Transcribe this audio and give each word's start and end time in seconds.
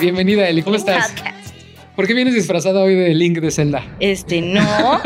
Bienvenida, 0.00 0.48
Eli. 0.48 0.62
¿Cómo 0.62 0.76
estás? 0.76 1.14
¿Por 1.94 2.06
qué 2.06 2.12
vienes 2.12 2.34
disfrazada 2.34 2.82
hoy 2.82 2.94
de 2.94 3.14
Link 3.14 3.38
de 3.38 3.50
Zelda? 3.50 3.82
Este, 4.00 4.42
no. 4.42 5.00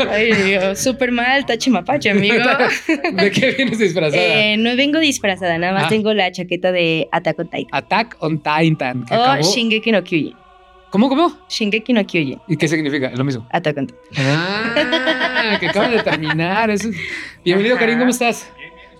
Súper 0.75 1.11
mal, 1.13 1.45
tachimapache, 1.45 2.09
amigo. 2.09 2.35
¿De 3.13 3.31
qué 3.31 3.51
vienes 3.51 3.79
disfrazada? 3.79 4.21
Eh, 4.21 4.57
no 4.57 4.75
vengo 4.75 4.99
disfrazada, 4.99 5.57
nada 5.57 5.73
más 5.73 5.83
Ah. 5.85 5.89
tengo 5.89 6.13
la 6.13 6.29
chaqueta 6.31 6.71
de 6.73 7.07
Attack 7.13 7.39
on 7.39 7.49
Titan. 7.49 7.67
Attack 7.71 8.17
on 8.19 8.37
Titan. 8.39 9.05
que 9.05 9.15
O 9.15 9.23
acabó- 9.23 9.41
Shingeki 9.55 9.91
no 9.93 10.03
Kyojin. 10.03 10.35
¿Cómo, 10.89 11.07
cómo? 11.07 11.39
Shingeki 11.49 11.93
no 11.93 12.05
Kyojin. 12.05 12.41
¿Y 12.49 12.57
qué 12.57 12.67
significa? 12.67 13.11
Lo 13.15 13.23
mismo. 13.23 13.47
Attack 13.51 13.77
on 13.77 13.87
Titan. 13.87 14.01
Ah, 14.17 15.55
que 15.61 15.67
acaba 15.69 15.87
de 15.87 15.99
terminar. 16.03 16.69
Eso 16.69 16.89
es- 16.89 16.97
Bienvenido. 17.45 17.77
Karim, 17.77 17.99
¿cómo 17.99 18.11
estás? 18.11 18.49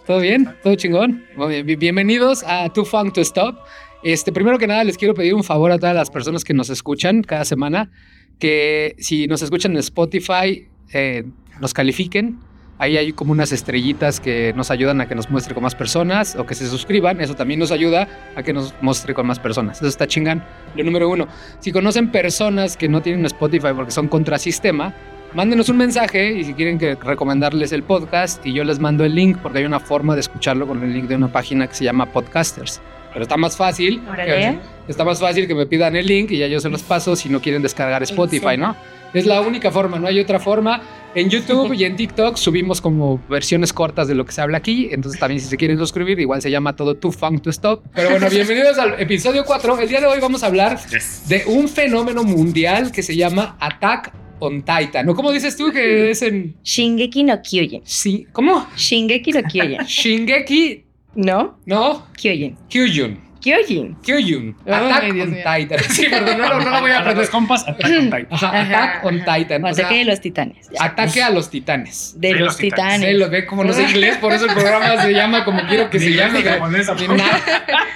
¿Todo 0.08 0.20
bien? 0.22 0.48
¿Todo 0.64 0.76
chingón? 0.76 1.26
Muy 1.36 1.50
bien. 1.50 1.66
Bi- 1.66 1.76
Bienvenidos 1.76 2.44
a 2.48 2.70
Too 2.70 2.86
Fun 2.86 3.12
to 3.12 3.20
Stop. 3.22 3.58
Este, 4.04 4.32
primero 4.32 4.58
que 4.58 4.68
nada, 4.68 4.84
les 4.84 4.98
quiero 4.98 5.14
pedir 5.14 5.34
un 5.34 5.44
favor 5.44 5.72
a 5.72 5.78
todas 5.78 5.96
las 5.96 6.10
personas 6.10 6.44
que 6.44 6.54
nos 6.54 6.70
escuchan 6.70 7.22
cada 7.22 7.46
semana, 7.46 7.92
que 8.40 8.96
si 8.98 9.28
nos 9.28 9.42
escuchan 9.42 9.74
en 9.74 9.78
Spotify, 9.78 10.68
eh, 10.94 11.24
nos 11.60 11.74
califiquen. 11.74 12.40
Ahí 12.80 12.98
hay 12.98 13.12
como 13.12 13.32
unas 13.32 13.52
estrellitas 13.52 14.20
que 14.20 14.54
nos 14.56 14.72
ayudan 14.72 15.02
a 15.02 15.08
que 15.08 15.14
nos 15.14 15.30
muestre 15.30 15.54
con 15.54 15.62
más 15.62 15.76
personas 15.76 16.36
o 16.36 16.48
que 16.48 16.56
se 16.56 16.68
suscriban. 16.68 17.22
Eso 17.22 17.36
también 17.36 17.60
nos 17.60 17.72
ayuda 17.72 18.08
a 18.36 18.42
que 18.42 18.54
nos 18.54 18.74
muestre 18.82 19.14
con 19.14 19.28
más 19.28 19.38
personas. 19.38 19.78
Eso 19.78 19.88
está 19.88 20.08
chingán. 20.08 20.44
Lo 20.76 20.84
número 20.84 21.08
uno. 21.08 21.28
Si 21.60 21.72
conocen 21.72 22.12
personas 22.12 22.78
que 22.78 22.90
no 22.90 23.04
tienen 23.04 23.24
Spotify 23.28 23.68
porque 23.76 23.92
son 23.92 24.08
contrasistema, 24.08 24.96
mándenos 25.36 25.70
un 25.70 25.78
mensaje 25.78 26.32
y 26.34 26.44
si 26.44 26.56
quieren 26.56 26.80
que 26.80 26.96
recomendarles 26.96 27.72
el 27.72 27.84
podcast 27.84 28.44
y 28.48 28.54
yo 28.54 28.64
les 28.64 28.80
mando 28.80 29.06
el 29.06 29.14
link 29.14 29.38
porque 29.38 29.60
hay 29.60 29.66
una 29.66 29.80
forma 29.80 30.16
de 30.16 30.22
escucharlo 30.22 30.66
con 30.66 30.82
el 30.84 30.92
link 30.92 31.06
de 31.06 31.18
una 31.18 31.32
página 31.32 31.68
que 31.68 31.76
se 31.76 31.84
llama 31.84 32.08
Podcasters. 32.08 32.82
Pero 33.14 33.24
está 33.24 33.38
más 33.38 33.58
fácil. 33.58 34.02
Órale. 34.10 34.60
Está 34.88 35.04
más 35.04 35.20
fácil 35.20 35.48
que 35.48 35.56
me 35.56 35.66
pidan 35.66 35.96
el 35.96 36.06
link 36.06 36.32
y 36.32 36.38
ya 36.38 36.48
yo 36.48 36.60
se 36.60 36.70
los 36.70 36.82
paso 36.84 37.16
si 37.16 37.30
no 37.30 37.42
quieren 37.42 37.62
descargar 37.62 38.04
Spotify? 38.04 38.58
¿no? 38.58 38.76
Es 39.14 39.26
la 39.26 39.42
única 39.42 39.72
forma, 39.72 40.00
no 40.00 40.08
hay 40.08 40.20
otra 40.20 40.40
forma. 40.40 40.82
En 41.14 41.30
YouTube 41.30 41.74
y 41.74 41.84
en 41.84 41.98
TikTok 41.98 42.38
subimos 42.38 42.80
como 42.80 43.22
versiones 43.28 43.74
cortas 43.74 44.08
de 44.08 44.16
lo 44.16 44.26
que 44.26 44.32
se 44.32 44.42
habla 44.42 44.58
aquí. 44.58 44.90
Entonces 44.92 45.20
también 45.20 45.42
si 45.42 45.48
se 45.48 45.58
quieren 45.58 45.78
suscribir, 45.78 46.20
igual 46.20 46.42
se 46.42 46.50
llama 46.50 46.76
todo 46.76 46.96
Too 46.96 47.12
Fun 47.12 47.40
to 47.40 47.50
Stop. 47.50 47.84
Pero 47.94 48.12
bueno, 48.12 48.30
bienvenidos 48.30 48.78
al 48.78 49.00
episodio 49.00 49.44
4. 49.46 49.80
El 49.80 49.90
día 49.90 50.00
de 50.00 50.08
hoy 50.08 50.20
vamos 50.22 50.44
a 50.44 50.48
hablar 50.48 50.80
de 51.28 51.44
un 51.48 51.68
fenómeno 51.68 52.24
mundial 52.24 52.92
que 52.92 53.04
se 53.04 53.16
llama 53.16 53.58
Attack 53.60 54.14
on 54.40 54.64
Titan. 54.64 55.08
¿O 55.10 55.16
cómo 55.16 55.32
dices 55.32 55.58
tú 55.58 55.72
que 55.72 56.12
es 56.12 56.22
en... 56.22 56.56
Shingeki 56.64 57.24
no 57.26 57.42
Kyojin. 57.42 57.82
Sí, 57.84 58.28
¿Cómo? 58.32 58.68
Shingeki 58.78 59.32
no 59.34 59.44
Kyojin. 59.44 59.82
Shingeki, 59.86 60.84
¿No? 61.16 61.58
no, 61.66 62.08
Kyojin. 62.22 62.58
Kyojin. 62.70 63.20
Kyujin. 63.42 64.56
Ay, 64.68 64.74
Attack 64.74 65.14
Dios 65.14 65.26
on 65.28 65.34
mío. 65.34 65.44
Titan. 65.44 65.80
Sí, 65.90 66.06
perdón, 66.12 66.38
no, 66.38 66.48
no, 66.48 66.60
no 66.60 66.70
lo 66.70 66.82
voy 66.82 66.92
a 66.92 66.94
Para 66.94 67.00
aprender. 67.00 67.18
los 67.18 67.30
compas, 67.32 67.68
Attack 67.68 67.90
on 67.90 68.04
Titan. 68.06 68.28
Ajá, 68.30 68.62
Attack 68.62 69.06
on 69.06 69.22
ajá. 69.22 69.36
Titan. 69.38 69.66
O 69.66 69.74
sea, 69.74 69.86
Ataque 69.86 69.98
de 70.00 70.06
los 70.06 70.22
titanes. 70.22 70.70
ya. 70.72 70.84
ataque 70.86 71.24
a 71.24 71.30
los 71.32 71.50
titanes. 71.50 72.14
De 72.20 72.28
de 72.28 72.34
los 72.36 72.42
los 72.50 72.58
titanes. 72.58 72.86
titanes. 73.00 73.10
Sí, 73.10 73.18
lo 73.18 73.30
ve 73.32 73.46
como 73.48 73.64
no 73.64 73.74
sé 73.74 73.82
inglés, 73.82 74.18
por 74.18 74.32
eso 74.32 74.46
el 74.46 74.54
programa 74.54 75.02
se 75.02 75.12
llama 75.12 75.44
como 75.44 75.60
quiero 75.68 75.90
que 75.90 76.00
se 76.00 76.10
Ni 76.12 76.16
llame. 76.18 76.40
Ni 76.44 77.08
nada. 77.18 77.42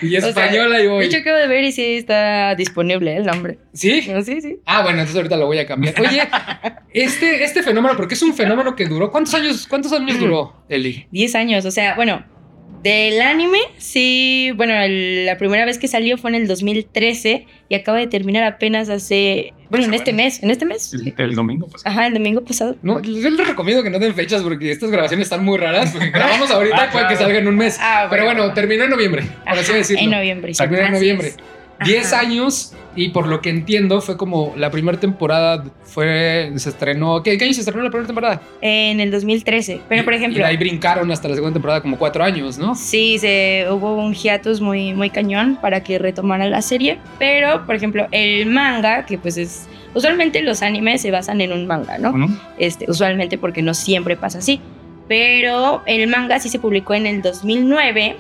Y 0.02 0.18
O 0.18 0.20
sea, 0.20 0.30
española 0.30 0.80
y 0.80 0.84
De 0.84 0.88
voy. 0.90 1.06
hecho, 1.06 1.18
acabo 1.20 1.38
de 1.38 1.48
ver 1.48 1.64
y 1.64 1.72
sí 1.72 1.98
está 1.98 2.56
disponible 2.56 3.16
el 3.16 3.26
nombre. 3.28 3.60
¿Sí? 3.72 4.02
Sí, 4.02 4.42
sí. 4.42 4.58
Ah, 4.66 4.82
bueno, 4.82 4.98
entonces 4.98 5.16
ahorita 5.18 5.38
lo 5.38 5.46
voy 5.46 5.60
a 5.60 5.68
cambiar. 5.68 5.94
Oye, 6.02 6.24
este, 6.92 7.44
este 7.44 7.62
fenómeno, 7.62 7.96
porque 7.96 8.16
es 8.16 8.22
un 8.24 8.34
fenómeno 8.34 8.76
que 8.76 8.86
duró. 8.88 9.12
¿Cuántos 9.12 9.34
años, 9.36 9.68
cuántos 9.68 9.94
años 9.94 10.18
duró, 10.20 10.66
Eli? 10.70 11.08
10 11.12 11.36
años, 11.36 11.66
o 11.66 11.72
sea, 11.72 11.94
bueno, 11.96 12.26
del 12.86 13.20
anime, 13.22 13.58
sí, 13.78 14.52
bueno, 14.56 14.74
el- 14.80 15.26
la 15.26 15.38
primera 15.38 15.66
vez 15.66 15.78
que 15.80 15.88
salió 15.88 16.18
fue 16.18 16.30
en 16.30 16.36
el 16.36 16.48
2013 16.48 17.46
y 17.68 17.76
acaba 17.76 17.98
de 17.98 18.06
terminar 18.08 18.44
apenas 18.44 18.90
hace, 18.90 19.54
bueno, 19.70 19.86
en 19.88 19.94
este 19.96 20.14
mes, 20.14 20.44
en 20.44 20.52
este 20.52 20.66
mes. 20.66 20.94
El, 20.94 21.14
el 21.18 21.36
domingo, 21.36 21.68
pues. 21.68 21.86
Ajá, 21.86 22.06
el 22.08 22.14
domingo 22.14 22.42
pasado. 22.46 22.76
No, 22.84 23.02
yo 23.02 23.30
les 23.30 23.48
recomiendo 23.48 23.82
que 23.84 23.90
no 23.90 23.98
den 23.98 24.14
fechas 24.14 24.44
porque 24.44 24.72
estas 24.72 24.92
grabaciones 24.92 25.26
están 25.26 25.44
muy 25.44 25.58
raras. 25.58 25.92
Porque 25.92 26.12
grabamos 26.12 26.52
ahorita 26.52 26.76
Ah, 26.84 26.90
puede 26.92 27.08
que 27.08 27.16
salga 27.16 27.40
en 27.40 27.48
un 27.48 27.56
mes. 27.58 27.78
Ah, 27.82 28.06
Pero 28.10 28.26
bueno, 28.26 28.54
terminó 28.54 28.84
en 28.84 28.92
noviembre, 28.92 29.24
por 29.44 29.58
así 29.58 29.74
decirlo. 29.74 30.04
En 30.04 30.12
noviembre. 30.12 30.54
sí. 30.54 30.58
Terminó 30.60 30.84
en 30.84 30.92
noviembre. 30.94 31.28
es. 31.30 31.38
10 31.84 32.14
Ajá. 32.14 32.22
años 32.22 32.74
y 32.96 33.10
por 33.10 33.28
lo 33.28 33.42
que 33.42 33.50
entiendo 33.50 34.00
fue 34.00 34.16
como 34.16 34.54
la 34.56 34.72
primera 34.72 34.98
temporada 35.00 35.64
fue 35.84 36.54
se 36.56 36.70
estrenó 36.70 37.22
¿qué, 37.22 37.38
qué 37.38 37.46
año 37.46 37.54
se 37.54 37.60
estrenó 37.62 37.84
la 37.84 37.90
primera 37.90 38.08
temporada? 38.08 38.42
En 38.62 39.00
el 39.00 39.12
2013. 39.12 39.82
Pero, 39.90 40.04
por 40.06 40.14
ejemplo, 40.14 40.40
y 40.40 40.44
ahí 40.44 40.58
brincaron 40.58 41.12
hasta 41.12 41.28
la 41.28 41.36
segunda 41.36 41.54
temporada 41.54 41.82
como 41.82 41.98
cuatro 41.98 42.24
años, 42.24 42.58
¿no? 42.58 42.76
sí, 42.76 43.18
se, 43.20 43.66
hubo 43.70 43.96
un 43.96 44.14
hiatus 44.14 44.62
muy, 44.62 44.94
muy 44.94 45.10
cañón 45.10 45.58
para 45.62 45.84
que 45.84 46.00
retomara 46.00 46.48
la 46.48 46.62
serie. 46.62 47.00
Pero, 47.20 47.66
por 47.66 47.76
ejemplo, 47.76 48.08
el 48.12 48.46
manga, 48.48 49.06
que 49.06 49.18
pues 49.18 49.38
es... 49.38 49.68
Usualmente 49.94 50.42
los 50.42 50.62
animes 50.62 51.02
se 51.02 51.12
basan 51.12 51.40
en 51.40 51.54
un 51.54 51.68
manga, 51.68 51.98
¿no? 51.98 52.14
este, 52.58 52.86
usualmente 52.90 53.38
porque 53.38 53.62
no 53.62 53.74
siempre 53.74 54.18
pasa 54.18 54.40
así. 54.40 54.60
Pero 55.08 55.84
el 55.86 56.08
manga 56.08 56.40
sí 56.40 56.50
se 56.50 56.60
publicó 56.60 56.96
en 56.96 57.06
el 57.06 57.22
2009 57.22 58.18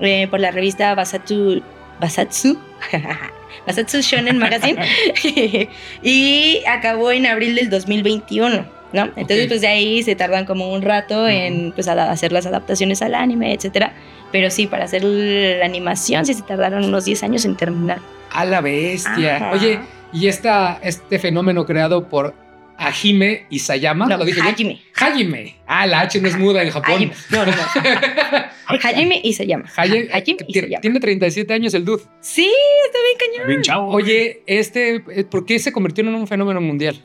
eh, 0.00 0.28
por 0.30 0.40
la 0.40 0.50
revista 0.50 0.94
Basatsu, 0.94 1.62
Basatsu, 2.00 2.58
Basatsu 3.66 4.00
Shonen 4.00 4.38
Magazine 4.38 4.78
y 6.02 6.62
acabó 6.66 7.10
en 7.12 7.26
abril 7.26 7.54
del 7.54 7.70
2021. 7.70 8.78
¿no? 8.92 9.02
Entonces, 9.16 9.48
pues 9.48 9.60
de 9.60 9.68
ahí 9.68 10.02
se 10.02 10.14
tardan 10.16 10.46
como 10.46 10.72
un 10.72 10.82
rato 10.82 11.28
en 11.28 11.72
pues, 11.72 11.88
hacer 11.88 12.32
las 12.32 12.46
adaptaciones 12.46 13.02
al 13.02 13.14
anime, 13.14 13.52
etcétera. 13.52 13.92
Pero 14.32 14.50
sí, 14.50 14.66
para 14.66 14.84
hacer 14.84 15.04
la 15.04 15.64
animación 15.64 16.24
sí 16.26 16.34
se 16.34 16.42
tardaron 16.42 16.84
unos 16.84 17.04
10 17.04 17.22
años 17.22 17.44
en 17.44 17.56
terminar. 17.56 17.98
A 18.32 18.44
la 18.44 18.60
bestia. 18.60 19.36
Ajá. 19.36 19.52
Oye, 19.52 19.80
y 20.12 20.28
esta, 20.28 20.78
este 20.82 21.18
fenómeno 21.18 21.66
creado 21.66 22.08
por 22.08 22.34
Hajime 22.78 23.46
Isayama, 23.50 24.06
No, 24.06 24.16
¿lo 24.16 24.24
dije 24.24 24.40
bien? 24.40 24.54
Hajime. 24.54 24.80
Hajime. 24.94 25.56
Ah, 25.66 25.86
la 25.86 26.00
H 26.00 26.20
no 26.20 26.28
es 26.28 26.38
muda 26.38 26.62
en 26.62 26.70
Japón. 26.70 26.94
Hajime. 26.94 27.12
No, 27.30 27.44
no, 27.44 27.50
no. 27.52 27.62
Hajime. 27.82 28.44
Haye- 28.66 28.84
Hajime 28.86 29.32
se 29.34 29.46
llama. 29.46 30.80
tiene 30.80 31.00
37 31.00 31.52
años 31.52 31.74
el 31.74 31.84
dude. 31.84 32.02
Sí, 32.20 32.48
está 32.86 32.98
bien 33.02 33.32
cañón. 33.32 33.48
Bien 33.48 33.62
chavo. 33.62 33.90
Oye, 33.90 34.42
este, 34.46 35.02
eh, 35.10 35.24
¿por 35.24 35.44
qué 35.44 35.58
se 35.58 35.72
convirtió 35.72 36.04
en 36.04 36.14
un 36.14 36.26
fenómeno 36.28 36.60
mundial? 36.60 37.04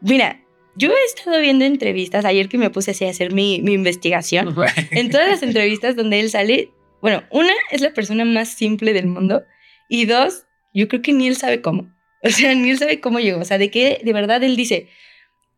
Mira, 0.00 0.40
yo 0.76 0.90
he 0.92 1.04
estado 1.06 1.40
viendo 1.40 1.64
entrevistas, 1.64 2.24
ayer 2.24 2.48
que 2.48 2.56
me 2.58 2.70
puse 2.70 2.92
así 2.92 3.04
a 3.04 3.10
hacer 3.10 3.32
mi, 3.32 3.60
mi 3.62 3.72
investigación, 3.72 4.54
en 4.92 5.10
todas 5.10 5.28
las 5.28 5.42
entrevistas 5.42 5.96
donde 5.96 6.20
él 6.20 6.30
sale, 6.30 6.70
bueno, 7.02 7.24
una 7.30 7.52
es 7.72 7.80
la 7.80 7.92
persona 7.92 8.24
más 8.24 8.48
simple 8.54 8.92
del 8.92 9.06
mundo 9.08 9.42
y 9.88 10.04
dos, 10.04 10.44
yo 10.72 10.86
creo 10.86 11.02
que 11.02 11.12
ni 11.12 11.26
él 11.26 11.36
sabe 11.36 11.60
cómo. 11.60 11.90
O 12.22 12.30
sea, 12.30 12.54
ni 12.54 12.70
él 12.70 12.78
sabe 12.78 13.00
cómo 13.00 13.18
llegó. 13.18 13.40
O 13.40 13.44
sea, 13.44 13.58
de 13.58 13.70
que 13.70 14.00
de 14.04 14.12
verdad 14.12 14.42
él 14.42 14.56
dice, 14.56 14.88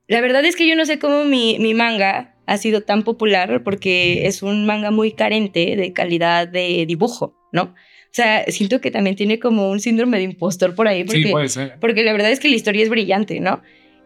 la 0.09 0.21
verdad 0.21 0.45
es 0.45 0.55
que 0.56 0.69
yo 0.69 0.77
no 0.77 0.84
sé 0.87 0.99
cómo 0.99 1.25
mi, 1.25 1.59
mi 1.59 1.75
manga 1.75 2.34
ha 2.47 2.56
sido 2.59 2.83
tan 2.83 3.03
popular 3.03 3.62
porque 3.65 4.27
es 4.27 4.43
un 4.43 4.67
manga 4.67 4.91
muy 4.91 5.12
carente 5.12 5.75
de 5.77 5.93
calidad 5.93 6.49
de 6.49 6.84
dibujo, 6.87 7.34
¿no? 7.53 7.62
O 7.62 8.15
sea, 8.15 8.45
siento 8.49 8.81
que 8.81 8.91
también 8.91 9.17
tiene 9.17 9.39
como 9.39 9.71
un 9.71 9.81
síndrome 9.81 10.19
de 10.19 10.25
impostor 10.25 10.75
por 10.75 10.87
ahí 10.87 11.03
porque 11.05 11.23
Sí, 11.23 11.31
puede 11.31 11.49
ser. 11.49 11.78
porque 11.81 12.03
la 12.03 12.12
verdad 12.12 12.31
es 12.31 12.41
que 12.41 12.49
la 12.49 12.56
historia 12.56 12.83
es 12.83 12.91
brillante, 12.91 13.41
¿no? 13.41 13.62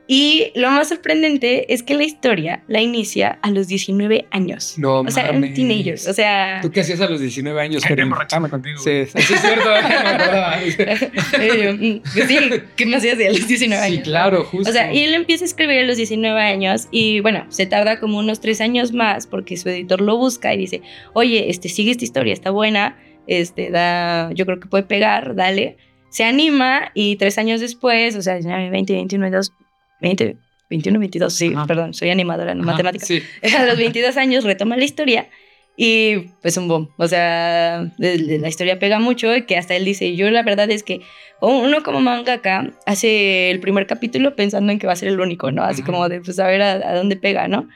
Y 0.08 0.52
lo 0.54 0.70
más 0.70 0.88
sorprendente 0.88 1.72
es 1.74 1.82
que 1.82 1.94
la 1.94 2.04
historia 2.04 2.62
la 2.68 2.80
inicia 2.80 3.38
a 3.42 3.50
los 3.50 3.66
19 3.66 4.26
años. 4.30 4.74
No 4.78 5.00
o 5.00 5.10
sea, 5.10 5.24
eran 5.24 5.40
mames. 5.40 5.54
teenagers. 5.54 6.06
O 6.06 6.12
sea, 6.12 6.60
¿Tú 6.62 6.70
qué 6.70 6.80
hacías 6.80 7.00
a 7.00 7.08
los 7.08 7.20
19 7.20 7.60
años, 7.60 7.82
Quería 7.84 8.04
emborracharme 8.04 8.48
contigo. 8.48 8.78
Sí, 8.78 9.04
sí, 9.06 9.20
sí, 9.22 9.34
es 9.34 9.40
cierto. 9.40 9.68
eh, 11.40 11.72
mm, 11.72 12.02
pues 12.14 12.28
sí, 12.28 12.36
¿qué 12.76 12.86
me 12.86 12.96
hacías 12.96 13.18
de 13.18 13.26
a 13.28 13.32
los 13.32 13.46
19 13.48 13.82
Sí, 13.86 13.92
años? 13.94 14.04
claro, 14.04 14.44
justo. 14.44 14.70
O 14.70 14.72
sea, 14.72 14.92
y 14.92 15.02
él 15.02 15.14
empieza 15.14 15.44
a 15.44 15.46
escribir 15.48 15.80
a 15.80 15.84
los 15.84 15.96
19 15.96 16.40
años 16.40 16.88
y 16.90 17.20
bueno, 17.20 17.44
se 17.48 17.66
tarda 17.66 17.98
como 18.00 18.18
unos 18.18 18.40
3 18.40 18.60
años 18.60 18.92
más 18.92 19.26
porque 19.26 19.56
su 19.56 19.68
editor 19.68 20.00
lo 20.00 20.16
busca 20.16 20.54
y 20.54 20.58
dice, 20.58 20.82
oye, 21.14 21.50
este, 21.50 21.68
sigue 21.68 21.90
esta 21.90 22.04
historia, 22.04 22.32
está 22.32 22.50
buena, 22.50 22.96
este, 23.26 23.70
da, 23.70 24.30
yo 24.32 24.46
creo 24.46 24.60
que 24.60 24.68
puede 24.68 24.84
pegar, 24.84 25.34
dale. 25.34 25.76
Se 26.08 26.24
anima 26.24 26.92
y 26.94 27.16
tres 27.16 27.36
años 27.36 27.60
después, 27.60 28.16
o 28.16 28.22
sea, 28.22 28.34
20, 28.38 28.92
21, 28.94 29.22
22, 29.22 29.52
20, 30.00 30.36
21, 30.70 30.98
22, 30.98 31.32
sí, 31.32 31.52
Ajá. 31.54 31.66
perdón, 31.66 31.94
soy 31.94 32.10
animadora, 32.10 32.54
no 32.54 32.62
Ajá, 32.62 32.72
matemática. 32.72 33.06
Sí. 33.06 33.22
A 33.56 33.64
los 33.64 33.78
22 33.78 34.16
años 34.16 34.44
retoma 34.44 34.76
la 34.76 34.84
historia 34.84 35.28
y 35.76 36.30
pues 36.42 36.56
un 36.56 36.68
boom. 36.68 36.88
O 36.96 37.06
sea, 37.06 37.92
la 37.98 38.48
historia 38.48 38.78
pega 38.78 38.98
mucho 38.98 39.34
y 39.36 39.42
que 39.42 39.56
hasta 39.56 39.76
él 39.76 39.84
dice, 39.84 40.16
yo 40.16 40.30
la 40.30 40.42
verdad 40.42 40.70
es 40.70 40.82
que 40.82 41.00
uno 41.40 41.82
como 41.82 42.00
mangaka 42.00 42.72
hace 42.86 43.50
el 43.50 43.60
primer 43.60 43.86
capítulo 43.86 44.34
pensando 44.34 44.72
en 44.72 44.78
que 44.78 44.86
va 44.86 44.94
a 44.94 44.96
ser 44.96 45.08
el 45.08 45.20
único, 45.20 45.52
¿no? 45.52 45.62
Así 45.62 45.82
Ajá. 45.82 45.92
como 45.92 46.08
de 46.08 46.20
pues 46.20 46.38
a 46.38 46.46
ver 46.46 46.62
a, 46.62 46.72
a 46.72 46.94
dónde 46.94 47.16
pega, 47.16 47.46
¿no? 47.48 47.68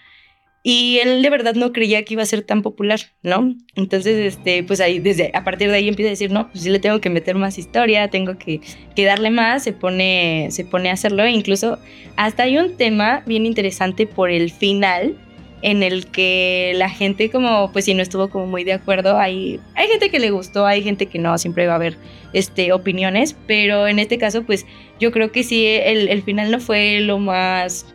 Y 0.63 0.99
él 0.99 1.23
de 1.23 1.31
verdad 1.31 1.55
no 1.55 1.73
creía 1.73 2.05
que 2.05 2.15
iba 2.15 2.23
a 2.23 2.27
ser 2.27 2.43
tan 2.43 2.61
popular, 2.61 3.01
¿no? 3.23 3.55
Entonces, 3.77 4.35
este, 4.35 4.63
pues 4.63 4.81
ahí, 4.81 4.99
desde, 4.99 5.31
a 5.33 5.43
partir 5.43 5.71
de 5.71 5.77
ahí 5.77 5.89
empieza 5.89 6.09
a 6.09 6.11
decir, 6.11 6.31
no, 6.31 6.51
pues 6.51 6.65
sí 6.65 6.71
le 6.71 6.79
tengo 6.79 7.01
que 7.01 7.09
meter 7.09 7.35
más 7.37 7.57
historia, 7.57 8.09
tengo 8.09 8.37
que, 8.37 8.61
darle 8.97 9.31
más, 9.31 9.65
se 9.65 9.73
pone, 9.73 10.49
se 10.51 10.67
pone 10.67 10.91
a 10.91 10.93
hacerlo, 10.93 11.23
e 11.23 11.31
incluso 11.31 11.79
hasta 12.17 12.43
hay 12.43 12.59
un 12.59 12.77
tema 12.77 13.23
bien 13.25 13.47
interesante 13.47 14.07
por 14.07 14.31
el 14.31 14.51
final, 14.51 15.17
en 15.63 15.83
el 15.83 16.07
que 16.07 16.73
la 16.77 16.91
gente 16.91 17.31
como, 17.31 17.71
pues 17.73 17.87
si 17.87 17.95
no 17.95 18.03
estuvo 18.03 18.29
como 18.29 18.47
muy 18.47 18.65
de 18.65 18.75
acuerdo, 18.75 19.19
hay, 19.19 19.61
hay 19.75 19.89
gente 19.89 20.11
que 20.11 20.19
le 20.19 20.31
gustó, 20.31 20.67
hay 20.67 20.83
gente 20.83 21.07
que 21.07 21.19
no, 21.19 21.37
siempre 21.39 21.67
va 21.67 21.75
a 21.75 21.77
haber 21.77 21.97
este, 22.35 22.73
opiniones, 22.73 23.37
pero 23.47 23.87
en 23.89 23.99
este 23.99 24.19
caso, 24.19 24.43
pues 24.43 24.67
yo 24.99 25.11
creo 25.11 25.33
que 25.33 25.43
sí, 25.43 25.67
el, 25.67 26.09
el 26.09 26.23
final 26.23 26.51
no 26.51 26.61
fue 26.61 27.01
lo 27.01 27.19
más 27.19 27.87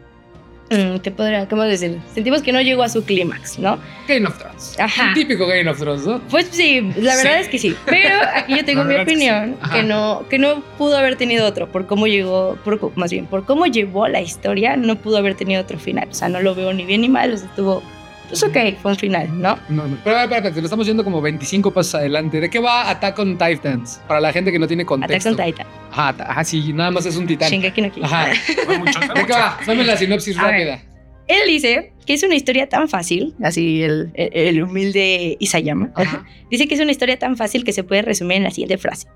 Mm, 0.69 0.97
¿Qué 0.97 1.11
podría, 1.11 1.47
cómo 1.47 1.61
decir? 1.61 1.99
Sentimos 2.13 2.41
que 2.41 2.51
no 2.51 2.59
llegó 2.59 2.81
a 2.81 2.89
su 2.89 3.05
clímax, 3.05 3.59
¿no? 3.59 3.77
Game 4.07 4.25
of 4.27 4.37
Thrones. 4.39 4.75
Ajá. 4.79 5.09
Un 5.09 5.13
típico 5.13 5.45
Game 5.45 5.69
of 5.69 5.77
Thrones, 5.77 6.07
¿no? 6.07 6.19
Pues 6.29 6.47
sí, 6.51 6.81
la 6.97 7.15
verdad 7.15 7.39
es 7.39 7.49
que 7.49 7.59
sí. 7.59 7.75
Pero 7.85 8.15
aquí 8.33 8.55
yo 8.55 8.65
tengo 8.65 8.83
mi 8.85 8.95
que 8.95 9.01
opinión, 9.01 9.57
sí. 9.63 9.69
que, 9.71 9.83
no, 9.83 10.25
que 10.27 10.39
no 10.39 10.61
pudo 10.77 10.97
haber 10.97 11.17
tenido 11.17 11.45
otro, 11.45 11.67
por 11.71 11.85
cómo 11.85 12.07
llegó, 12.07 12.57
por, 12.63 12.97
más 12.97 13.11
bien, 13.11 13.27
por 13.27 13.45
cómo 13.45 13.67
llevó 13.67 14.07
la 14.07 14.21
historia, 14.21 14.75
no 14.75 14.95
pudo 14.95 15.17
haber 15.17 15.35
tenido 15.35 15.61
otro 15.61 15.77
final. 15.77 16.07
O 16.09 16.13
sea, 16.15 16.29
no 16.29 16.41
lo 16.41 16.55
veo 16.55 16.73
ni 16.73 16.83
bien 16.83 17.01
ni 17.01 17.09
mal, 17.09 17.31
o 17.31 17.37
sea, 17.37 17.47
estuvo, 17.47 17.83
pues 18.27 18.43
ok, 18.43 18.57
fue 18.81 18.91
un 18.91 18.97
final, 18.97 19.29
¿no? 19.41 19.57
No, 19.69 19.87
no. 19.87 19.97
Pero, 20.03 20.19
espera, 20.19 20.49
lo 20.49 20.61
estamos 20.61 20.85
yendo 20.87 21.03
como 21.03 21.21
25 21.21 21.71
pasos 21.73 21.95
adelante. 21.95 22.39
¿De 22.39 22.49
qué 22.49 22.59
va 22.59 22.89
Attack 22.89 23.17
on 23.19 23.37
Titans? 23.37 24.01
Para 24.07 24.19
la 24.19 24.31
gente 24.33 24.51
que 24.51 24.59
no 24.59 24.67
tiene 24.67 24.83
Attack 24.83 24.87
contexto. 24.99 25.29
on 25.31 25.35
Titan, 25.37 25.67
Ajá, 25.91 26.15
ajá, 26.19 26.43
sí, 26.43 26.73
nada 26.73 26.91
más 26.91 27.05
es 27.05 27.15
un 27.15 27.25
titán. 27.27 27.49
Shingeki 27.49 27.81
no. 27.81 27.91
Ajá. 28.03 28.27
¿De 28.29 29.25
qué 29.25 29.33
va? 29.33 29.57
Dame 29.65 29.83
la 29.83 29.95
sinopsis 29.97 30.37
A 30.37 30.43
ver. 30.47 30.51
rápida. 30.51 30.81
Él 31.27 31.39
dice 31.47 31.91
que 32.05 32.13
es 32.13 32.21
una 32.23 32.35
historia 32.35 32.69
tan 32.69 32.87
fácil, 32.87 33.33
así 33.41 33.81
el, 33.81 34.11
el- 34.13 34.29
el 34.33 34.61
humilde 34.63 35.37
Isayama, 35.39 35.91
Ajá. 35.95 36.23
dice 36.51 36.67
que 36.67 36.75
es 36.75 36.79
una 36.81 36.91
historia 36.91 37.17
tan 37.17 37.35
fácil 37.37 37.63
que 37.63 37.73
se 37.73 37.83
puede 37.83 38.03
resumir 38.03 38.37
en 38.37 38.43
la 38.43 38.51
siguiente 38.51 38.77
frase. 38.77 39.07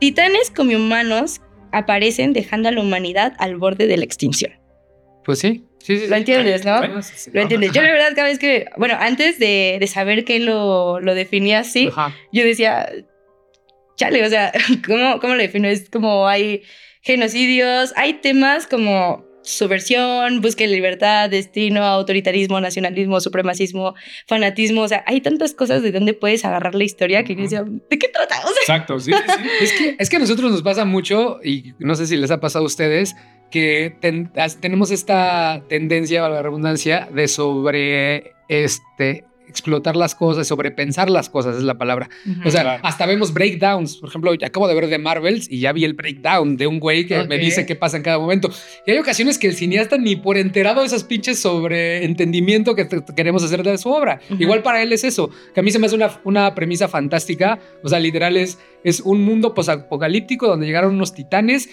Titanes 0.00 0.50
como 0.50 0.74
humanos 0.74 1.40
aparecen 1.70 2.32
dejando 2.32 2.68
a 2.68 2.72
la 2.72 2.80
humanidad 2.80 3.34
al 3.38 3.56
borde 3.56 3.86
de 3.86 3.96
la 3.96 4.04
extinción. 4.04 4.52
Pues 5.24 5.38
sí. 5.38 5.64
Sí, 5.78 5.98
sí. 5.98 6.06
¿Lo 6.06 6.16
entiendes, 6.16 6.64
no? 6.64 6.78
Bueno, 6.78 7.02
sí, 7.02 7.12
sí. 7.16 7.30
¿Lo 7.32 7.42
entiendes? 7.42 7.72
Yo 7.72 7.82
la 7.82 7.92
verdad 7.92 8.12
cada 8.14 8.28
vez 8.28 8.38
que, 8.38 8.66
bueno, 8.76 8.96
antes 8.98 9.38
de, 9.38 9.76
de 9.78 9.86
saber 9.86 10.24
que 10.24 10.40
lo, 10.40 11.00
lo 11.00 11.14
definía 11.14 11.58
así, 11.58 11.88
Ajá. 11.88 12.14
yo 12.32 12.42
decía, 12.42 12.88
chale, 13.96 14.24
o 14.24 14.28
sea, 14.30 14.52
¿cómo, 14.86 15.20
¿cómo 15.20 15.34
lo 15.34 15.42
defino? 15.42 15.68
Es 15.68 15.90
como 15.90 16.26
hay 16.26 16.62
genocidios, 17.02 17.92
hay 17.96 18.14
temas 18.14 18.66
como 18.66 19.26
subversión, 19.44 20.40
búsqueda 20.40 20.68
de 20.68 20.74
libertad, 20.74 21.30
destino, 21.30 21.84
autoritarismo, 21.84 22.60
nacionalismo, 22.60 23.20
supremacismo, 23.20 23.94
fanatismo, 24.26 24.82
o 24.82 24.88
sea, 24.88 25.04
hay 25.06 25.20
tantas 25.20 25.54
cosas 25.54 25.82
de 25.82 25.92
donde 25.92 26.14
puedes 26.14 26.44
agarrar 26.44 26.74
la 26.74 26.84
historia 26.84 27.22
que 27.24 27.34
yo 27.36 27.42
decía, 27.42 27.64
¿de 27.64 27.98
qué 27.98 28.08
trata? 28.08 28.36
O 28.40 28.48
sea, 28.48 28.60
Exacto, 28.62 28.98
sí, 28.98 29.12
sí. 29.12 29.48
Es 29.60 29.72
que, 29.72 29.96
es 29.98 30.10
que 30.10 30.16
a 30.16 30.18
nosotros 30.20 30.50
nos 30.50 30.62
pasa 30.62 30.84
mucho, 30.84 31.38
y 31.44 31.74
no 31.78 31.94
sé 31.94 32.06
si 32.06 32.16
les 32.16 32.30
ha 32.30 32.40
pasado 32.40 32.64
a 32.64 32.66
ustedes, 32.66 33.14
que 33.50 33.94
ten- 34.00 34.32
tenemos 34.60 34.90
esta 34.90 35.62
tendencia, 35.68 36.22
valga 36.22 36.36
la 36.38 36.42
redundancia, 36.42 37.08
de 37.12 37.28
sobre 37.28 38.32
este 38.48 39.24
explotar 39.54 39.94
las 39.94 40.16
cosas, 40.16 40.48
sobrepensar 40.48 41.08
las 41.08 41.30
cosas, 41.30 41.56
es 41.56 41.62
la 41.62 41.78
palabra. 41.78 42.08
O 42.44 42.50
sea, 42.50 42.62
Claro. 42.62 42.80
hasta 42.82 43.06
vemos 43.06 43.32
breakdowns. 43.32 43.98
Por 43.98 44.08
ejemplo, 44.08 44.32
acabo 44.44 44.66
de 44.66 44.74
ver 44.74 44.88
de 44.88 44.98
Marvels 44.98 45.48
y 45.48 45.60
ya 45.60 45.72
vi 45.72 45.84
el 45.84 45.94
breakdown 45.94 46.56
de 46.56 46.66
un 46.66 46.80
güey 46.80 47.06
que 47.06 47.16
me 47.24 47.36
Ok. 47.36 47.40
dice 47.40 47.66
qué 47.66 47.76
pasa 47.76 47.96
en 47.96 48.02
cada 48.02 48.18
momento. 48.18 48.50
Y 48.86 48.90
hay 48.90 48.98
ocasiones 48.98 49.38
que 49.38 49.46
el 49.46 49.54
cineasta 49.54 49.96
ni 49.96 50.16
por 50.16 50.36
enterado 50.38 50.80
de 50.80 50.86
esas 50.88 51.04
pinches 51.04 51.38
sobre 51.38 52.04
entendimiento 52.04 52.74
que 52.74 52.88
queremos 53.16 53.44
hacer 53.44 53.62
de 53.62 53.78
su 53.78 53.88
obra. 53.90 54.20
Igual 54.38 54.62
para 54.62 54.82
él 54.82 54.92
es 54.92 55.04
eso, 55.04 55.30
que 55.54 55.60
a 55.60 55.62
mí 55.62 55.70
se 55.70 55.78
me 55.78 55.86
hace 55.86 55.94
una, 55.94 56.10
una 56.24 56.54
premisa 56.54 56.88
fantástica. 56.88 57.60
O 57.84 57.88
sea, 57.88 58.00
literal 58.00 58.36
es, 58.36 58.58
es 58.82 59.00
un 59.00 59.22
mundo 59.22 59.54
posapocalíptico 59.54 60.48
donde 60.48 60.66
llegaron 60.66 60.94
unos 60.94 61.14
titanes 61.14 61.68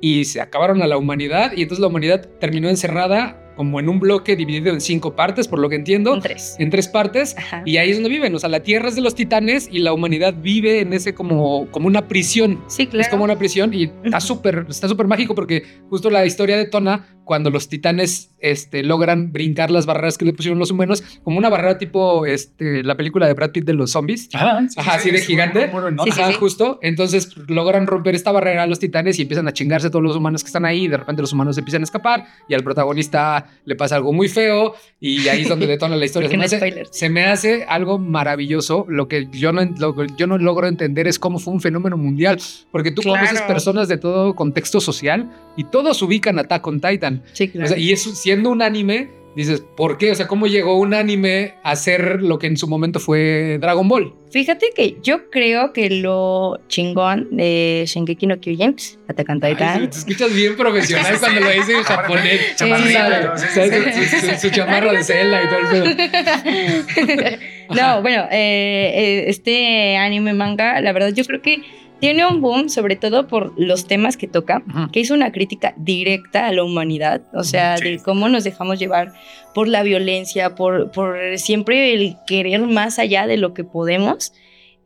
y 0.00 0.24
se 0.26 0.40
acabaron 0.40 0.82
a 0.82 0.86
la 0.86 0.96
humanidad 0.98 1.52
y 1.56 1.62
entonces 1.62 1.80
la 1.80 1.86
humanidad 1.88 2.28
terminó 2.38 2.68
encerrada 2.68 3.40
como 3.56 3.80
en 3.80 3.88
un 3.88 4.00
bloque 4.00 4.36
dividido 4.36 4.72
en 4.72 4.80
cinco 4.80 5.14
partes, 5.14 5.48
por 5.48 5.58
lo 5.58 5.68
que 5.68 5.76
entiendo, 5.76 6.12
un 6.12 6.20
tres. 6.20 6.56
en 6.58 6.70
tres 6.70 6.88
partes. 6.88 7.36
Ajá. 7.36 7.62
Y 7.64 7.76
ahí 7.76 7.90
es 7.90 7.96
donde 7.96 8.10
viven. 8.10 8.34
O 8.34 8.38
sea, 8.38 8.48
la 8.48 8.60
tierra 8.60 8.88
es 8.88 8.96
de 8.96 9.00
los 9.00 9.14
titanes 9.14 9.68
y 9.70 9.78
la 9.78 9.92
humanidad 9.92 10.34
vive 10.36 10.80
en 10.80 10.92
ese 10.92 11.14
como, 11.14 11.70
como 11.70 11.86
una 11.86 12.08
prisión. 12.08 12.62
Sí, 12.68 12.86
claro. 12.86 13.02
Es 13.02 13.08
como 13.08 13.24
una 13.24 13.36
prisión 13.36 13.72
y 13.72 13.90
está 14.04 14.20
súper 14.20 14.66
está 14.68 14.88
súper 14.88 15.06
mágico 15.06 15.34
porque 15.34 15.62
justo 15.88 16.10
la 16.10 16.26
historia 16.26 16.56
de 16.56 16.66
Tona, 16.66 17.06
cuando 17.24 17.50
los 17.50 17.68
titanes 17.68 18.30
este, 18.40 18.82
logran 18.82 19.32
brincar 19.32 19.70
las 19.70 19.86
barreras 19.86 20.18
que 20.18 20.24
le 20.24 20.32
pusieron 20.32 20.58
los 20.58 20.70
humanos, 20.70 21.02
como 21.24 21.38
una 21.38 21.48
barrera 21.48 21.78
tipo 21.78 22.26
este, 22.26 22.82
la 22.84 22.96
película 22.96 23.26
de 23.26 23.32
Brad 23.34 23.50
Pitt 23.52 23.64
de 23.64 23.72
los 23.74 23.90
zombies. 23.92 24.28
Ajá, 24.34 24.60
sí, 24.68 24.74
Ajá, 24.78 24.92
sí, 24.98 25.08
así 25.08 25.10
de 25.10 25.20
gigante. 25.22 25.66
bueno, 25.68 26.04
Sí, 26.04 26.10
Ajá, 26.10 26.32
justo. 26.34 26.78
Entonces 26.82 27.34
logran 27.48 27.86
romper 27.86 28.14
esta 28.14 28.30
barrera 28.32 28.64
a 28.64 28.66
los 28.66 28.78
titanes 28.78 29.18
y 29.18 29.22
empiezan 29.22 29.48
a 29.48 29.52
chingarse 29.52 29.88
todos 29.90 30.02
los 30.02 30.16
humanos 30.16 30.42
que 30.42 30.48
están 30.48 30.64
ahí. 30.64 30.84
Y 30.84 30.88
de 30.88 30.96
repente 30.98 31.22
los 31.22 31.32
humanos 31.32 31.56
empiezan 31.58 31.80
a 31.82 31.84
escapar 31.84 32.26
y 32.48 32.54
al 32.54 32.62
protagonista 32.62 33.46
le 33.64 33.74
pasa 33.76 33.96
algo 33.96 34.12
muy 34.12 34.28
feo 34.28 34.74
y 35.00 35.26
ahí 35.28 35.42
es 35.42 35.48
donde 35.48 35.66
detona 35.66 35.96
la 35.96 36.04
historia. 36.04 36.28
Se 36.28 36.36
me, 36.36 36.44
hace, 36.44 36.84
se 36.90 37.08
me 37.08 37.24
hace 37.24 37.64
algo 37.64 37.98
maravilloso. 37.98 38.86
Lo 38.88 39.08
que 39.08 39.28
yo 39.32 39.52
no, 39.52 39.62
lo 39.78 39.94
que 39.94 40.06
yo 40.16 40.26
no 40.26 40.38
logro 40.38 40.66
entender 40.66 41.06
es 41.08 41.18
cómo 41.18 41.38
fue 41.38 41.54
un 41.54 41.60
fenómeno 41.60 41.96
mundial. 41.96 42.38
Porque 42.70 42.90
tú 42.90 43.02
Claro. 43.02 43.18
conoces 43.26 43.42
personas 43.42 43.88
de 43.88 43.98
todo 43.98 44.34
contexto 44.34 44.80
social 44.80 45.30
y 45.56 45.64
todos 45.64 46.00
ubican 46.02 46.38
a 46.38 46.42
Attack 46.42 46.66
on 46.66 46.80
Titan. 46.80 47.13
Sí, 47.32 47.48
claro. 47.48 47.66
O 47.66 47.68
sea, 47.68 47.78
y 47.78 47.92
eso 47.92 48.10
siendo 48.14 48.50
un 48.50 48.62
anime, 48.62 49.08
dices, 49.36 49.62
¿por 49.76 49.98
qué? 49.98 50.12
O 50.12 50.14
sea, 50.14 50.28
¿cómo 50.28 50.46
llegó 50.46 50.78
un 50.78 50.94
anime 50.94 51.54
a 51.64 51.74
ser 51.76 52.22
lo 52.22 52.38
que 52.38 52.46
en 52.46 52.56
su 52.56 52.68
momento 52.68 53.00
fue 53.00 53.58
Dragon 53.60 53.88
Ball? 53.88 54.14
Fíjate 54.30 54.66
que 54.74 54.96
yo 55.02 55.30
creo 55.30 55.72
que 55.72 55.90
lo 55.90 56.60
chingón 56.68 57.28
de 57.36 57.84
Shingeki 57.86 58.26
no 58.26 58.40
Kyojin, 58.40 58.74
Ay, 59.08 59.24
Titan, 59.54 59.90
te 59.90 59.96
escuchas 59.98 60.34
bien 60.34 60.56
profesional 60.56 61.16
cuando 61.20 61.40
lo 61.40 61.50
dice 61.50 61.72
en 61.76 61.82
japonés. 61.84 62.40
Su- 62.56 64.20
su- 64.30 64.40
su 64.40 64.50
chamarra 64.50 64.92
de 64.92 65.04
Zelda 65.04 65.40
y 65.42 65.48
todo 65.48 65.58
el 65.84 65.96
pedo. 65.96 67.36
no, 67.74 68.02
bueno, 68.02 68.24
eh, 68.30 68.92
eh, 68.94 69.24
este 69.28 69.96
anime 69.96 70.32
manga, 70.32 70.80
la 70.80 70.92
verdad 70.92 71.12
yo 71.14 71.24
creo 71.24 71.40
que 71.42 71.62
tiene 72.00 72.26
un 72.26 72.40
boom, 72.40 72.68
sobre 72.68 72.96
todo 72.96 73.26
por 73.28 73.52
los 73.58 73.86
temas 73.86 74.16
que 74.16 74.26
toca, 74.28 74.62
que 74.92 75.00
hizo 75.00 75.14
una 75.14 75.32
crítica 75.32 75.74
directa 75.76 76.46
a 76.46 76.52
la 76.52 76.62
humanidad, 76.64 77.22
o 77.32 77.44
sea, 77.44 77.76
Sí. 77.78 77.84
de 77.84 77.98
cómo 77.98 78.28
nos 78.28 78.44
dejamos 78.44 78.78
llevar 78.78 79.12
por 79.54 79.68
la 79.68 79.82
violencia, 79.82 80.54
por, 80.54 80.90
por 80.90 81.16
siempre 81.38 81.94
el 81.94 82.16
querer 82.26 82.60
más 82.62 82.98
allá 82.98 83.26
de 83.26 83.36
lo 83.38 83.54
que 83.54 83.64
podemos. 83.64 84.32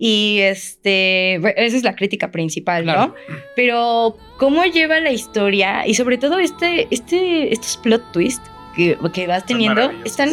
Y 0.00 0.38
este, 0.42 1.34
esa 1.34 1.76
es 1.76 1.82
la 1.82 1.96
crítica 1.96 2.30
principal, 2.30 2.84
Claro. 2.84 3.06
¿no? 3.08 3.14
Pero 3.56 4.16
cómo 4.38 4.64
lleva 4.64 5.00
la 5.00 5.10
historia 5.10 5.86
y 5.88 5.94
sobre 5.94 6.18
todo 6.18 6.38
este, 6.38 6.86
este, 6.92 7.52
estos 7.52 7.78
plot 7.78 8.12
twists 8.12 8.48
que, 8.76 8.96
que 9.12 9.26
vas 9.26 9.44
teniendo 9.44 9.90
están, 10.04 10.30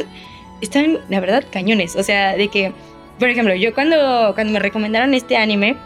están, 0.62 1.00
la 1.10 1.20
verdad, 1.20 1.44
cañones. 1.52 1.96
O 1.96 2.04
sea, 2.04 2.38
de 2.38 2.48
que, 2.50 2.74
por 3.18 3.28
ejemplo, 3.30 3.56
yo 3.56 3.74
cuando, 3.74 4.34
cuando 4.36 4.54
me 4.54 4.60
recomendaron 4.60 5.16
este 5.16 5.36
anime, 5.36 5.78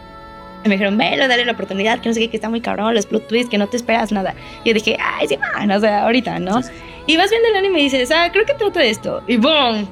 me 0.67 0.71
dijeron, 0.75 0.97
velo, 0.97 1.27
dale 1.27 1.45
la 1.45 1.53
oportunidad, 1.53 1.99
que 2.01 2.09
no 2.09 2.13
sé 2.13 2.19
qué, 2.21 2.29
que 2.29 2.37
está 2.37 2.49
muy 2.49 2.59
cabrón, 2.61 2.93
los 2.93 3.05
plot 3.05 3.27
twists, 3.27 3.49
que 3.49 3.57
no 3.57 3.67
te 3.67 3.77
esperas 3.77 4.11
nada. 4.11 4.35
Y 4.63 4.69
yo 4.69 4.73
dije, 4.73 4.97
ay, 4.99 5.27
sí, 5.27 5.37
man, 5.37 5.71
o 5.71 5.79
sea, 5.79 6.03
ahorita, 6.03 6.39
¿no? 6.39 6.61
Sí, 6.61 6.69
sí. 6.69 6.73
Y 7.13 7.17
vas 7.17 7.29
viendo 7.29 7.47
el 7.49 7.55
anime 7.55 7.79
y 7.79 7.83
dices, 7.83 8.11
ah, 8.11 8.29
creo 8.31 8.45
que 8.45 8.53
trata 8.53 8.79
de 8.81 8.89
esto. 8.89 9.23
Y 9.27 9.37
¡boom! 9.37 9.87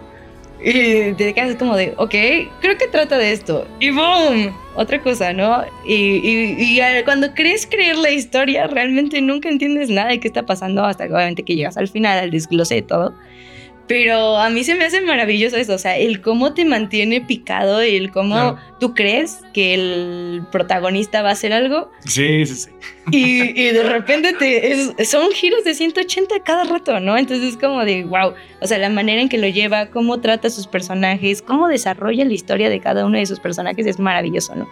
Y 0.60 1.14
te 1.14 1.34
quedas 1.34 1.56
como 1.56 1.76
de, 1.76 1.94
ok, 1.98 2.12
creo 2.62 2.78
que 2.78 2.88
trata 2.92 3.18
de 3.18 3.32
esto. 3.32 3.68
Y 3.80 3.92
¡boom! 3.92 4.52
Otra 4.76 5.00
cosa, 5.02 5.32
¿no? 5.34 5.64
Y, 5.86 5.94
y- 5.94 6.56
y 6.80 7.04
cuando 7.04 7.34
crees 7.34 7.66
creer 7.68 7.96
la 7.98 8.10
historia, 8.12 8.68
realmente 8.68 9.22
nunca 9.22 9.50
entiendes 9.50 9.90
nada 9.90 10.10
de 10.10 10.20
qué 10.20 10.28
está 10.28 10.46
pasando 10.46 10.84
hasta 10.84 11.08
que 11.08 11.14
obviamente 11.14 11.44
que 11.44 11.56
llegas 11.56 11.78
al 11.78 11.88
final, 11.88 12.20
al 12.20 12.32
desglose 12.32 12.76
de 12.76 12.82
todo. 12.82 13.14
Pero 13.88 14.38
a 14.38 14.50
mí 14.50 14.66
se 14.66 14.76
me 14.76 14.84
hace 14.84 15.00
maravilloso 15.00 15.56
eso, 15.56 15.74
o 15.74 15.78
sea, 15.78 15.96
el 15.98 16.20
cómo 16.22 16.54
te 16.54 16.66
mantiene 16.66 17.22
picado 17.22 17.84
y 17.86 17.96
el 17.96 18.12
cómo 18.12 18.36
Claro. 18.36 18.58
tú 18.82 18.94
crees 18.94 19.40
que 19.54 19.74
el 19.74 20.44
protagonista 20.52 21.22
va 21.22 21.30
a 21.30 21.32
hacer 21.32 21.54
algo 21.54 21.90
Sí, 22.06 22.46
sí, 22.46 22.56
sí. 22.56 22.70
y, 23.12 23.62
y 23.62 23.72
de 23.72 23.84
repente 23.90 24.34
te, 24.34 24.74
es- 24.74 25.10
son 25.10 25.32
giros 25.32 25.64
de 25.64 25.74
180 25.74 26.36
cada 26.44 26.66
rato, 26.66 27.00
¿no? 27.00 27.18
Entonces 27.18 27.54
es 27.54 27.58
como 27.58 27.86
de, 27.86 28.04
wow, 28.04 28.34
o 28.60 28.68
sea, 28.68 28.78
la 28.78 28.90
manera 28.90 29.22
en 29.22 29.30
que 29.30 29.38
lo 29.38 29.48
lleva, 29.48 29.86
cómo 29.86 30.20
trata 30.20 30.50
a 30.50 30.52
sus 30.52 30.68
personajes, 30.68 31.42
cómo 31.42 31.70
desarrolla 31.70 32.26
la 32.26 32.34
historia 32.34 32.70
de 32.70 32.82
cada 32.82 33.06
uno 33.06 33.18
de 33.18 33.26
sus 33.26 33.40
personajes 33.40 33.86
es 33.86 34.00
maravilloso, 34.00 34.54
¿no? 34.56 34.68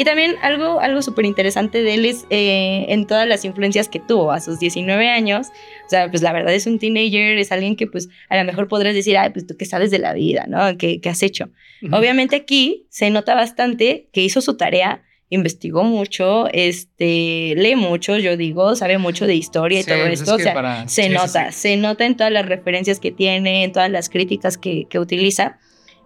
Y 0.00 0.04
también 0.04 0.36
algo, 0.42 0.78
algo 0.78 1.02
súper 1.02 1.24
interesante 1.24 1.82
de 1.82 1.94
él 1.94 2.04
es 2.04 2.24
eh, 2.30 2.86
en 2.88 3.06
todas 3.08 3.26
las 3.26 3.44
influencias 3.44 3.88
que 3.88 3.98
tuvo 3.98 4.30
a 4.30 4.40
sus 4.40 4.60
19 4.60 5.08
años. 5.08 5.48
O 5.86 5.90
sea, 5.90 6.08
pues 6.08 6.22
la 6.22 6.32
verdad 6.32 6.54
es 6.54 6.68
un 6.68 6.78
teenager, 6.78 7.36
es 7.36 7.50
alguien 7.50 7.74
que 7.74 7.88
pues 7.88 8.08
a 8.28 8.36
lo 8.36 8.44
mejor 8.44 8.68
podrás 8.68 8.94
decir, 8.94 9.18
ay, 9.18 9.30
pues 9.30 9.44
tú 9.46 9.56
qué 9.58 9.64
sabes 9.64 9.90
de 9.90 9.98
la 9.98 10.12
vida, 10.12 10.44
¿no? 10.46 10.78
¿Qué, 10.78 11.00
qué 11.00 11.08
has 11.08 11.22
hecho? 11.24 11.50
Obviamente 11.90 12.36
aquí 12.36 12.86
se 12.90 13.10
nota 13.10 13.34
bastante 13.34 14.08
que 14.12 14.22
hizo 14.22 14.40
su 14.40 14.56
tarea, 14.56 15.02
investigó 15.30 15.82
mucho, 15.82 16.46
este, 16.52 17.54
lee 17.56 17.74
mucho, 17.76 18.18
yo 18.18 18.36
digo, 18.36 18.76
sabe 18.76 18.98
mucho 18.98 19.26
de 19.26 19.34
historia 19.34 19.80
y 19.80 19.82
Sí, 19.82 19.90
todo 19.90 20.00
pues 20.00 20.12
es 20.12 20.20
esto. 20.20 20.36
que 20.36 20.42
o 20.42 20.44
sea, 20.44 20.54
para- 20.54 20.88
se 20.88 21.02
sí, 21.02 21.08
sí, 21.08 21.14
nota, 21.14 21.52
se 21.52 21.76
nota 21.76 22.06
en 22.06 22.16
todas 22.16 22.32
las 22.32 22.46
referencias 22.46 23.00
que 23.00 23.10
tiene, 23.10 23.64
en 23.64 23.72
todas 23.72 23.90
las 23.90 24.08
críticas 24.08 24.56
que, 24.58 24.86
que 24.88 24.98
utiliza. 25.00 25.58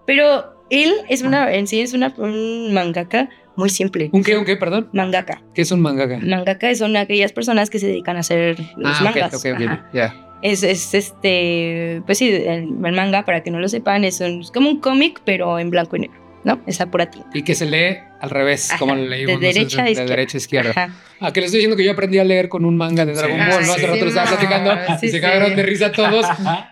Pero 0.07 0.55
él 0.71 0.93
es 1.09 1.23
una, 1.23 1.53
en 1.55 1.67
sí 1.67 1.81
es 1.81 1.93
una, 1.93 2.15
un 2.17 2.73
mangaka 2.73 3.29
muy 3.57 3.69
simple. 3.71 4.11
¿Un 4.13 4.23
qué? 4.23 4.37
¿Un 4.37 4.45
qué? 4.45 4.57
Perdón. 4.57 4.89
Mangaka. 4.93 5.43
¿Qué 5.55 5.63
es 5.63 5.71
un 5.73 5.81
mangaka? 5.81 6.19
Mangaka 6.23 6.75
son 6.75 6.97
aquellas 6.97 7.33
personas 7.33 7.71
que 7.71 7.79
se 7.79 7.87
dedican 7.87 8.17
a 8.17 8.21
hacer 8.21 8.59
los 8.77 9.01
Ah, 9.01 9.05
mangas. 9.05 9.35
ok, 9.35 9.47
ok. 9.55 9.63
Ajá. 9.67 9.91
Ya. 9.93 10.15
Es, 10.43 10.63
es 10.65 10.93
este, 10.95 12.03
pues 12.07 12.19
sí, 12.19 12.31
el, 12.31 12.47
el 12.85 12.93
manga, 12.93 13.25
para 13.25 13.43
que 13.43 13.51
no 13.51 13.61
lo 13.61 13.69
sepan, 13.69 14.05
es, 14.05 14.21
un- 14.21 14.41
es 14.41 14.51
como 14.51 14.69
un 14.71 14.81
cómic, 14.81 15.21
pero 15.25 15.59
en 15.59 15.71
blanco 15.71 15.97
y 15.97 16.01
negro, 16.01 16.17
¿no? 16.45 16.61
Es 16.67 16.81
a 16.81 16.91
pura 16.91 17.11
tinta. 17.11 17.29
Y 17.33 17.43
que 17.43 17.55
se 17.55 17.67
lee 17.67 17.99
al 18.23 18.31
revés, 18.31 18.71
Ajá, 18.71 18.79
como 18.79 18.95
lo 18.95 19.05
leímos 19.05 19.41
de 19.41 19.47
derecha 19.49 19.83
a 19.83 19.85
de 19.85 19.91
izquierda. 19.91 20.11
derecha 20.11 20.37
a 20.37 20.39
izquierda. 20.39 20.71
Ajá. 20.71 20.91
Ah, 21.25 21.33
que 21.33 21.41
les 21.41 21.49
estoy 21.49 21.59
diciendo 21.59 21.77
que 21.77 21.85
yo 21.85 21.93
aprendí 21.93 22.19
a 22.19 22.25
leer 22.25 22.49
con 22.49 22.65
un 22.65 22.77
manga 22.77 23.05
de 23.07 23.13
Dragon 23.15 23.39
Sí. 23.39 23.47
Ball, 23.51 23.67
¿no? 23.67 23.73
Ah, 23.73 23.77
Hace 23.77 23.87
rato 23.87 24.01
lo 24.05 24.09
estaba 24.09 24.29
platicando 24.29 24.73
sí, 25.01 25.07
y 25.07 25.09
se 25.09 25.17
sí. 25.17 25.21
cagaron 25.21 25.55
de 25.55 25.63
risa 25.63 25.93
todos 25.93 26.27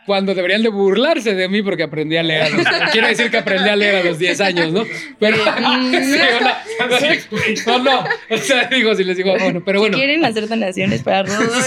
cuando 0.06 0.34
deberían 0.34 0.62
de 0.62 0.68
burlarse 0.70 1.34
de 1.34 1.48
mí 1.48 1.62
porque 1.62 1.82
aprendí 1.84 2.16
a 2.16 2.22
leer 2.24 2.42
a 2.42 2.48
los... 2.50 2.66
Quiere 2.92 3.08
decir 3.08 3.30
que 3.30 3.36
aprendí 3.38 3.68
a 3.68 3.76
leer 3.76 3.96
a 3.96 4.02
los 4.04 4.18
10 4.18 4.40
años, 4.40 4.72
¿no? 4.72 4.84
Pero... 5.20 5.36
no, 5.60 5.78
no, 7.66 7.78
no, 7.84 8.04
o 8.30 8.38
sea, 8.38 8.68
digo, 8.68 8.94
si 8.94 9.04
les 9.04 9.16
digo, 9.16 9.34
bueno, 9.38 9.62
pero 9.64 9.80
bueno. 9.80 9.96
Quieren 9.96 10.24
hacer 10.24 10.48
donaciones 10.48 11.02
para 11.02 11.22
Rodo. 11.24 11.50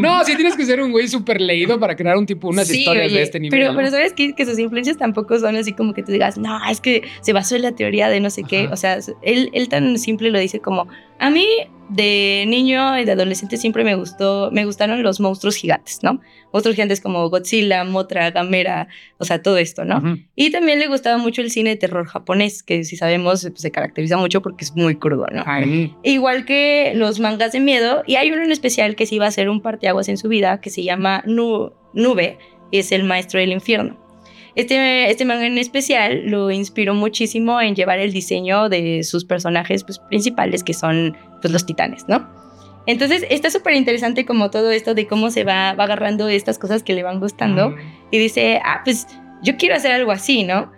No, 0.00 0.24
sí 0.24 0.34
tienes 0.36 0.56
que 0.56 0.64
ser 0.64 0.80
un 0.80 0.90
güey 0.90 1.06
súper 1.08 1.40
leído 1.40 1.78
para 1.78 1.94
crear 1.96 2.16
un 2.16 2.24
tipo, 2.26 2.48
unas 2.48 2.66
Sí, 2.66 2.80
historias 2.80 3.06
oye, 3.08 3.16
de 3.16 3.22
este 3.22 3.38
nivel. 3.40 3.58
Pero, 3.60 3.72
¿no? 3.72 3.76
pero 3.78 3.90
¿sabes 3.90 4.12
qué? 4.14 4.32
Que 4.34 4.46
sus 4.46 4.58
influencias 4.58 4.96
tampoco 4.96 5.38
son 5.38 5.56
así 5.56 5.72
como 5.74 5.92
que 5.92 6.02
tú 6.02 6.12
digas, 6.12 6.38
no, 6.38 6.58
es 6.70 6.80
que 6.80 7.02
se 7.20 7.32
basó 7.32 7.56
en 7.56 7.62
la 7.62 7.72
teoría 7.72 8.01
de 8.08 8.20
no 8.20 8.30
sé 8.30 8.42
qué. 8.44 8.68
O 8.72 8.76
sea, 8.76 8.98
él, 9.22 9.50
él 9.52 9.68
tan 9.68 9.98
simple 9.98 10.30
lo 10.30 10.38
dice 10.38 10.60
como, 10.60 10.86
a 11.18 11.30
mí 11.30 11.46
de 11.88 12.44
niño 12.48 12.98
y 12.98 13.04
de 13.04 13.12
adolescente 13.12 13.58
siempre 13.58 13.84
me 13.84 13.94
gustó, 13.94 14.48
me 14.50 14.64
gustaron 14.64 15.02
los 15.02 15.20
monstruos 15.20 15.56
gigantes, 15.56 15.98
¿no? 16.02 16.20
Monstruos 16.52 16.74
gigantes 16.74 17.02
como 17.02 17.28
Godzilla, 17.28 17.84
Mothra, 17.84 18.30
Gamera, 18.30 18.88
o 19.18 19.24
sea, 19.26 19.42
todo 19.42 19.58
esto, 19.58 19.84
¿no? 19.84 20.00
Y 20.34 20.50
también 20.50 20.78
le 20.78 20.86
gustaba 20.88 21.18
mucho 21.18 21.42
el 21.42 21.50
cine 21.50 21.70
de 21.70 21.76
terror 21.76 22.06
japonés, 22.06 22.62
que 22.62 22.84
si 22.84 22.96
sabemos 22.96 23.42
pues, 23.42 23.60
se 23.60 23.70
caracteriza 23.70 24.16
mucho 24.16 24.40
porque 24.40 24.64
es 24.64 24.74
muy 24.74 24.96
crudo, 24.96 25.26
¿no? 25.32 25.42
Ay, 25.44 25.94
Igual 26.02 26.46
que 26.46 26.92
los 26.94 27.20
mangas 27.20 27.52
de 27.52 27.60
miedo, 27.60 28.02
y 28.06 28.14
hay 28.16 28.30
uno 28.32 28.42
en 28.42 28.52
especial 28.52 28.96
que 28.96 29.04
sí 29.04 29.18
va 29.18 29.26
a 29.26 29.30
ser 29.30 29.50
un 29.50 29.60
parteaguas 29.60 30.08
en 30.08 30.16
su 30.16 30.28
vida, 30.28 30.60
que 30.62 30.70
se 30.70 30.82
llama 30.82 31.22
Nu- 31.26 31.72
Nube, 31.92 32.38
es 32.70 32.90
el 32.90 33.04
maestro 33.04 33.38
del 33.38 33.52
infierno. 33.52 33.98
Este, 34.54 35.10
este 35.10 35.24
manga 35.24 35.46
en 35.46 35.58
especial 35.58 36.22
lo 36.26 36.50
inspiró 36.50 36.94
muchísimo 36.94 37.60
en 37.60 37.74
llevar 37.74 37.98
el 37.98 38.12
diseño 38.12 38.68
de 38.68 39.02
sus 39.02 39.24
personajes 39.24 39.84
pues, 39.84 39.98
principales, 39.98 40.62
que 40.62 40.74
son 40.74 41.16
pues, 41.40 41.52
los 41.52 41.64
titanes, 41.64 42.04
¿no? 42.08 42.28
Entonces 42.86 43.24
está 43.30 43.48
súper 43.48 43.74
interesante 43.74 44.26
como 44.26 44.50
todo 44.50 44.70
esto 44.72 44.94
de 44.94 45.06
cómo 45.06 45.30
se 45.30 45.44
va, 45.44 45.72
va 45.74 45.84
agarrando 45.84 46.28
estas 46.28 46.58
cosas 46.58 46.82
que 46.82 46.94
le 46.94 47.04
van 47.04 47.20
gustando 47.20 47.76
y 48.10 48.18
dice, 48.18 48.60
ah, 48.64 48.80
pues 48.84 49.06
yo 49.42 49.56
quiero 49.56 49.76
hacer 49.76 49.92
algo 49.92 50.10
así, 50.10 50.42
¿no? 50.42 50.72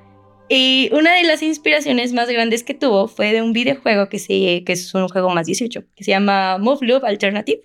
Y 0.50 0.90
una 0.92 1.14
de 1.14 1.24
las 1.24 1.42
inspiraciones 1.42 2.12
más 2.12 2.28
grandes 2.28 2.62
que 2.62 2.74
tuvo 2.74 3.08
fue 3.08 3.32
de 3.32 3.40
un 3.40 3.54
videojuego 3.54 4.10
que, 4.10 4.18
se, 4.18 4.62
que 4.64 4.72
es 4.74 4.94
un 4.94 5.08
juego 5.08 5.30
más 5.30 5.46
18, 5.46 5.82
que 5.96 6.04
se 6.04 6.10
llama 6.10 6.58
Move 6.58 6.86
Loop 6.86 7.04
Alternative 7.04 7.62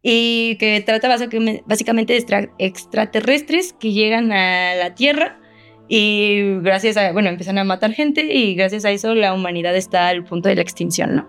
y 0.00 0.56
que 0.60 0.80
trata 0.86 1.08
básicamente 1.08 2.12
de 2.12 2.18
extra- 2.20 2.50
extraterrestres 2.58 3.72
que 3.72 3.92
llegan 3.92 4.30
a 4.30 4.76
la 4.76 4.94
Tierra 4.94 5.40
y 5.94 6.58
gracias 6.62 6.96
a, 6.96 7.12
bueno, 7.12 7.28
empiezan 7.28 7.58
a 7.58 7.64
matar 7.64 7.92
gente 7.92 8.22
y 8.34 8.54
gracias 8.54 8.86
a 8.86 8.90
eso 8.90 9.14
la 9.14 9.34
humanidad 9.34 9.76
está 9.76 10.08
al 10.08 10.24
punto 10.24 10.48
de 10.48 10.54
la 10.54 10.62
extinción, 10.62 11.16
¿no? 11.16 11.28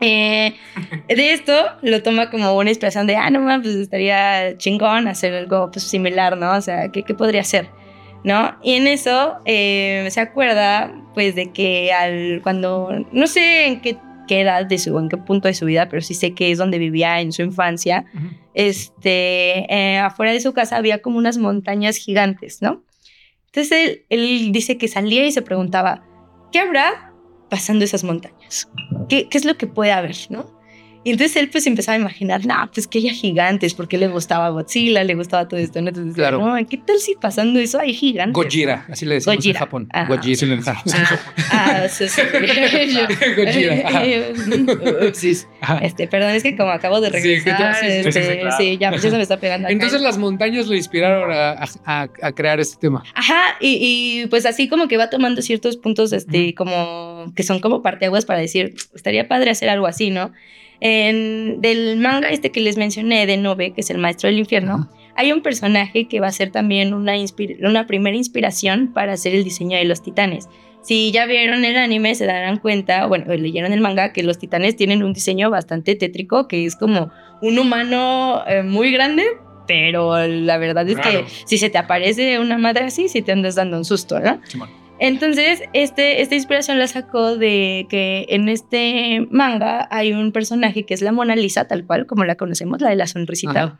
Eh, 0.00 0.54
de 1.08 1.32
esto 1.32 1.52
lo 1.82 2.02
toma 2.02 2.28
como 2.28 2.52
una 2.56 2.70
inspiración 2.70 3.06
de, 3.06 3.14
ah, 3.14 3.30
no, 3.30 3.38
man, 3.38 3.62
pues 3.62 3.76
estaría 3.76 4.58
chingón 4.58 5.06
hacer 5.06 5.34
algo 5.34 5.70
pues, 5.70 5.84
similar, 5.84 6.36
¿no? 6.36 6.56
O 6.56 6.60
sea, 6.60 6.90
¿qué, 6.90 7.04
qué 7.04 7.14
podría 7.14 7.44
ser? 7.44 7.68
¿No? 8.24 8.56
Y 8.60 8.72
en 8.72 8.88
eso 8.88 9.36
eh, 9.44 10.08
se 10.10 10.18
acuerda, 10.18 10.92
pues, 11.14 11.36
de 11.36 11.52
que 11.52 11.92
al, 11.92 12.40
cuando, 12.42 13.06
no 13.12 13.26
sé 13.28 13.66
en 13.66 13.80
qué, 13.82 13.98
qué 14.26 14.40
edad 14.40 14.66
de 14.66 14.78
su, 14.78 14.98
en 14.98 15.08
qué 15.08 15.16
punto 15.16 15.46
de 15.46 15.54
su 15.54 15.64
vida, 15.64 15.88
pero 15.88 16.02
sí 16.02 16.14
sé 16.14 16.34
que 16.34 16.50
es 16.50 16.58
donde 16.58 16.78
vivía 16.80 17.20
en 17.20 17.30
su 17.30 17.42
infancia, 17.42 18.04
este, 18.52 19.72
eh, 19.72 19.98
afuera 19.98 20.32
de 20.32 20.40
su 20.40 20.52
casa 20.54 20.76
había 20.76 21.02
como 21.02 21.18
unas 21.18 21.38
montañas 21.38 21.98
gigantes, 21.98 22.62
¿no? 22.62 22.82
Entonces 23.56 24.00
él, 24.10 24.52
dice 24.52 24.76
que 24.76 24.86
salía 24.86 25.26
y 25.26 25.32
se 25.32 25.40
preguntaba, 25.40 26.04
¿qué 26.52 26.58
habrá 26.58 27.14
pasando 27.48 27.86
esas 27.86 28.04
montañas? 28.04 28.68
¿Qué, 29.08 29.30
qué 29.30 29.38
es 29.38 29.46
lo 29.46 29.56
que 29.56 29.66
puede 29.66 29.92
haber, 29.92 30.14
no? 30.28 30.55
Y 31.06 31.12
entonces 31.12 31.36
él 31.36 31.48
pues 31.50 31.64
empezaba 31.68 31.94
a 31.94 32.00
imaginar, 32.00 32.44
no, 32.46 32.68
pues 32.74 32.88
que 32.88 32.98
haya 32.98 33.12
gigantes, 33.12 33.74
porque 33.74 33.96
le 33.96 34.08
gustaba 34.08 34.48
Godzilla, 34.48 35.04
le 35.04 35.14
gustaba 35.14 35.46
todo 35.46 35.60
esto, 35.60 35.80
¿no? 35.80 35.90
Entonces, 35.90 36.16
Claro. 36.16 36.40
no, 36.44 36.66
¿qué 36.68 36.78
tal 36.78 36.98
si 36.98 37.14
pasando 37.14 37.60
eso 37.60 37.78
hay 37.78 37.94
gigantes? 37.94 38.34
Gojira, 38.34 38.84
así 38.90 39.06
le 39.06 39.14
decimos 39.14 39.36
Gojira. 39.36 39.56
en 39.56 39.64
Japón. 39.64 39.88
Ajá. 39.92 40.08
Gojira. 40.08 40.56
Ah, 40.66 40.82
ah, 41.52 41.88
sí, 41.88 42.08
sí. 42.08 42.20
Gojira. 43.36 44.02
Este, 45.82 46.08
perdón, 46.08 46.30
es 46.32 46.42
que 46.42 46.56
como 46.56 46.70
acabo 46.70 47.00
de 47.00 47.08
Sí, 47.08 47.12
regresar, 47.36 47.74
sí, 47.76 47.86
sí, 47.86 47.92
este, 47.92 48.12
sí, 48.12 48.18
sí, 48.20 48.26
sí, 48.32 48.38
claro. 48.78 48.96
ya, 48.96 49.02
ya 49.02 49.10
se 49.10 49.16
me 49.16 49.22
está 49.22 49.38
pegando. 49.38 49.66
acá. 49.68 49.72
Entonces 49.72 50.00
las 50.00 50.18
montañas 50.18 50.66
lo 50.66 50.74
inspiraron 50.74 51.30
a, 51.32 51.64
a- 51.84 52.32
crear 52.32 52.60
este 52.60 52.78
tema. 52.80 53.02
Ajá, 53.14 53.56
y, 53.60 54.22
y, 54.22 54.26
pues 54.26 54.44
así 54.46 54.68
como 54.68 54.88
que 54.88 54.96
va 54.96 55.08
tomando 55.10 55.40
ciertos 55.42 55.76
puntos, 55.76 56.12
este, 56.12 56.54
como 56.54 57.32
que 57.34 57.42
son 57.42 57.60
como 57.60 57.82
parteaguas 57.82 58.24
para 58.24 58.40
decir, 58.40 58.74
estaría 58.94 59.28
padre 59.28 59.50
hacer 59.50 59.68
algo 59.68 59.86
así, 59.86 60.10
¿no? 60.10 60.32
En, 60.80 61.60
del 61.60 61.96
manga 61.96 62.28
este 62.28 62.50
que 62.52 62.60
les 62.60 62.76
mencioné 62.76 63.26
de 63.26 63.36
Nove, 63.36 63.72
que 63.72 63.80
es 63.80 63.90
el 63.90 63.98
maestro 63.98 64.28
del 64.28 64.38
infierno, 64.38 64.88
hay 65.14 65.32
un 65.32 65.40
personaje 65.42 66.06
que 66.08 66.20
va 66.20 66.26
a 66.26 66.32
ser 66.32 66.50
también 66.50 66.92
una, 66.92 67.14
una 67.62 67.86
primera 67.86 68.16
inspiración 68.16 68.92
para 68.92 69.14
hacer 69.14 69.34
el 69.34 69.44
diseño 69.44 69.78
de 69.78 69.84
los 69.84 70.02
titanes. 70.02 70.48
Si 70.82 71.10
ya 71.10 71.26
vieron 71.26 71.64
el 71.64 71.76
anime, 71.76 72.14
se 72.14 72.26
darán 72.26 72.58
cuenta, 72.58 73.06
bueno, 73.06 73.34
leyeron 73.34 73.72
el 73.72 73.80
manga, 73.80 74.12
que 74.12 74.22
los 74.22 74.38
titanes 74.38 74.76
tienen 74.76 75.02
un 75.02 75.12
diseño 75.14 75.50
bastante 75.50 75.96
tétrico, 75.96 76.46
que 76.46 76.64
es 76.64 76.76
como 76.76 77.10
un 77.42 77.58
humano 77.58 78.42
eh, 78.46 78.62
muy 78.62 78.92
grande, 78.92 79.24
pero 79.66 80.24
la 80.26 80.58
verdad 80.58 80.88
es 80.88 80.94
Claro. 80.94 81.24
que 81.24 81.32
si 81.44 81.58
se 81.58 81.70
te 81.70 81.78
aparece 81.78 82.38
una 82.38 82.56
madre 82.56 82.84
así, 82.84 83.08
sí 83.08 83.20
te 83.22 83.32
andas 83.32 83.56
dando 83.56 83.78
un 83.78 83.84
susto, 83.84 84.20
¿no? 84.20 84.40
Simón. 84.44 84.68
Entonces, 84.98 85.62
este, 85.72 86.22
esta 86.22 86.34
inspiración 86.34 86.78
la 86.78 86.86
sacó 86.88 87.36
de 87.36 87.86
que 87.90 88.26
en 88.30 88.48
este 88.48 89.26
manga 89.30 89.86
hay 89.90 90.12
un 90.12 90.32
personaje 90.32 90.84
que 90.84 90.94
es 90.94 91.02
la 91.02 91.12
Mona 91.12 91.36
Lisa, 91.36 91.66
tal 91.66 91.84
cual 91.86 92.06
como 92.06 92.24
la 92.24 92.36
conocemos, 92.36 92.80
la 92.80 92.90
de 92.90 92.96
la 92.96 93.06
sonrisita. 93.06 93.62
Ajá. 93.62 93.78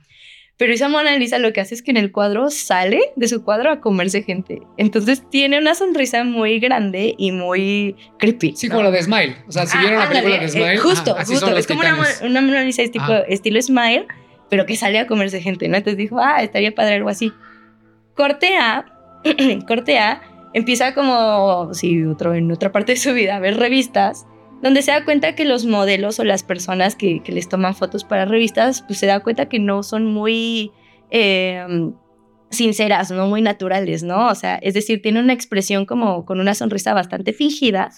Pero 0.59 0.73
esa 0.73 0.89
Mona 0.89 1.15
Lisa 1.19 1.39
lo 1.39 1.53
que 1.53 1.61
hace 1.61 1.75
es 1.75 1.83
que 1.83 1.91
en 1.91 1.99
el 1.99 2.11
cuadro 2.13 2.49
sale 2.49 2.99
de 3.15 3.29
su 3.29 3.45
cuadro 3.45 3.71
a 3.71 3.81
comerse 3.81 4.23
gente. 4.23 4.63
Entonces 4.79 5.23
tiene 5.29 5.59
una 5.59 5.75
sonrisa 5.75 6.25
muy 6.25 6.59
grande 6.61 7.15
y 7.19 7.31
muy 7.31 7.95
creepy. 8.19 8.55
Sí, 8.57 8.69
¿no? 8.69 8.77
como 8.77 8.85
la 8.85 8.91
de 8.91 9.03
Smile. 9.03 9.37
O 9.49 9.53
sea, 9.53 9.67
si 9.67 9.77
Ah, 9.77 9.81
vieron 9.81 9.99
la 9.99 10.05
ándale, 10.07 10.23
película 10.23 10.41
de 10.41 10.47
eh, 10.47 10.49
Smile, 10.49 10.79
justo, 10.79 11.11
ajá, 11.13 11.21
así 11.23 11.33
justo. 11.35 11.51
los 11.51 11.59
Es 11.59 11.67
como 11.67 11.81
una, 11.81 11.99
una 12.23 12.41
Mona 12.41 12.63
Lisa 12.63 12.81
es 12.83 12.91
tipo, 12.91 13.05
Ajá. 13.05 13.19
estilo 13.29 13.61
Smile, 13.61 14.07
pero 14.49 14.65
que 14.65 14.77
sale 14.77 14.99
a 14.99 15.07
comerse 15.07 15.43
gente, 15.43 15.69
¿no? 15.69 15.77
Entonces 15.77 15.99
dijo, 15.99 16.19
ah, 16.21 16.43
estaría 16.43 16.75
padre 16.75 16.95
algo 16.95 17.11
así. 17.11 17.33
Corte 18.15 18.57
A, 18.57 18.87
corte 19.69 19.99
A, 19.99 20.23
empieza 20.57 20.95
como, 20.95 21.75
si 21.75 22.03
otro, 22.05 22.35
en 22.35 22.51
otra 22.51 22.73
parte 22.73 22.93
de 22.93 22.99
su 22.99 23.13
vida, 23.13 23.37
a 23.37 23.41
ver 23.41 23.59
revistas, 23.59 24.27
donde 24.63 24.81
se 24.81 24.91
da 24.91 25.05
cuenta 25.05 25.35
que 25.35 25.45
los 25.45 25.67
modelos 25.67 26.19
o 26.19 26.25
las 26.25 26.43
personas 26.43 26.97
que, 26.97 27.23
que 27.23 27.31
les 27.31 27.47
toman 27.47 27.75
fotos 27.75 28.05
para 28.05 28.25
revistas, 28.25 28.81
pues 28.81 28.99
se 28.99 29.05
da 29.05 29.21
cuenta 29.21 29.51
que 29.51 29.59
no 29.59 29.83
son 29.83 30.07
muy 30.07 30.73
eh, 31.11 31.93
sinceras, 32.49 33.11
no 33.11 33.27
muy 33.27 33.43
naturales, 33.43 34.03
¿no? 34.03 34.29
O 34.29 34.35
sea, 34.35 34.57
es 34.57 34.73
decir, 34.73 35.03
tiene 35.03 35.21
una 35.21 35.35
expresión 35.35 35.85
como 35.85 36.25
con 36.25 36.41
una 36.41 36.55
sonrisa 36.55 36.95
bastante 36.95 37.35
fingida 37.35 37.91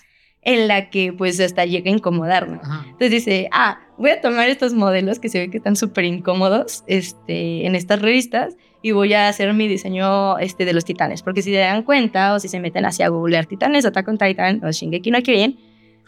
en 0.42 0.66
la 0.66 0.90
que 0.90 1.12
pues 1.12 1.38
hasta 1.38 1.64
llega 1.64 1.92
a 1.92 1.94
incomodar, 1.94 2.48
¿no? 2.48 2.60
Ajá. 2.60 2.86
Entonces 2.86 3.10
dice, 3.10 3.48
ah, 3.52 3.78
voy 3.98 4.10
a 4.10 4.20
tomar 4.20 4.48
estos 4.48 4.74
modelos 4.74 5.20
que 5.20 5.28
se 5.28 5.38
ve 5.38 5.50
que 5.50 5.58
están 5.58 5.76
súper 5.76 6.06
incómodos 6.06 6.82
este, 6.88 7.66
en 7.68 7.76
estas 7.76 8.02
revistas 8.02 8.56
y 8.82 8.92
voy 8.92 9.12
a 9.14 9.28
hacer 9.28 9.52
mi 9.54 9.68
diseño 9.68 10.38
este, 10.38 10.64
de 10.64 10.72
los 10.72 10.84
titanes. 10.84 11.22
Porque 11.22 11.42
si 11.42 11.50
se 11.50 11.58
dan 11.58 11.82
cuenta 11.82 12.34
o 12.34 12.40
si 12.40 12.48
se 12.48 12.60
meten 12.60 12.84
hacia 12.84 13.08
googlear 13.08 13.46
titanes, 13.46 13.84
Attack 13.84 14.08
on 14.08 14.18
Titan 14.18 14.64
o 14.64 14.70
Shingeki 14.70 15.10
no 15.10 15.22
Kyojin, 15.22 15.58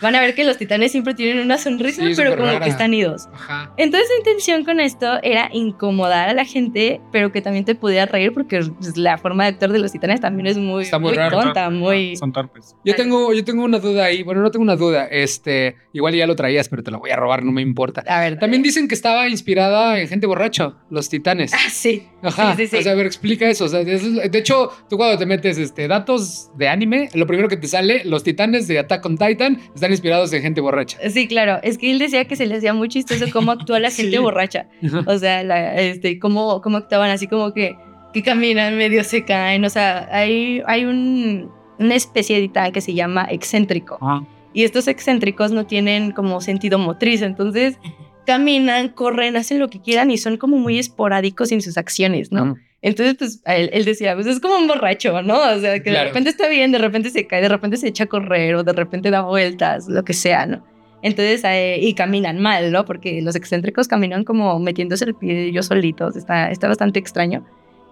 van 0.01 0.15
a 0.15 0.21
ver 0.21 0.35
que 0.35 0.45
los 0.45 0.57
titanes 0.59 0.93
siempre 0.93 1.15
tienen 1.15 1.41
una 1.45 1.59
sonrisa, 1.59 2.03
Sí, 2.03 2.13
pero 2.17 2.33
como 2.37 2.47
rara. 2.47 2.61
que 2.65 2.71
están 2.71 2.93
idos. 2.95 3.29
Ajá. 3.33 3.73
Entonces 3.77 4.09
la 4.11 4.19
intención 4.19 4.65
con 4.65 4.81
esto 4.81 5.19
era 5.23 5.49
incomodar 5.53 6.29
a 6.29 6.35
la 6.35 6.45
gente, 6.45 7.01
pero 7.13 7.33
que 7.33 7.43
también 7.43 7.65
te 7.65 7.75
pudiera 7.75 8.07
reír 8.07 8.33
porque 8.33 8.61
pues, 8.79 8.97
la 8.97 9.19
forma 9.19 9.45
de 9.45 9.51
actuar 9.51 9.73
de 9.73 9.79
los 9.79 9.93
titanes 9.93 10.21
también 10.21 10.47
es 10.47 10.57
muy, 10.59 10.85
Está 10.85 10.99
muy 10.99 11.11
muy 11.11 11.19
raro. 11.19 11.41
tonta, 11.41 11.71
muy... 11.71 12.17
Son 12.17 12.33
torpes. 12.33 12.75
Yo 12.85 12.95
tengo, 12.95 13.33
yo 13.33 13.45
tengo 13.45 13.65
una 13.65 13.79
duda 13.79 14.05
ahí. 14.05 14.23
Bueno, 14.23 14.41
no 14.43 14.51
tengo 14.51 14.63
una 14.63 14.77
duda. 14.77 15.07
Este, 15.11 15.77
igual 15.93 16.15
ya 16.15 16.27
lo 16.27 16.37
traías, 16.37 16.69
pero 16.69 16.83
te 16.83 16.91
lo 16.91 16.99
voy 16.99 17.11
a 17.11 17.17
robar, 17.17 17.45
no 17.45 17.53
me 17.53 17.63
importa. 17.63 18.03
A 18.07 18.21
ver, 18.21 18.39
También 18.39 18.63
dicen 18.63 18.89
que 18.89 18.95
estaba 18.95 19.29
inspirada 19.29 20.01
en 20.01 20.09
gente 20.09 20.27
borracho, 20.27 20.77
los 20.91 21.09
titanes. 21.09 21.53
Ah, 21.55 21.69
sí. 21.71 22.07
Ajá. 22.23 22.55
Sí, 22.57 22.63
sí, 22.65 22.69
sí. 22.69 22.77
O 22.77 22.83
sea, 22.83 22.93
a 22.93 22.95
ver, 22.95 23.07
explica 23.07 23.49
eso. 23.49 23.65
O 23.65 23.69
sea, 23.69 23.83
de 23.85 24.39
hecho, 24.39 24.71
tú 24.89 24.97
cuando 24.97 25.19
te 25.19 25.27
metes 25.27 25.59
este, 25.59 25.89
datos 25.89 26.51
de 26.57 26.69
anime, 26.69 27.09
lo 27.15 27.27
primero 27.27 27.49
que 27.49 27.57
te 27.57 27.67
sale, 27.67 28.03
los 28.05 28.23
titanes 28.23 28.69
de 28.69 28.79
Attack 28.79 29.05
on 29.07 29.17
Titan 29.19 29.59
están 29.75 29.90
inspirados 29.93 30.33
en 30.33 30.43
gente 30.43 30.61
borracha. 30.61 30.99
Sí, 31.11 31.27
claro. 31.29 31.59
Es 31.63 31.79
que 31.79 31.91
él 31.91 31.99
decía 31.99 32.25
que 32.27 32.37
se 32.37 32.47
le 32.47 32.57
hacía 32.57 32.73
muy 32.75 32.89
chistoso 32.89 33.27
cómo 33.33 33.53
actúa 33.53 33.79
la 33.81 33.91
gente 33.91 34.17
Sí. 34.17 34.23
borracha. 34.23 34.67
O 35.07 35.19
sea, 35.19 35.43
la- 35.43 35.75
este, 35.77 36.19
cómo, 36.19 36.61
cómo 36.63 36.77
actuaban 36.79 37.11
así 37.11 37.27
como 37.27 37.53
que, 37.53 37.77
que 38.13 38.23
caminan, 38.23 38.77
medio 38.77 39.05
se 39.05 39.25
caen. 39.25 39.65
O 39.65 39.71
sea, 39.71 40.09
hay, 40.11 40.63
hay 40.67 40.85
un, 40.85 41.51
una 41.79 41.95
especie 41.95 42.37
de 42.37 42.43
titán 42.43 42.73
que 42.73 42.81
se 42.81 42.95
llama 42.95 43.27
excéntrico. 43.31 43.99
Ajá. 44.01 44.25
Y 44.53 44.65
estos 44.65 44.89
excéntricos 44.89 45.53
no 45.53 45.65
tienen 45.67 46.11
como 46.11 46.41
sentido 46.41 46.79
motriz. 46.79 47.23
Entonces, 47.23 47.79
caminan, 48.27 48.89
corren, 48.89 49.37
hacen 49.37 49.59
lo 49.59 49.69
que 49.71 49.81
quieran 49.81 50.11
y 50.11 50.19
son 50.19 50.37
como 50.37 50.57
muy 50.57 50.79
esporádicos 50.79 51.53
en 51.53 51.63
sus 51.63 51.77
acciones, 51.79 52.33
¿no? 52.33 52.57
Entonces, 52.83 53.17
pues 53.19 53.43
él, 53.45 53.69
él, 53.73 53.85
decía, 53.85 54.15
pues 54.15 54.27
es 54.27 54.41
como 54.41 54.57
un 54.57 54.67
borracho, 54.67 55.21
¿no? 55.23 55.39
O 55.39 55.59
sea, 55.61 55.83
que 55.83 55.91
de 55.91 56.05
repente 56.05 56.31
está 56.31 56.49
bien, 56.49 56.73
de 56.73 56.79
repente 56.79 57.11
se 57.11 57.27
cae, 57.27 57.43
de 57.43 57.49
repente 57.49 57.77
se 57.77 57.89
echa 57.89 58.05
a 58.05 58.07
correr 58.07 58.55
o 58.55 58.63
de 58.63 58.73
repente 58.73 59.11
da 59.11 59.21
vueltas, 59.21 59.87
lo 59.89 60.03
que 60.03 60.15
sea, 60.15 60.47
¿no? 60.47 60.65
Entonces, 61.03 61.43
eh, 61.45 61.79
y 61.81 61.95
caminan 61.95 62.41
mal, 62.41 62.73
¿no? 62.73 62.85
Porque 62.85 63.21
los 63.23 63.37
excéntricos 63.37 63.89
caminan 63.89 64.25
como 64.25 64.59
metiéndose 64.59 65.05
el 65.05 65.15
pie 65.15 65.49
ellos 65.49 65.67
solitos, 65.67 66.17
está, 66.17 66.51
está 66.51 66.69
bastante 66.69 66.99
extraño. 66.99 67.45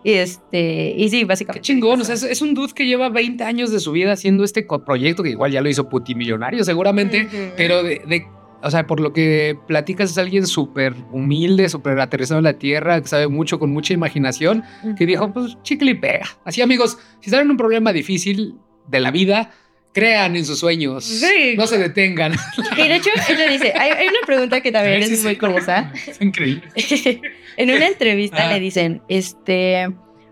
Y, 0.05 0.13
este, 0.13 0.95
y 0.97 1.09
sí, 1.09 1.25
básicamente. 1.25 1.61
Qué 1.61 1.73
chingón, 1.75 2.01
o 2.01 2.05
sea, 2.05 2.15
es, 2.15 2.23
es, 2.23 2.41
un 2.41 2.55
dude 2.55 2.73
que 2.73 2.87
lleva 2.87 3.09
20 3.09 3.43
años 3.45 3.71
de 3.73 3.81
su 3.81 3.93
vida 3.93 4.13
haciendo 4.13 4.45
este 4.45 4.65
proyecto 4.87 5.23
que 5.23 5.31
igual 5.31 5.51
ya 5.51 5.61
lo 5.61 5.69
hizo 5.69 5.89
putimillonario 5.89 6.65
seguramente, 6.65 7.23
uh 7.23 7.35
-huh. 7.35 7.53
pero 7.57 7.83
de, 7.83 8.03
de 8.07 8.27
o 8.63 8.71
sea, 8.71 8.87
por 8.87 9.01
lo 9.01 9.13
que 9.13 9.59
platicas 9.67 10.11
es 10.11 10.19
alguien 10.19 10.47
súper 10.47 10.95
humilde, 11.13 11.69
súper 11.69 11.99
aterrizado 12.01 12.39
en 12.39 12.45
la 12.45 12.55
tierra, 12.55 13.01
que 13.01 13.09
sabe 13.09 13.29
mucho, 13.29 13.59
con 13.59 13.71
mucha 13.71 13.95
imaginación, 13.95 14.65
que 14.97 15.07
dijo, 15.07 15.33
pues 15.33 15.57
chicle 15.63 15.93
y 15.93 15.95
pega. 15.95 16.27
Así 16.45 16.61
amigos, 16.61 16.99
si 17.21 17.27
están 17.27 17.43
en 17.43 17.51
un 17.51 17.57
problema 17.57 17.93
difícil 17.93 18.57
de 18.89 19.01
la 19.01 19.11
vida, 19.11 19.53
crean 19.93 20.37
en 20.37 20.45
sus 20.45 20.59
sueños, 20.59 21.05
sí. 21.05 21.55
no 21.57 21.67
se 21.67 21.79
detengan. 21.79 22.35
Y 22.77 22.89
de 22.89 22.97
hecho, 22.97 23.11
ella 23.29 23.49
dice, 23.49 23.73
hay, 23.77 23.91
hay 23.91 24.09
una 24.09 24.27
pregunta 24.27 24.61
que 24.61 24.73
también 24.73 25.05
sí, 25.05 25.13
es 25.13 25.21
sí, 25.21 25.27
muy 25.27 25.37
curiosa. 25.37 25.93
Es 26.07 26.21
increíble. 26.21 26.63
en 27.57 27.71
una 27.71 27.87
entrevista 27.87 28.49
ah. 28.49 28.53
le 28.53 28.61
dicen, 28.61 29.03
este... 29.09 29.89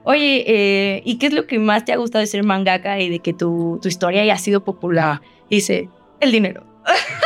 Oye, 0.08 0.44
eh, 0.46 1.02
¿y 1.04 1.18
qué 1.18 1.26
es 1.26 1.32
lo 1.32 1.48
que 1.48 1.58
más 1.58 1.84
te 1.84 1.92
ha 1.92 1.96
gustado 1.96 2.20
de 2.20 2.28
ser 2.28 2.44
mangaka 2.44 3.00
y 3.00 3.08
de 3.08 3.18
que 3.18 3.32
tu, 3.32 3.80
tu 3.82 3.88
historia 3.88 4.22
haya 4.22 4.38
sido 4.38 4.62
popular? 4.62 5.20
Dice, 5.50 5.88
el 6.20 6.30
dinero. 6.30 6.64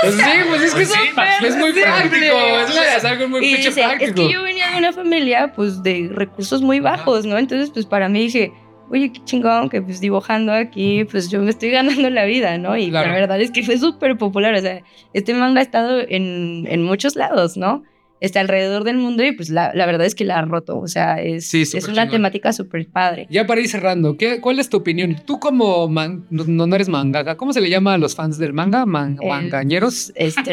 Pues 0.02 0.14
sí, 0.14 0.22
pues 0.48 0.62
es 0.62 0.74
que 0.74 0.86
sí, 0.86 0.98
es 1.42 1.56
muy 1.56 1.72
práctico, 1.72 2.16
es, 2.16 2.96
es, 2.96 3.04
algo 3.04 3.28
muy 3.28 3.44
y 3.44 3.56
dice, 3.56 3.72
práctico. 3.72 4.04
Es 4.04 4.12
que 4.14 4.32
yo 4.32 4.42
venía 4.42 4.70
de 4.70 4.78
una 4.78 4.92
familia, 4.92 5.52
pues, 5.54 5.82
de 5.82 6.10
recursos 6.12 6.62
muy 6.62 6.80
bajos, 6.80 7.26
¿no? 7.26 7.36
Entonces, 7.38 7.70
pues, 7.70 7.86
para 7.86 8.08
mí 8.08 8.20
dije, 8.20 8.52
oye, 8.90 9.12
qué 9.12 9.24
chingón 9.24 9.68
que, 9.68 9.82
pues, 9.82 10.00
dibujando 10.00 10.52
aquí, 10.52 11.04
pues, 11.04 11.30
yo 11.30 11.42
me 11.42 11.50
estoy 11.50 11.70
ganando 11.72 12.08
la 12.08 12.24
vida, 12.24 12.56
¿no? 12.58 12.76
Y 12.76 12.90
claro. 12.90 13.08
la 13.08 13.14
verdad 13.14 13.40
es 13.40 13.50
que 13.50 13.62
fue 13.62 13.78
súper 13.78 14.16
popular, 14.16 14.54
o 14.54 14.60
sea, 14.60 14.82
este 15.12 15.34
manga 15.34 15.60
ha 15.60 15.62
estado 15.62 16.00
en, 16.00 16.66
en 16.68 16.82
muchos 16.82 17.16
lados, 17.16 17.56
¿no? 17.56 17.82
Está 18.20 18.40
alrededor 18.40 18.84
del 18.84 18.98
mundo 18.98 19.24
y 19.24 19.32
pues 19.32 19.48
la, 19.48 19.72
la, 19.74 19.86
verdad 19.86 20.06
es 20.06 20.14
que 20.14 20.24
la 20.24 20.38
ha 20.38 20.42
roto. 20.42 20.78
O 20.78 20.88
sea, 20.88 21.20
es, 21.20 21.48
sí, 21.48 21.62
es 21.62 21.74
una 21.84 22.02
chingón. 22.02 22.10
temática 22.10 22.52
súper 22.52 22.86
padre. 22.86 23.26
Ya 23.30 23.46
para 23.46 23.60
ir 23.60 23.68
cerrando, 23.68 24.16
¿qué, 24.16 24.40
¿cuál 24.40 24.58
es 24.58 24.68
tu 24.68 24.76
opinión? 24.78 25.16
Tú 25.26 25.40
como, 25.40 25.88
man, 25.88 26.26
no, 26.30 26.44
no, 26.44 26.74
eres 26.74 26.88
mangaka, 26.88 27.36
¿cómo 27.36 27.52
se 27.52 27.60
le 27.60 27.70
llama 27.70 27.94
a 27.94 27.98
los 27.98 28.14
fans 28.14 28.38
del 28.38 28.52
manga? 28.52 28.84
Man, 28.86 29.18
eh, 29.20 29.28
¿Mangañeros? 29.28 30.12
Este, 30.14 30.52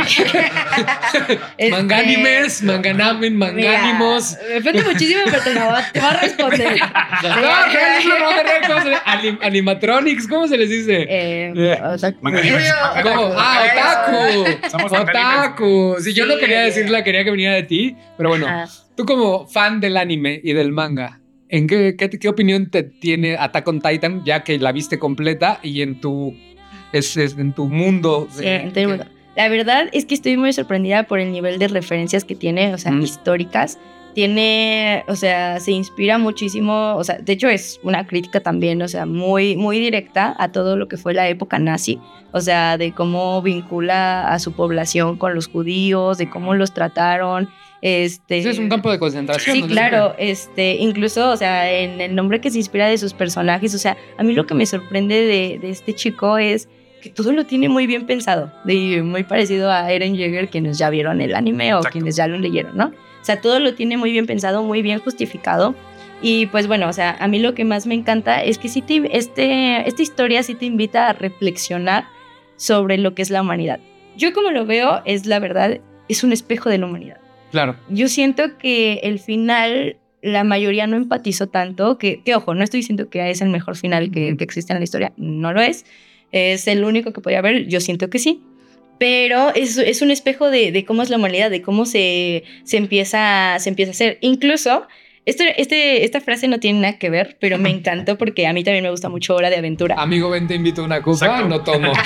mangánimes, 1.72 2.64
manganamen, 2.64 3.38
mangánimos. 3.38 4.38
Mira, 4.42 4.56
depende 4.56 4.84
muchísimo, 4.84 5.22
pero 5.26 5.44
te, 5.44 5.54
va, 5.56 5.92
te 5.92 6.00
va 6.00 6.12
a 6.12 6.22
responder. 6.22 6.80
no, 7.24 8.68
¿cómo 8.68 8.82
se 8.82 8.90
le, 8.90 8.98
anim, 9.06 9.38
animatronics, 9.42 10.28
¿cómo 10.28 10.48
se 10.48 10.58
les 10.58 10.70
dice? 10.70 11.06
Eh, 11.10 11.80
otaku. 11.84 12.28
Ah, 13.38 14.06
otaku. 14.72 14.96
Otaku. 14.96 15.96
Si 16.02 16.14
yo 16.14 16.26
no 16.26 16.38
quería 16.38 16.62
decirla, 16.62 17.04
quería 17.04 17.24
que 17.24 17.32
viniera 17.32 17.57
de 17.58 17.64
ti, 17.64 17.96
pero 18.18 18.30
bueno, 18.30 18.48
tú 18.96 19.06
como 19.06 19.48
fan 19.48 19.80
del 19.80 19.98
anime 19.98 20.40
y 20.44 20.54
del 20.54 20.72
manga, 20.72 21.20
¿en 21.50 21.68
qué, 21.68 21.96
qué, 21.98 22.10
qué, 22.10 22.30
opinión 22.30 22.70
te 22.70 22.84
tiene 22.84 23.38
Attack 23.38 23.68
on 23.68 23.82
Titan 23.82 24.24
ya 24.24 24.44
que 24.44 24.58
la 24.58 24.72
viste 24.72 24.98
completa 24.98 25.60
y 25.62 25.82
en 25.82 26.00
tu, 26.00 26.34
es, 26.92 27.18
es 27.18 27.38
en 27.38 27.54
tu 27.54 27.68
mundo? 27.68 28.28
Sí, 28.32 28.46
en 28.46 28.74
tu 28.74 28.80
mundo. 28.82 29.06
La 29.38 29.50
verdad 29.50 29.88
es 29.92 30.06
que 30.06 30.16
estoy 30.16 30.36
muy 30.36 30.52
sorprendida 30.52 31.04
por 31.04 31.20
el 31.20 31.32
nivel 31.32 31.60
de 31.60 31.68
referencias 31.68 32.26
que 32.26 32.34
tiene, 32.34 32.74
o 32.74 32.78
sea, 32.80 32.92
mm. 32.92 33.04
históricas. 33.04 33.78
Tiene, 34.18 35.04
o 35.08 35.16
sea, 35.16 35.60
se 35.60 35.72
inspira 35.74 36.18
muchísimo, 36.18 36.96
o 36.96 37.04
sea, 37.04 37.20
de 37.20 37.34
hecho 37.34 37.50
es 37.50 37.80
una 37.84 38.08
crítica 38.08 38.40
también, 38.40 38.82
o 38.82 38.88
sea, 38.88 39.06
muy, 39.06 39.56
muy 39.56 39.78
directa 39.80 40.36
a 40.40 40.52
todo 40.52 40.76
lo 40.76 40.88
que 40.88 40.98
fue 40.98 41.14
la 41.14 41.30
época 41.30 41.60
nazi, 41.60 42.00
o 42.32 42.42
sea, 42.42 42.80
de 42.80 42.94
cómo 42.94 43.44
vincula 43.44 44.28
a 44.34 44.40
su 44.40 44.54
población 44.54 45.18
con 45.18 45.36
los 45.36 45.48
judíos, 45.48 46.18
de 46.18 46.32
cómo 46.32 46.56
los 46.56 46.74
trataron, 46.74 47.48
este... 47.84 48.40
Eso 48.40 48.50
es 48.50 48.58
un 48.58 48.70
campo 48.70 48.90
de 48.92 48.98
concentración. 48.98 49.56
Sí, 49.56 49.62
¿no? 49.62 49.68
claro, 49.68 50.16
este, 50.18 50.78
incluso, 50.78 51.30
o 51.30 51.38
sea, 51.38 51.72
en 51.72 52.02
el 52.02 52.16
nombre 52.16 52.42
que 52.42 52.50
se 52.50 52.58
inspira 52.58 52.88
de 52.88 52.98
sus 52.98 53.14
personajes, 53.14 53.76
o 53.76 53.78
sea, 53.78 53.98
a 54.18 54.24
mí 54.24 54.34
lo 54.34 54.48
que 54.48 54.56
me 54.56 54.66
sorprende 54.66 55.14
de, 55.14 55.60
de 55.60 55.70
este 55.70 55.94
chico 55.94 56.40
es 56.40 56.70
que 57.04 57.12
todo 57.12 57.34
lo 57.34 57.46
tiene 57.46 57.70
muy 57.70 57.86
bien 57.86 58.08
pensado, 58.08 58.52
de, 58.64 59.04
muy 59.04 59.26
parecido 59.26 59.72
a 59.72 59.92
Eren 59.92 60.16
Yeager, 60.16 60.50
quienes 60.50 60.80
ya 60.80 60.90
vieron 60.90 61.22
el 61.22 61.36
anime 61.36 61.76
o 61.76 61.78
Exacto. 61.78 61.94
quienes 61.94 62.16
ya 62.16 62.26
lo 62.26 62.40
leyeron, 62.40 62.76
¿no? 62.76 62.92
O 63.28 63.30
sea, 63.30 63.42
todo 63.42 63.60
lo 63.60 63.74
tiene 63.74 63.98
muy 63.98 64.14
bien 64.14 64.26
pensado, 64.26 64.64
muy 64.64 64.82
bien 64.82 65.00
justificado. 65.00 65.76
Y 66.22 66.46
pues 66.46 66.66
bueno, 66.68 66.88
o 66.88 66.94
sea, 66.94 67.18
a 67.20 67.28
mí 67.28 67.40
lo 67.40 67.54
que 67.56 67.66
más 67.66 67.86
me 67.86 67.94
encanta 67.94 68.42
es 68.42 68.58
que 68.58 68.70
sí 68.70 68.82
te, 68.82 69.18
este, 69.18 69.86
esta 69.86 70.02
historia 70.02 70.44
sí 70.44 70.56
te 70.56 70.64
invita 70.64 71.10
a 71.10 71.12
reflexionar 71.12 72.06
sobre 72.56 72.98
lo 72.98 73.16
que 73.16 73.22
es 73.22 73.30
la 73.30 73.42
humanidad. 73.42 73.82
Yo 74.16 74.32
como 74.32 74.52
lo 74.52 74.66
veo, 74.66 75.02
es 75.04 75.26
la 75.26 75.40
verdad, 75.40 75.82
es 76.08 76.24
un 76.24 76.32
espejo 76.32 76.70
de 76.70 76.78
la 76.78 76.86
humanidad. 76.86 77.18
Claro. 77.52 77.76
Yo 77.90 78.08
siento 78.08 78.58
que 78.58 79.02
el 79.04 79.20
final, 79.20 79.98
la 80.22 80.46
mayoría 80.46 80.88
no 80.88 80.96
empatizó 80.96 81.48
tanto, 81.48 81.98
que, 81.98 82.24
que 82.24 82.34
ojo, 82.34 82.56
no 82.56 82.64
estoy 82.64 82.80
diciendo 82.80 83.10
que 83.10 83.30
es 83.30 83.42
el 83.42 83.50
mejor 83.50 83.76
final 83.76 84.10
que, 84.10 84.38
que 84.38 84.44
existe 84.46 84.72
en 84.72 84.80
la 84.80 84.86
historia, 84.86 85.12
no 85.18 85.52
lo 85.52 85.60
es. 85.60 85.86
Es 86.32 86.66
el 86.70 86.86
único 86.86 87.12
que 87.12 87.20
podía 87.20 87.40
haber, 87.40 87.68
yo 87.68 87.82
siento 87.82 88.10
que 88.10 88.20
sí 88.20 88.42
pero 88.98 89.54
es, 89.54 89.78
es 89.78 90.02
un 90.02 90.12
espejo 90.12 90.50
de, 90.50 90.72
de, 90.72 90.86
cómo 90.86 91.04
es 91.04 91.10
la 91.10 91.18
humanidad, 91.18 91.50
de 91.50 91.62
cómo 91.62 91.86
se, 91.86 92.44
se, 92.64 92.78
empieza, 92.78 93.58
se 93.60 93.70
empieza 93.70 93.92
a 93.92 93.94
hacer. 93.94 94.18
Incluso, 94.22 94.88
este, 95.26 95.62
este, 95.62 96.06
esta 96.06 96.22
frase 96.22 96.48
no 96.48 96.60
tiene 96.60 96.80
nada 96.80 96.98
que 96.98 97.10
ver, 97.10 97.38
pero 97.40 97.58
me 97.58 97.70
encantó 97.78 98.18
porque 98.18 98.48
a 98.48 98.54
mí 98.54 98.64
también 98.64 98.84
me 98.84 98.90
gusta 98.90 99.10
mucho 99.10 99.36
Hora 99.36 99.50
de 99.50 99.58
Aventura. 99.58 99.96
Amigo, 99.98 100.30
ven, 100.30 100.48
te 100.48 100.56
invito 100.56 100.82
a 100.82 100.86
una 100.86 101.02
copa, 101.02 101.26
Exacto. 101.26 101.50
no 101.50 101.62
tomo. 101.62 101.92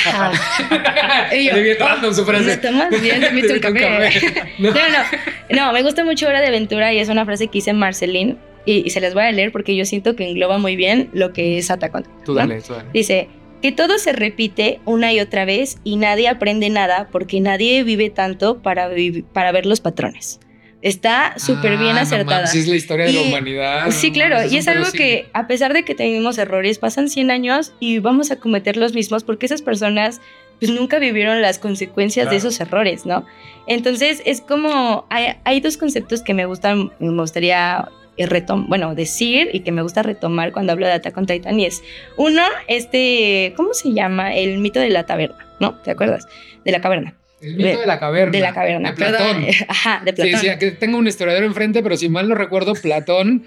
yo, 2.01 2.13
su 2.13 2.25
frase. 2.25 2.56
No 2.56 2.62
tomas 2.62 3.01
bien, 3.01 3.21
te 3.21 3.30
invito 3.30 3.54
un 3.54 3.60
café. 3.60 4.12
no. 4.60 4.71
no, 4.71 4.75
no, 4.75 5.65
no, 5.65 5.73
me 5.73 5.84
gusta 5.84 6.04
mucho 6.04 6.27
Hora 6.27 6.41
de 6.41 6.47
Aventura 6.47 6.93
y 6.93 6.99
es 6.99 7.10
una 7.10 7.25
frase 7.25 7.47
que 7.47 7.60
hice 7.60 7.73
Marceline 7.73 8.38
y, 8.65 8.86
y, 8.86 8.89
se 8.91 9.01
las 9.01 9.13
voy 9.13 9.23
a 9.23 9.32
leer 9.32 9.51
porque 9.51 9.75
yo 9.75 9.86
siento 9.86 10.15
que 10.15 10.30
engloba 10.30 10.60
muy 10.60 10.75
bien 10.75 11.10
lo 11.13 11.34
que 11.34 11.58
es 11.58 11.71
Atacón. 11.71 12.06
Tú 12.25 12.36
dale, 12.36 12.58
¿no? 12.58 12.62
tú 12.62 12.73
dale. 12.73 12.89
Dice, 12.93 13.27
que 13.62 13.71
todo 13.71 13.97
se 14.00 14.13
repite 14.13 14.80
una 14.86 15.13
y 15.13 15.19
otra 15.19 15.45
vez 15.45 15.78
y 15.84 15.95
nadie 15.95 16.28
aprende 16.28 16.69
nada 16.69 17.08
porque 17.12 17.39
nadie 17.39 17.84
vive 17.84 18.10
tanto 18.10 18.62
para, 18.62 18.89
para 19.34 19.52
ver 19.52 19.65
los 19.65 19.82
patrones. 19.82 20.39
Está 20.82 21.36
súper 21.38 21.74
ah, 21.74 21.80
bien 21.80 21.97
acertada. 21.97 22.52
No 22.52 22.60
es 22.60 22.67
la 22.67 22.76
historia 22.76 23.08
y, 23.08 23.13
de 23.13 23.21
la 23.21 23.28
humanidad. 23.28 23.91
Sí, 23.91 24.12
claro. 24.12 24.38
Y 24.50 24.58
es 24.58 24.67
algo 24.67 24.91
que, 24.91 25.28
a 25.34 25.45
pesar 25.45 25.74
de 25.74 25.84
que 25.84 25.93
tenemos 25.93 26.39
errores, 26.39 26.80
pasan 26.80 27.08
100 27.08 27.30
años 27.30 27.74
y 27.80 28.00
vamos 28.00 28.32
a 28.32 28.38
cometer 28.38 28.78
los 28.78 28.93
mismos 28.93 29.24
porque 29.24 29.45
esas 29.45 29.62
personas 29.62 30.21
pues 30.60 30.71
nunca 30.71 31.00
vivieron 31.00 31.41
las 31.41 31.60
consecuencias 31.60 32.26
claro. 32.26 32.32
de 32.32 32.38
esos 32.38 32.60
errores, 32.60 33.06
¿no? 33.06 33.26
Entonces 33.67 34.21
es 34.26 34.41
como, 34.41 35.06
hay, 35.10 35.36
hay 35.43 35.60
dos 35.60 35.78
conceptos 35.78 36.21
que 36.21 36.34
me 36.34 36.45
gustan, 36.45 36.91
me 37.00 37.21
gustaría 37.21 37.89
retom 38.17 38.67
bueno, 38.67 38.93
decir 38.95 39.50
y 39.54 39.62
que 39.62 39.71
me 39.71 39.82
gusta 39.82 40.04
retomar 40.04 40.52
cuando 40.52 40.71
hablo 40.71 40.86
de 40.86 40.93
Attack 40.93 41.17
on 41.17 41.26
Titan 41.26 41.60
y 41.60 41.65
es 41.65 41.82
uno, 42.17 42.43
este, 42.67 43.54
¿cómo 43.56 43.74
se 43.74 43.93
llama? 43.93 44.36
El 44.36 44.60
mito 44.60 44.80
de 44.80 44.89
la 44.89 45.06
taberna, 45.06 45.47
¿no? 45.60 45.76
¿Te 45.80 45.91
acuerdas? 45.91 46.28
De 46.63 46.71
la 46.71 46.82
caverna. 46.82 47.15
El 47.41 47.56
mito 47.56 47.69
de, 47.69 47.78
de 47.78 47.86
la 47.88 48.00
caverna. 48.00 48.32
De 48.32 48.39
la 48.39 48.54
caverna. 48.54 48.89
De 48.91 48.95
Platón. 48.95 49.45
Perdón. 49.45 49.56
Ajá, 49.67 50.02
de 50.06 50.13
Platón. 50.13 50.39
Sí, 50.39 50.50
sí, 50.50 50.58
que 50.60 50.71
tengo 50.71 50.97
un 50.97 51.08
historiador 51.08 51.43
enfrente, 51.43 51.82
pero 51.82 51.97
si 51.97 52.10
mal 52.10 52.30
no 52.30 52.36
recuerdo, 52.36 52.74
Platón 52.74 53.45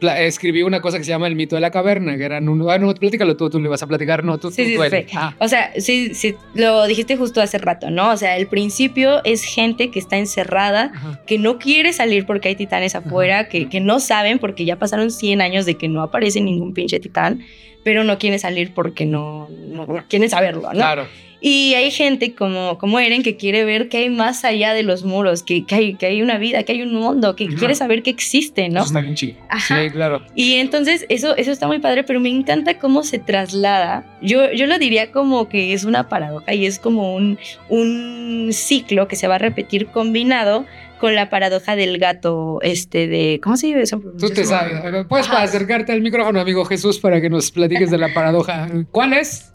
escribí 0.00 0.62
una 0.62 0.80
cosa 0.80 0.98
que 0.98 1.04
se 1.04 1.10
llama 1.10 1.26
el 1.26 1.36
mito 1.36 1.54
de 1.54 1.60
la 1.60 1.70
caverna, 1.70 2.16
que 2.16 2.24
eran 2.24 2.48
un... 2.48 2.58
Bueno, 2.58 2.92
platícalo 2.94 3.36
tú, 3.36 3.50
tú 3.50 3.60
le 3.60 3.68
vas 3.68 3.82
a 3.82 3.86
platicar, 3.86 4.24
no, 4.24 4.38
tú, 4.38 4.50
sí, 4.50 4.74
tú, 4.74 4.82
sí, 4.82 4.88
sí. 4.90 5.06
Ah. 5.14 5.34
O 5.38 5.48
sea, 5.48 5.72
sí, 5.78 6.14
sí, 6.14 6.34
lo 6.54 6.86
dijiste 6.86 7.16
justo 7.16 7.40
hace 7.40 7.58
rato, 7.58 7.90
¿no? 7.90 8.10
O 8.10 8.16
sea, 8.16 8.36
el 8.36 8.46
principio 8.46 9.22
es 9.24 9.44
gente 9.44 9.90
que 9.90 9.98
está 9.98 10.16
encerrada, 10.16 10.92
Ajá. 10.94 11.20
que 11.26 11.38
no 11.38 11.58
quiere 11.58 11.92
salir 11.92 12.26
porque 12.26 12.48
hay 12.48 12.56
titanes 12.56 12.94
afuera, 12.94 13.48
que, 13.48 13.68
que, 13.68 13.80
no 13.80 14.00
saben 14.00 14.38
porque 14.38 14.64
ya 14.64 14.78
pasaron 14.78 15.10
100 15.10 15.40
años 15.40 15.66
de 15.66 15.76
que 15.76 15.88
no 15.88 16.02
aparece 16.02 16.40
ningún 16.40 16.74
pinche 16.74 17.00
titán, 17.00 17.44
pero 17.82 18.04
no 18.04 18.18
quieren 18.18 18.38
salir 18.38 18.72
porque 18.74 19.06
no, 19.06 19.48
no, 19.50 19.86
no 19.86 20.04
quieren 20.08 20.28
saberlo, 20.30 20.62
¿no? 20.62 20.72
Claro. 20.72 21.06
Y 21.46 21.74
hay 21.74 21.90
gente 21.90 22.34
como, 22.34 22.78
como 22.78 22.98
Eren 22.98 23.22
que 23.22 23.36
quiere 23.36 23.66
ver 23.66 23.90
que 23.90 23.98
hay 23.98 24.08
más 24.08 24.46
allá 24.46 24.72
de 24.72 24.82
los 24.82 25.04
muros, 25.04 25.42
que, 25.42 25.66
que, 25.66 25.74
hay, 25.74 25.94
que 25.94 26.06
hay 26.06 26.22
una 26.22 26.38
vida, 26.38 26.62
que 26.62 26.72
hay 26.72 26.80
un 26.80 26.94
mundo, 26.94 27.36
que 27.36 27.48
quiere 27.48 27.74
saber 27.74 28.02
que 28.02 28.08
existe, 28.08 28.70
¿no? 28.70 28.80
Eso 28.80 28.86
está 28.86 29.02
bien 29.02 29.14
chido. 29.14 29.36
Ajá. 29.50 29.82
Sí, 29.82 29.90
claro. 29.90 30.22
Y 30.34 30.54
entonces 30.54 31.04
eso, 31.10 31.36
eso 31.36 31.52
está 31.52 31.66
muy 31.66 31.80
padre, 31.80 32.02
pero 32.02 32.18
me 32.18 32.30
encanta 32.30 32.78
cómo 32.78 33.02
se 33.02 33.18
traslada. 33.18 34.06
Yo, 34.22 34.52
yo 34.52 34.64
lo 34.64 34.78
diría 34.78 35.12
como 35.12 35.50
que 35.50 35.74
es 35.74 35.84
una 35.84 36.08
paradoja 36.08 36.54
y 36.54 36.64
es 36.64 36.78
como 36.78 37.14
un, 37.14 37.38
un 37.68 38.48
ciclo 38.54 39.06
que 39.06 39.16
se 39.16 39.28
va 39.28 39.34
a 39.34 39.38
repetir 39.38 39.88
combinado 39.88 40.64
con 40.98 41.14
la 41.14 41.28
paradoja 41.28 41.76
del 41.76 41.98
gato, 41.98 42.58
este, 42.62 43.06
de, 43.06 43.38
¿cómo 43.42 43.58
se 43.58 43.66
dice 43.66 43.82
eso? 43.82 44.00
Tú 44.18 44.30
te 44.30 44.46
sabes, 44.46 44.80
puedes 45.10 45.28
Ajá. 45.28 45.42
acercarte 45.42 45.92
al 45.92 46.00
micrófono, 46.00 46.40
amigo 46.40 46.64
Jesús, 46.64 46.98
para 46.98 47.20
que 47.20 47.28
nos 47.28 47.50
platiques 47.50 47.90
de 47.90 47.98
la 47.98 48.14
paradoja. 48.14 48.66
¿Cuál 48.90 49.12
es? 49.12 49.53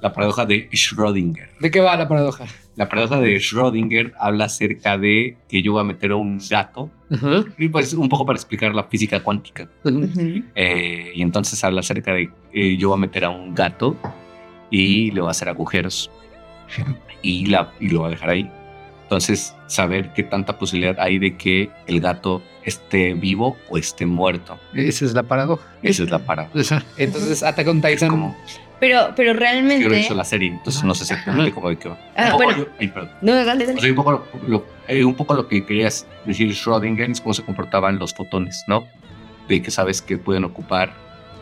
La 0.00 0.12
paradoja 0.12 0.46
de 0.46 0.68
Schrödinger. 0.70 1.48
¿De 1.60 1.70
qué 1.70 1.80
va 1.80 1.96
la 1.96 2.08
paradoja? 2.08 2.46
La 2.76 2.88
paradoja 2.88 3.20
de 3.20 3.36
Schrödinger 3.36 4.12
habla 4.18 4.46
acerca 4.46 4.96
de 4.96 5.36
que 5.48 5.62
yo 5.62 5.72
voy 5.72 5.82
a 5.82 5.84
meter 5.84 6.12
a 6.12 6.16
un 6.16 6.38
gato, 6.48 6.90
Ajá. 7.10 7.44
y 7.58 7.68
pues 7.68 7.92
un 7.94 8.08
poco 8.08 8.24
para 8.24 8.36
explicar 8.36 8.74
la 8.74 8.84
física 8.84 9.22
cuántica. 9.22 9.68
Ujú. 9.84 9.98
Ujú. 10.04 10.42
Eh, 10.54 11.12
y 11.14 11.22
entonces 11.22 11.62
habla 11.64 11.80
acerca 11.80 12.14
de 12.14 12.30
que 12.52 12.76
yo 12.76 12.88
voy 12.88 12.98
a 12.98 13.00
meter 13.00 13.24
a 13.24 13.30
un 13.30 13.54
gato 13.54 13.96
y 14.70 15.10
le 15.10 15.20
voy 15.20 15.28
a 15.28 15.32
hacer 15.32 15.48
agujeros 15.48 16.10
y, 17.22 17.46
la, 17.46 17.72
y 17.80 17.88
lo 17.88 18.00
voy 18.00 18.08
a 18.08 18.10
dejar 18.12 18.30
ahí. 18.30 18.50
Entonces, 19.02 19.56
saber 19.66 20.12
qué 20.14 20.22
tanta 20.22 20.56
posibilidad 20.56 20.94
hay 21.00 21.18
de 21.18 21.36
que 21.36 21.68
el 21.88 22.00
gato 22.00 22.42
esté 22.64 23.12
vivo 23.14 23.56
o 23.68 23.76
esté 23.76 24.06
muerto. 24.06 24.56
Esa 24.72 25.04
es 25.04 25.14
la 25.14 25.24
paradoja. 25.24 25.66
Esa 25.82 26.04
es 26.04 26.10
la 26.10 26.20
paradoja. 26.20 26.84
Entonces, 26.96 27.42
Attack 27.42 27.66
on 27.66 27.84
Es 27.84 27.98
Titan. 27.98 28.36
Pero, 28.80 29.12
pero 29.14 29.28
yo 29.28 29.34
no 29.34 29.38
he 29.38 29.40
realmente. 29.40 29.88
visto 29.88 30.14
la 30.14 30.24
serie, 30.24 30.48
entonces 30.48 30.82
no 30.82 30.94
sé 30.94 31.04
exactamente 31.04 31.52
cómo 31.52 31.68
de 31.68 31.76
qué 31.76 31.88
va. 31.90 31.98
Ah, 32.16 32.32
bueno. 32.34 32.66
ay. 32.80 32.92
No, 33.20 33.34
dale, 33.44 33.64
O 33.64 33.66
dale. 33.68 33.80
sea, 33.80 33.90
un 33.90 33.96
poco 33.96 34.12
lo, 34.12 34.26
lo- 34.48 34.66
eh, 34.88 35.04
un 35.04 35.14
poco 35.14 35.34
lo 35.34 35.46
que 35.48 35.64
querías 35.66 36.06
decir 36.24 36.50
Schrödinger 36.50 37.10
es 37.10 37.20
cómo 37.20 37.34
se 37.34 37.42
comportaban 37.42 37.98
los 37.98 38.14
fotones, 38.14 38.64
¿no? 38.66 38.86
De 39.48 39.60
que 39.62 39.70
sabes 39.70 40.00
que 40.00 40.16
pueden 40.18 40.44
ocupar, 40.44 40.92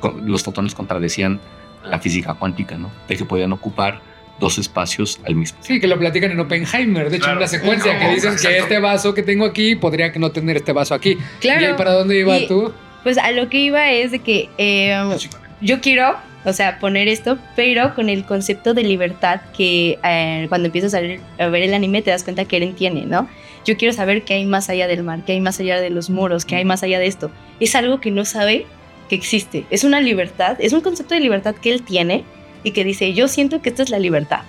con- 0.00 0.30
los 0.30 0.42
fotones 0.42 0.74
contradecían 0.74 1.40
la 1.84 1.98
física 2.00 2.34
cuántica, 2.34 2.76
¿no? 2.76 2.90
De 3.06 3.16
que 3.16 3.24
podían 3.24 3.52
ocupar 3.52 4.00
dos 4.40 4.58
espacios 4.58 5.20
al 5.26 5.34
mismo 5.36 5.58
tiempo. 5.60 5.66
Sí, 5.74 5.80
que 5.80 5.86
lo 5.88 5.98
platican 5.98 6.30
en 6.32 6.40
Oppenheimer. 6.40 7.08
De 7.10 7.16
hecho, 7.16 7.24
Claro. 7.24 7.38
en 7.38 7.42
la 7.42 7.48
secuencia 7.48 7.98
que 7.98 8.08
dicen 8.14 8.30
que 8.30 8.36
Exacto. 8.36 8.62
este 8.62 8.78
vaso 8.80 9.14
que 9.14 9.22
tengo 9.22 9.44
aquí 9.44 9.74
podría 9.76 10.12
que 10.12 10.18
no 10.18 10.30
tener 10.30 10.56
este 10.56 10.72
vaso 10.72 10.94
aquí. 10.94 11.16
Claro. 11.40 11.70
¿Y 11.70 11.74
para 11.74 11.92
dónde 11.92 12.18
iba 12.18 12.36
Y- 12.38 12.46
tú? 12.48 12.72
Pues 13.04 13.16
a 13.18 13.30
lo 13.30 13.48
que 13.48 13.58
iba 13.58 13.90
es 13.90 14.10
de 14.10 14.18
que 14.18 14.48
eh, 14.58 15.16
yo 15.60 15.80
quiero, 15.80 16.16
o 16.44 16.52
sea, 16.52 16.78
poner 16.78 17.08
esto, 17.08 17.38
pero 17.56 17.94
con 17.94 18.08
el 18.08 18.24
concepto 18.24 18.74
de 18.74 18.82
libertad 18.82 19.40
que 19.56 19.98
eh, 20.04 20.46
cuando 20.48 20.66
empiezas 20.66 20.94
a 20.94 21.00
ver, 21.00 21.20
a 21.38 21.46
ver 21.48 21.62
el 21.62 21.74
anime 21.74 22.02
te 22.02 22.10
das 22.10 22.24
cuenta 22.24 22.44
que 22.44 22.56
Eren 22.56 22.74
tiene, 22.74 23.06
¿no? 23.06 23.28
Yo 23.64 23.76
quiero 23.76 23.92
saber 23.92 24.22
qué 24.22 24.34
hay 24.34 24.44
más 24.44 24.70
allá 24.70 24.86
del 24.86 25.02
mar, 25.02 25.20
qué 25.26 25.32
hay 25.32 25.40
más 25.40 25.60
allá 25.60 25.80
de 25.80 25.90
los 25.90 26.10
muros, 26.10 26.44
qué 26.44 26.56
hay 26.56 26.64
más 26.64 26.82
allá 26.82 26.98
de 26.98 27.06
esto. 27.06 27.30
Es 27.60 27.74
algo 27.74 28.00
que 28.00 28.10
no 28.10 28.24
sabe 28.24 28.66
que 29.08 29.16
existe. 29.16 29.66
Es 29.70 29.84
una 29.84 30.00
libertad, 30.00 30.56
es 30.60 30.72
un 30.72 30.80
concepto 30.80 31.14
de 31.14 31.20
libertad 31.20 31.54
que 31.56 31.72
él 31.72 31.82
tiene 31.82 32.24
y 32.62 32.70
que 32.70 32.84
dice, 32.84 33.12
yo 33.14 33.28
siento 33.28 33.60
que 33.60 33.70
esta 33.70 33.82
es 33.82 33.90
la 33.90 33.98
libertad. 33.98 34.40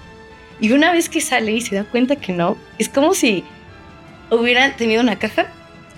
Y 0.61 0.71
una 0.71 0.91
vez 0.91 1.09
que 1.09 1.21
sale 1.21 1.53
y 1.53 1.61
se 1.61 1.75
da 1.75 1.83
cuenta 1.85 2.17
que 2.17 2.33
no, 2.33 2.57
es 2.77 2.89
como 2.89 3.13
si 3.13 3.43
hubieran 4.29 4.75
tenido 4.75 5.01
una 5.01 5.17
caja 5.17 5.47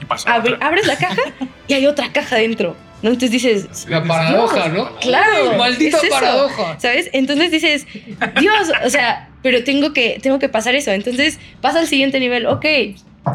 Y 0.01 0.63
abres 0.63 0.87
la 0.87 0.95
caja 0.97 1.21
y 1.67 1.73
hay 1.73 1.85
otra 1.85 2.11
caja 2.11 2.37
dentro. 2.37 2.75
¿No? 3.01 3.09
Entonces 3.09 3.31
dices, 3.31 3.85
La 3.89 4.03
paradoja, 4.03 4.69
¿no? 4.69 4.95
Claro, 4.99 5.57
Maldita 5.57 5.97
es 5.97 6.03
eso. 6.03 6.13
paradoja. 6.13 6.79
¿sabes? 6.79 7.09
Entonces 7.13 7.51
dices, 7.51 7.87
Dios, 8.39 8.71
o 8.85 8.89
sea, 8.89 9.29
pero 9.41 9.63
tengo 9.63 9.93
que, 9.93 10.19
tengo 10.21 10.39
que 10.39 10.49
pasar 10.49 10.75
eso. 10.75 10.91
Entonces 10.91 11.39
pasa 11.61 11.79
al 11.79 11.87
siguiente 11.87 12.19
nivel, 12.19 12.45
ok, 12.45 12.65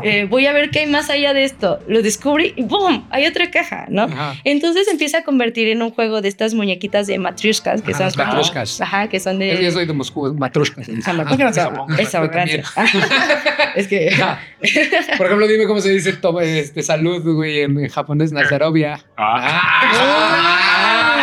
eh, 0.02 0.26
voy 0.28 0.46
a 0.46 0.52
ver 0.52 0.70
qué 0.70 0.80
hay 0.80 0.86
más 0.86 1.10
allá 1.10 1.32
de 1.32 1.44
esto. 1.44 1.78
Lo 1.88 2.02
descubrí 2.02 2.52
y 2.56 2.62
¡boom! 2.64 3.06
Hay 3.10 3.26
otra 3.26 3.50
caja, 3.50 3.86
¿no? 3.88 4.02
Ajá. 4.02 4.34
Entonces 4.44 4.88
empieza 4.88 5.18
a 5.18 5.22
convertir 5.24 5.68
en 5.68 5.82
un 5.82 5.90
juego 5.90 6.20
de 6.22 6.28
estas 6.28 6.54
muñequitas 6.54 7.06
de 7.06 7.18
matrioshkas 7.18 7.82
que 7.82 7.92
Ajá, 7.92 8.10
son 8.10 8.24
matrioshkas. 8.24 8.80
Ajá, 8.80 9.08
que 9.08 9.20
son 9.20 9.38
de. 9.38 9.62
Yo 9.62 9.70
soy 9.70 9.86
de 9.86 9.92
Moscú, 9.92 10.34
matrushka. 10.34 10.82
No, 11.12 11.24
¿por 11.26 11.36
qué 11.36 11.44
no 11.44 11.52
se 11.52 11.60
llama? 11.60 11.86
Esa 11.98 12.22
Ucrania. 12.24 12.62
es 13.76 13.86
que. 13.88 14.08
Ajá. 14.10 14.40
Por 15.16 15.26
ejemplo, 15.26 15.46
dime 15.46 15.66
cómo 15.66 15.80
se 15.80 15.90
dice 15.90 16.12
to- 16.14 16.40
este, 16.40 16.82
salud, 16.82 17.22
güey, 17.34 17.60
en, 17.60 17.78
en 17.78 17.88
japonés, 17.88 18.32
Nazarovia. 18.32 19.00
Ah. 19.16 19.60
Ah, 19.94 20.75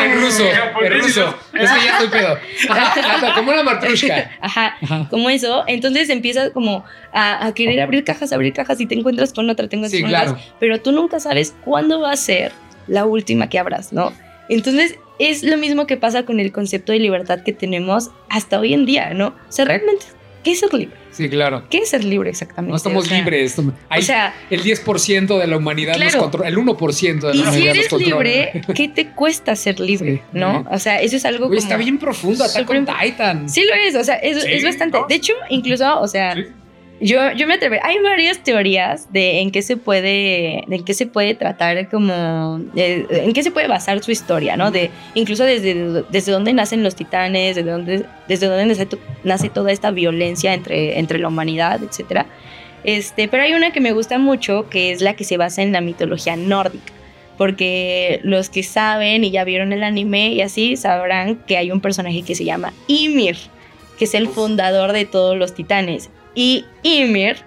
en 0.05 0.21
ruso, 0.21 0.43
en 0.49 0.55
Japonés. 0.55 1.03
ruso. 1.03 1.35
Es 1.53 1.71
que 1.71 1.79
ya 1.85 1.91
estoy 1.99 2.07
pedo. 2.09 2.37
Ajá, 2.69 3.33
como 3.35 3.51
una 3.51 3.63
matrushka. 3.63 4.31
Ajá, 4.41 4.75
Ajá. 4.81 5.07
como 5.09 5.29
eso, 5.29 5.63
entonces 5.67 6.09
empiezas 6.09 6.51
como 6.51 6.83
a, 7.11 7.45
a 7.45 7.53
querer 7.53 7.81
abrir 7.81 8.03
cajas, 8.03 8.31
abrir 8.33 8.53
cajas 8.53 8.79
y 8.81 8.85
te 8.85 8.95
encuentras 8.95 9.33
con 9.33 9.49
otra, 9.49 9.67
te 9.67 9.75
encuentras 9.75 9.91
Sí, 9.91 10.01
con 10.01 10.09
claro. 10.09 10.31
otras, 10.31 10.47
pero 10.59 10.81
tú 10.81 10.91
nunca 10.91 11.19
sabes 11.19 11.55
cuándo 11.63 12.01
va 12.01 12.11
a 12.11 12.15
ser 12.17 12.51
la 12.87 13.05
última 13.05 13.49
que 13.49 13.59
abras, 13.59 13.93
¿no? 13.93 14.11
Entonces 14.49 14.95
es 15.19 15.43
lo 15.43 15.57
mismo 15.57 15.87
que 15.87 15.95
pasa 15.95 16.23
con 16.25 16.39
el 16.39 16.51
concepto 16.51 16.91
de 16.91 16.99
libertad 16.99 17.39
que 17.45 17.53
tenemos 17.53 18.09
hasta 18.29 18.59
hoy 18.59 18.73
en 18.73 18.85
día, 18.85 19.13
¿no? 19.13 19.27
O 19.27 19.51
sea, 19.51 19.65
realmente, 19.65 20.05
¿qué 20.43 20.51
es 20.51 20.59
ser 20.59 20.73
libre? 20.73 20.95
Sí, 21.11 21.29
claro. 21.29 21.63
¿Qué 21.69 21.77
es 21.79 21.89
ser 21.89 22.03
libre 22.03 22.29
exactamente? 22.29 22.71
No 22.71 22.77
estamos 22.77 23.05
O 23.05 23.07
sea, 23.07 23.17
libres. 23.17 23.55
Hay 23.89 24.01
O 24.01 24.05
sea, 24.05 24.33
el 24.49 24.63
10% 24.63 25.37
de 25.39 25.47
la 25.47 25.57
humanidad 25.57 25.93
nos 25.93 26.01
Claro. 26.07 26.19
controla, 26.21 26.47
el 26.49 26.57
1% 26.57 27.27
de 27.27 27.33
la 27.33 27.35
y 27.35 27.37
si 27.37 27.41
humanidad 27.43 27.67
nos 27.67 27.77
eres 27.77 27.87
controla. 27.89 28.23
libre, 28.29 28.61
¿qué 28.75 28.87
te 28.89 29.07
cuesta 29.11 29.55
ser 29.55 29.79
libre? 29.79 30.15
Sí. 30.15 30.21
¿No? 30.33 30.65
O 30.71 30.79
sea, 30.79 31.01
eso 31.01 31.15
es 31.15 31.25
algo 31.25 31.47
Güey, 31.47 31.59
como... 31.59 31.67
está 31.69 31.77
bien 31.77 31.97
profundo, 31.99 32.43
Attack 32.43 32.69
on 32.69 32.77
súper- 32.85 32.99
Titan. 33.01 33.49
Sí 33.49 33.63
lo 33.65 33.73
es, 33.75 33.95
o 33.95 34.03
sea, 34.03 34.15
es, 34.15 34.43
Sí, 34.43 34.49
es 34.51 34.63
bastante. 34.63 34.99
¿no? 34.99 35.07
De 35.07 35.15
hecho, 35.15 35.33
incluso, 35.49 35.99
o 35.99 36.07
sea, 36.07 36.33
Sí. 36.35 36.45
Yo, 37.03 37.31
yo 37.33 37.47
me 37.47 37.55
atrevo. 37.55 37.75
Hay 37.83 37.99
varias 37.99 38.39
teorías 38.43 39.11
de 39.11 39.41
en 39.41 39.51
qué 39.51 39.61
se 39.61 39.75
puede, 39.75 40.63
de 40.65 40.75
en 40.75 40.83
qué 40.85 40.93
se 40.93 41.05
puede 41.05 41.35
tratar 41.35 41.89
como, 41.89 42.61
eh, 42.75 43.05
en 43.09 43.33
qué 43.33 43.43
se 43.43 43.51
puede 43.51 43.67
basar 43.67 44.01
su 44.01 44.11
historia, 44.11 44.55
¿no? 44.55 44.71
De 44.71 44.89
incluso 45.13 45.43
desde, 45.43 46.03
desde 46.09 46.31
dónde 46.31 46.53
nacen 46.53 46.81
los 46.83 46.95
titanes, 46.95 47.57
desde 47.57 47.69
dónde, 47.69 48.05
desde 48.27 48.47
dónde 48.47 48.65
nace, 48.65 48.87
nace 49.23 49.49
toda 49.49 49.71
esta 49.71 49.91
violencia 49.91 50.53
entre, 50.53 50.97
entre 50.97 51.19
la 51.19 51.27
humanidad, 51.27 51.83
etcétera. 51.83 52.25
Este, 52.85 53.27
pero 53.27 53.43
hay 53.43 53.53
una 53.53 53.71
que 53.71 53.81
me 53.81 53.91
gusta 53.91 54.17
mucho, 54.17 54.69
que 54.69 54.91
es 54.91 55.01
la 55.01 55.15
que 55.15 55.25
se 55.25 55.37
basa 55.37 55.61
en 55.61 55.73
la 55.73 55.81
mitología 55.81 56.35
nórdica. 56.35 56.93
Porque 57.37 58.19
los 58.23 58.49
que 58.49 58.63
saben 58.63 59.23
y 59.23 59.31
ya 59.31 59.43
vieron 59.43 59.73
el 59.73 59.83
anime 59.83 60.29
y 60.29 60.41
así 60.41 60.77
sabrán 60.77 61.35
que 61.47 61.57
hay 61.57 61.71
un 61.71 61.81
personaje 61.81 62.21
que 62.21 62.35
se 62.35 62.45
llama 62.45 62.73
Ymir, 62.87 63.37
que 63.97 64.05
es 64.05 64.13
el 64.13 64.27
fundador 64.27 64.93
de 64.93 65.05
todos 65.05 65.35
los 65.35 65.53
titanes. 65.53 66.09
Y 66.35 66.65
Ymir, 66.83 67.37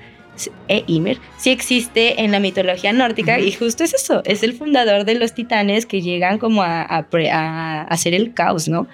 e 0.68 0.84
Ymir, 0.86 1.18
sí 1.38 1.50
existe 1.50 2.22
en 2.22 2.30
la 2.30 2.40
mitología 2.40 2.92
nórdica 2.92 3.38
y 3.38 3.52
justo 3.52 3.84
es 3.84 3.94
eso, 3.94 4.22
es 4.24 4.42
el 4.42 4.52
fundador 4.52 5.04
de 5.04 5.14
los 5.14 5.32
titanes 5.34 5.86
que 5.86 6.02
llegan 6.02 6.38
como 6.38 6.62
a, 6.62 6.82
a 6.82 7.06
pre- 7.08 7.30
a 7.30 7.82
hacer 7.82 8.14
el 8.14 8.34
caos, 8.34 8.68
¿no? 8.68 8.86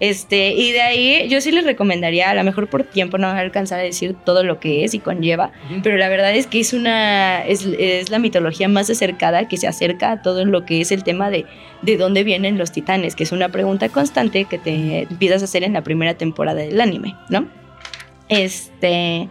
Este, 0.00 0.50
y 0.52 0.70
de 0.70 0.80
ahí 0.80 1.28
yo 1.28 1.40
sí 1.40 1.50
les 1.50 1.64
recomendaría, 1.64 2.30
a 2.30 2.34
lo 2.34 2.44
mejor 2.44 2.68
por 2.68 2.84
tiempo 2.84 3.18
no 3.18 3.28
voy 3.28 3.36
a 3.36 3.40
alcanzar 3.40 3.80
a 3.80 3.82
decir 3.82 4.14
todo 4.24 4.44
lo 4.44 4.60
que 4.60 4.84
es 4.84 4.94
y 4.94 5.00
conlleva, 5.00 5.50
pero 5.82 5.96
la 5.96 6.08
verdad 6.08 6.36
es 6.36 6.46
que 6.46 6.60
es 6.60 6.72
una 6.72 7.44
es, 7.44 7.66
es 7.66 8.08
la 8.08 8.20
mitología 8.20 8.68
más 8.68 8.88
acercada 8.90 9.48
que 9.48 9.56
se 9.56 9.66
acerca 9.66 10.12
a 10.12 10.22
todo 10.22 10.44
lo 10.44 10.64
que 10.64 10.80
es 10.80 10.92
el 10.92 11.02
tema 11.02 11.30
de 11.30 11.46
de 11.82 11.96
dónde 11.96 12.22
vienen 12.22 12.58
los 12.58 12.70
titanes, 12.70 13.16
que 13.16 13.24
es 13.24 13.32
una 13.32 13.48
pregunta 13.48 13.88
constante 13.88 14.44
que 14.44 14.58
te 14.58 15.02
empiezas 15.02 15.42
a 15.42 15.46
hacer 15.46 15.64
en 15.64 15.72
la 15.72 15.82
primera 15.82 16.14
temporada 16.14 16.60
del 16.60 16.80
anime, 16.80 17.16
¿no? 17.28 17.48
Este 18.28 19.28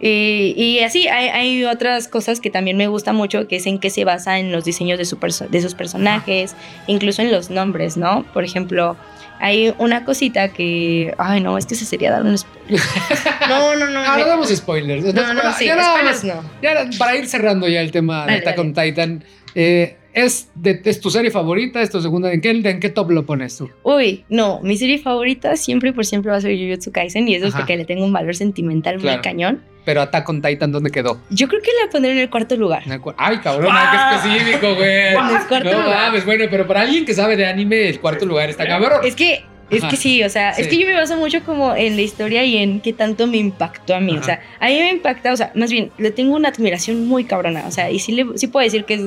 y, 0.00 0.54
y 0.56 0.80
así 0.80 1.08
hay, 1.08 1.28
hay 1.28 1.64
otras 1.64 2.08
cosas 2.08 2.40
que 2.40 2.50
también 2.50 2.76
me 2.76 2.86
gusta 2.88 3.12
mucho, 3.12 3.46
que 3.48 3.56
es 3.56 3.66
en 3.66 3.78
qué 3.78 3.90
se 3.90 4.04
basa 4.04 4.38
en 4.38 4.50
los 4.52 4.64
diseños 4.64 4.98
de, 4.98 5.04
su 5.04 5.18
perso- 5.18 5.48
de 5.48 5.60
sus 5.60 5.74
personajes, 5.74 6.54
incluso 6.86 7.22
en 7.22 7.30
los 7.30 7.50
nombres, 7.50 7.96
¿no? 7.96 8.24
Por 8.32 8.44
ejemplo, 8.44 8.96
hay 9.40 9.74
una 9.78 10.04
cosita 10.04 10.48
que, 10.48 11.14
ay 11.18 11.40
no, 11.40 11.56
es 11.58 11.66
que 11.66 11.74
se 11.74 11.84
sería 11.84 12.10
dar 12.10 12.22
un 12.22 12.36
spoiler. 12.36 12.80
No, 13.48 13.74
no, 13.76 13.88
no. 13.90 14.00
Ah, 14.06 14.16
me- 14.16 14.22
no 14.22 14.28
damos 14.28 14.48
spoilers. 14.48 15.02
no, 15.02 15.10
Entonces, 15.10 15.34
no, 15.34 15.52
sí, 15.54 15.64
ya 15.66 15.82
spoilers 15.82 16.24
no. 16.24 16.42
ya 16.62 16.88
para 16.98 17.16
ir 17.16 17.26
cerrando 17.26 17.66
ya 17.68 17.80
el 17.80 17.90
tema 17.90 18.26
de 18.26 18.34
Attack 18.34 18.58
on 18.58 18.74
Titan, 18.74 19.24
eh, 19.54 19.96
¿es, 20.12 20.50
de, 20.54 20.80
¿es 20.84 21.00
tu 21.00 21.10
serie 21.10 21.30
favorita? 21.30 21.80
¿Es 21.82 21.90
tu 21.90 22.00
segunda? 22.00 22.32
¿En 22.32 22.40
qué, 22.40 22.50
¿En 22.50 22.80
qué 22.80 22.88
top 22.88 23.10
lo 23.10 23.26
pones 23.26 23.56
tú? 23.56 23.70
Uy, 23.82 24.24
no, 24.28 24.60
mi 24.62 24.76
serie 24.76 24.98
favorita 24.98 25.56
siempre 25.56 25.90
y 25.90 25.92
por 25.92 26.04
siempre 26.06 26.30
va 26.30 26.36
a 26.38 26.40
ser 26.40 26.56
Jujutsu 26.56 26.92
Kaisen 26.92 27.28
y 27.28 27.34
eso 27.34 27.46
es 27.46 27.54
porque 27.54 27.76
le 27.76 27.84
tengo 27.84 28.04
un 28.04 28.12
valor 28.12 28.34
sentimental 28.34 28.96
Claro. 28.98 29.16
muy 29.18 29.22
cañón. 29.22 29.62
Pero 29.84 30.02
Attack 30.02 30.28
on 30.28 30.42
Titan, 30.42 30.70
¿dónde 30.72 30.90
quedó? 30.90 31.20
Yo 31.30 31.48
creo 31.48 31.62
que 31.62 31.70
la 31.84 31.90
pondré 31.90 32.12
en 32.12 32.18
el 32.18 32.28
cuarto 32.28 32.54
lugar. 32.56 32.82
En 32.84 32.92
el 32.92 33.00
cu- 33.00 33.14
Ay, 33.16 33.38
cabrón, 33.38 33.70
Ah. 33.74 34.20
qué 34.22 34.28
específico, 34.30 34.74
güey. 34.74 35.14
No 35.64 35.82
lugar. 35.82 35.88
mames, 36.08 36.24
bueno, 36.26 36.44
pero 36.50 36.66
para 36.66 36.82
alguien 36.82 37.04
que 37.06 37.14
sabe 37.14 37.36
de 37.36 37.46
anime, 37.46 37.88
el 37.88 37.98
cuarto 37.98 38.26
lugar 38.26 38.50
está 38.50 38.66
cabrón. 38.66 39.00
Es 39.04 39.16
que, 39.16 39.42
es 39.70 39.82
Ajá. 39.82 39.90
que 39.90 39.96
sí, 39.96 40.22
o 40.22 40.28
sea, 40.28 40.52
Sí. 40.52 40.62
es 40.62 40.68
que 40.68 40.76
yo 40.78 40.86
me 40.86 40.92
baso 40.94 41.16
mucho 41.16 41.42
como 41.44 41.74
en 41.74 41.96
la 41.96 42.02
historia 42.02 42.44
y 42.44 42.58
en 42.58 42.80
qué 42.80 42.92
tanto 42.92 43.26
me 43.26 43.38
impactó 43.38 43.94
a 43.94 44.00
mí. 44.00 44.12
Ajá. 44.12 44.20
O 44.20 44.24
sea, 44.24 44.40
a 44.60 44.66
mí 44.68 44.74
me 44.80 44.90
impacta, 44.90 45.32
o 45.32 45.36
sea, 45.36 45.50
más 45.54 45.70
bien, 45.70 45.90
le 45.96 46.10
tengo 46.10 46.36
una 46.36 46.48
admiración 46.50 47.06
muy 47.08 47.24
cabrona. 47.24 47.64
O 47.66 47.70
sea, 47.70 47.90
y 47.90 48.00
sí, 48.00 48.12
le, 48.12 48.26
sí 48.36 48.48
puedo 48.48 48.64
decir 48.64 48.84
que 48.84 48.94
es, 48.94 49.00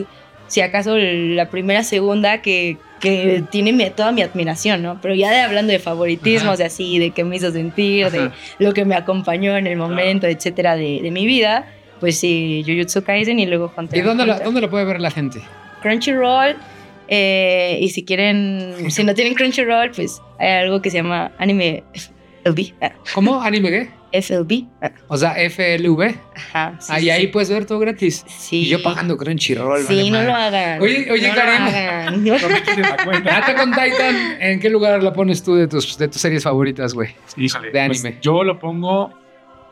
si 0.53 0.61
acaso, 0.61 0.95
la 0.97 1.49
primera, 1.49 1.83
segunda 1.83 2.41
que, 2.41 2.77
que 2.99 3.43
tiene 3.49 3.73
mi- 3.73 3.89
toda 3.89 4.11
mi 4.11 4.21
admiración, 4.21 4.83
¿no? 4.83 4.99
Pero 5.01 5.15
ya 5.15 5.31
de 5.31 5.39
hablando 5.39 5.71
de 5.73 5.79
favoritismos, 5.79 6.59
de 6.59 6.65
así, 6.65 6.99
de 6.99 7.09
qué 7.11 7.23
me 7.23 7.35
hizo 7.37 7.51
sentir, 7.51 8.09
de 8.11 8.19
Ajá. 8.19 8.33
lo 8.59 8.73
que 8.73 8.85
me 8.85 8.95
acompañó 8.95 9.57
en 9.57 9.65
el 9.67 9.75
momento, 9.77 10.27
etcétera, 10.27 10.75
de, 10.75 10.99
de 11.01 11.11
mi 11.11 11.25
vida. 11.25 11.65
Pues 11.99 12.19
sí, 12.19 12.63
Jujutsu 12.67 13.03
Kaisen 13.03 13.39
y 13.39 13.45
luego 13.45 13.71
Hunter 13.75 13.97
¿Y 13.97 14.01
dónde 14.01 14.25
la, 14.25 14.33
Hunter. 14.33 14.45
dónde 14.45 14.61
la 14.61 14.69
puede 14.69 14.85
ver 14.85 14.99
la 15.01 15.09
gente? 15.11 15.41
Crunchyroll. 15.81 16.55
eh, 17.07 17.77
y 17.81 17.89
si 17.89 18.03
quieren, 18.05 18.75
si 18.89 19.03
no 19.03 19.13
tienen 19.13 19.33
Crunchyroll, 19.33 19.91
pues 19.91 20.21
hay 20.39 20.49
algo 20.63 20.81
que 20.81 20.89
se 20.91 20.97
llama 20.97 21.31
anime 21.37 21.83
LB. 22.45 22.73
ah, 22.81 22.91
¿Cómo? 23.13 23.41
¿Anime 23.41 23.69
qué? 23.69 23.89
FLB. 24.13 24.67
O 25.07 25.17
sea, 25.17 25.35
FLV. 25.49 26.15
Ajá. 26.35 26.77
sí, 26.79 26.93
Ahí, 26.93 27.01
sí, 27.03 27.09
ahí 27.09 27.27
puedes 27.27 27.49
ver 27.49 27.65
todo 27.65 27.79
gratis. 27.79 28.23
Sí. 28.27 28.61
Y 28.61 28.69
yo 28.69 28.81
pagando 28.83 29.17
Crunchyroll. 29.17 29.81
Sí, 29.81 29.95
vale 29.95 30.11
no 30.11 30.17
madre. 30.17 30.27
lo 30.27 30.35
hagan. 30.35 30.81
Oye, 30.81 31.11
oye, 31.11 31.27
no 31.29 31.35
Karen. 31.35 31.61
Lo 31.63 31.67
hagan. 31.69 32.23
No 32.23 32.49
me 32.49 32.61
quieren 32.61 32.81
la 32.83 33.03
cuenta. 33.03 33.37
Attack 33.37 33.59
on 33.61 33.71
Titan, 33.71 34.15
¿en 34.39 34.59
qué 34.59 34.69
lugar 34.69 35.01
la 35.03 35.11
pones 35.13 35.43
tú 35.43 35.55
de 35.55 35.67
tus, 35.67 35.97
de 35.97 36.07
tus 36.07 36.21
series 36.21 36.43
favoritas, 36.43 36.93
güey? 36.93 37.09
Híjole, 37.37 37.71
De 37.71 37.85
pues, 37.87 38.03
anime. 38.05 38.19
yo 38.21 38.43
lo 38.43 38.59
pongo 38.59 39.11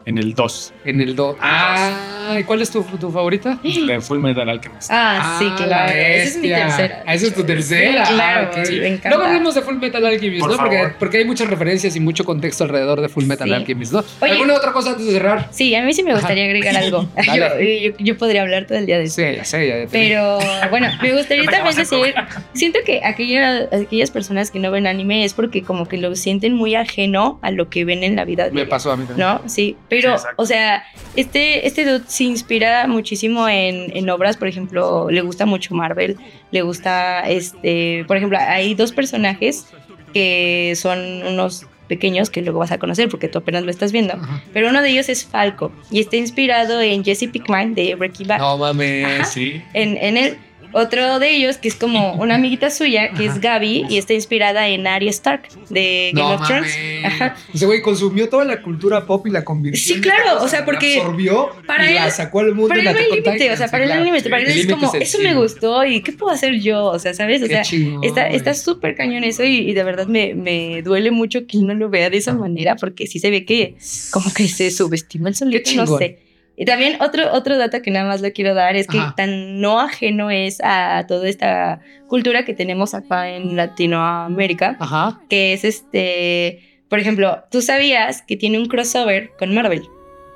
en 0.06 0.18
el 0.18 0.34
2 0.34 0.74
En 0.86 1.02
el 1.02 1.16
2. 1.16 1.36
Ah, 1.42 2.38
¿y 2.40 2.44
cuál 2.44 2.62
es 2.62 2.70
tu, 2.72 2.82
tu 2.84 3.12
favorita? 3.12 3.60
de 3.64 4.02
Full 4.02 4.20
Metal 4.20 4.48
Alchemist. 4.48 4.90
Ah, 4.92 5.36
sí, 5.40 5.46
la 5.50 5.56
claro. 5.56 5.92
Esa 5.92 6.24
es 6.24 6.38
mi 6.38 6.48
tercera. 6.50 7.04
Ah, 7.06 7.14
esa 7.14 7.28
es 7.28 7.34
tu 7.36 7.44
tercera. 7.44 8.06
Sí, 8.06 8.14
claro, 8.14 8.50
Ah, 8.56 8.60
ok. 8.62 8.70
me 8.70 8.88
encanta. 8.88 9.10
Luego 9.10 9.24
hablemos 9.26 9.56
de 9.56 9.62
Full 9.62 9.76
Metal 9.78 10.06
Alchemist, 10.06 10.40
Por 10.42 10.52
¿no? 10.52 10.58
Porque, 10.58 10.78
favor. 10.78 10.96
porque 11.00 11.18
hay 11.18 11.26
muchas 11.26 11.50
referencias 11.50 11.96
y 11.96 12.00
mucho 12.00 12.24
contexto 12.24 12.64
alrededor 12.64 13.02
de 13.02 13.10
Full 13.10 13.26
Metal 13.26 13.48
Sí. 13.48 13.54
Alchemist, 13.54 13.94
¿no? 13.94 14.04
Oye. 14.20 14.32
¿Alguna 14.34 14.56
otra 14.56 14.72
cosa 14.72 14.92
antes 14.92 15.06
de 15.06 15.12
cerrar? 15.14 15.48
Sí, 15.52 15.74
a 15.76 15.84
mí 15.84 15.94
sí 15.94 16.04
me 16.04 16.14
gustaría 16.14 16.46
agregar 16.46 16.76
algo. 16.78 17.02
yo, 17.26 17.40
Dale. 17.40 17.82
yo- 17.82 17.92
yo 18.00 18.18
podría 18.18 18.42
hablar 18.44 18.66
todo 18.66 18.78
el 18.78 18.86
día 18.86 18.98
de 18.98 19.06
eso. 19.06 19.16
Sí, 19.16 19.24
ya 19.36 19.44
sé, 19.46 19.68
ya 19.68 19.74
te 19.76 19.88
Pero 19.88 20.40
bueno, 20.70 20.88
me 21.02 21.14
gustaría 21.14 21.46
también 21.50 21.76
decir, 21.76 22.14
siento 22.54 22.80
que 22.86 23.02
aquella- 23.04 23.68
aquellas 23.72 24.12
personas 24.12 24.52
que 24.52 24.60
no 24.60 24.72
ven 24.72 24.88
anime 24.88 25.26
es 25.26 25.34
porque 25.34 25.64
como 25.64 25.88
que 25.88 25.98
lo 25.98 26.16
sienten 26.16 26.54
muy 26.54 26.76
ajeno 26.76 27.40
a 27.42 27.52
lo 27.52 27.70
que 27.70 27.86
ven 27.86 28.04
en 28.04 28.16
la 28.16 28.26
vida. 28.26 28.46
Me 28.46 28.52
diaria. 28.52 28.70
pasó 28.70 28.92
a 28.92 28.98
mí 28.98 29.06
también. 29.06 29.28
¿no? 29.28 29.42
Sí, 29.48 29.76
pero, 29.92 30.18
Sí, 30.18 30.26
o 30.38 30.46
sea, 30.46 30.84
este, 31.16 31.68
este 31.68 31.84
dude 31.86 32.06
se 32.08 32.24
inspira 32.24 32.88
muchísimo 32.88 33.48
en, 33.50 33.96
en 33.96 34.10
obras, 34.10 34.38
por 34.38 34.48
ejemplo, 34.48 35.12
le 35.12 35.22
gusta 35.22 35.46
mucho 35.46 35.76
Marvel, 35.76 36.16
le 36.52 36.62
gusta, 36.62 37.20
este, 37.30 38.06
por 38.08 38.16
ejemplo, 38.18 38.40
hay 38.40 38.74
dos 38.74 38.94
personajes 38.94 39.68
que 40.14 40.74
son 40.78 40.98
unos 41.28 41.68
pequeños 41.88 42.30
que 42.30 42.42
luego 42.42 42.60
vas 42.60 42.72
a 42.72 42.78
conocer 42.78 43.10
porque 43.10 43.28
tú 43.28 43.40
apenas 43.40 43.64
lo 43.64 43.70
estás 43.70 43.92
viendo, 43.92 44.14
Ajá. 44.14 44.42
pero 44.54 44.70
uno 44.70 44.82
de 44.82 44.90
ellos 44.92 45.10
es 45.10 45.26
Falco 45.26 45.74
y 45.92 46.00
está 46.00 46.16
inspirado 46.16 46.80
en 46.82 47.04
Jesse 47.04 47.28
Pinkman 47.30 47.76
de 47.76 47.96
Breaking 47.96 48.28
Bad. 48.28 48.40
No 48.40 48.58
mames. 48.58 49.06
Ajá. 49.06 49.26
Sí. 49.26 49.62
En, 49.74 49.98
en 49.98 50.16
él, 50.16 50.38
otro 50.74 51.20
de 51.20 51.36
ellos, 51.36 51.58
que 51.58 51.68
es 51.68 51.76
como 51.76 52.14
una 52.14 52.36
amiguita 52.36 52.70
suya, 52.70 53.12
que 53.12 53.26
es 53.26 53.40
Gaby, 53.42 53.86
y 53.90 53.98
está 53.98 54.14
inspirada 54.14 54.68
en 54.68 54.88
Arya 54.88 55.10
Stark 55.10 55.48
de 55.70 56.12
Game 56.14 56.30
No 56.30 56.36
of 56.36 56.48
Thrones. 56.48 56.76
mames. 56.78 57.06
Ajá. 57.06 57.36
Ese 57.54 57.66
güey 57.66 57.82
consumió 57.82 58.30
toda 58.30 58.46
la 58.46 58.62
cultura 58.62 59.06
pop 59.06 59.26
y 59.28 59.32
la 59.32 59.44
convirtió. 59.44 59.82
Sí, 59.96 60.02
claro, 60.02 60.34
cosa, 60.34 60.46
o 60.46 60.48
sea, 60.48 60.60
la 60.60 60.66
porque 60.66 60.98
absorbió 60.98 61.50
para 61.68 61.90
y 61.92 61.96
la 61.96 62.06
él- 62.06 62.12
sacó 62.12 62.40
al 62.40 62.54
mundo. 62.56 62.70
Para 62.70 62.80
él 62.82 62.86
la 62.86 62.94
no 62.94 63.00
hay 63.00 63.06
límite, 63.12 63.52
o 63.52 63.58
sea, 63.58 63.68
para 63.70 63.84
él 63.84 63.90
no 63.90 63.96
hay 63.96 64.04
límite, 64.06 64.30
para 64.30 64.42
él 64.44 64.50
El 64.52 64.60
es 64.60 64.68
como, 64.68 64.94
eso 64.94 65.20
me 65.20 65.34
gustó 65.36 65.84
y 65.86 66.02
¿qué 66.02 66.12
puedo 66.12 66.32
hacer 66.34 66.60
yo? 66.60 66.86
O 66.86 67.00
sea, 67.00 67.14
¿sabes? 67.14 67.42
O 67.42 67.48
Qué 67.48 67.54
sea, 67.54 67.62
chingón, 67.64 68.04
está 68.04 68.24
güey. 68.26 68.36
está 68.36 68.54
súper 68.54 68.96
cañón 68.96 69.24
eso 69.24 69.44
y, 69.44 69.58
y 69.70 69.74
de 69.74 69.84
verdad 69.84 70.08
me, 70.08 70.34
me 70.36 70.82
duele 70.82 71.12
mucho 71.12 71.46
que 71.48 71.58
él 71.58 71.68
no 71.68 71.74
lo 71.74 71.90
vea 71.90 72.10
de 72.10 72.18
esa 72.18 72.34
manera 72.34 72.76
porque 72.76 73.08
sí 73.08 73.20
se 73.20 73.30
ve 73.30 73.46
que 73.46 73.76
como 74.12 74.34
que 74.34 74.48
se 74.48 74.72
subestima 74.72 75.30
el 75.30 75.36
solito, 75.36 75.72
no 75.76 75.98
sé. 75.98 76.20
Y 76.58 76.66
también 76.66 77.02
otro, 77.02 77.32
otro 77.34 77.58
dato 77.58 77.82
que 77.82 77.92
nada 77.92 78.08
más 78.08 78.22
le 78.22 78.34
quiero 78.34 78.54
dar 78.54 78.76
es 78.76 78.88
que 78.88 79.00
Ajá. 79.00 79.14
tan 79.16 79.62
no 79.62 79.80
ajeno 79.80 80.30
es 80.30 80.60
a 80.64 81.06
toda 81.08 81.28
esta 81.28 81.80
cultura 82.08 82.46
que 82.46 82.54
tenemos 82.54 82.94
acá 82.94 83.30
en 83.30 83.56
Latinoamérica, 83.56 84.78
Ajá. 84.80 85.22
que 85.30 85.54
es 85.54 85.64
este, 85.64 86.84
por 86.90 87.00
ejemplo, 87.00 87.44
tú 87.50 87.62
sabías 87.62 88.22
que 88.22 88.36
tiene 88.36 88.60
un 88.60 88.68
crossover 88.68 89.32
con 89.40 89.56
Marvel. 89.56 89.84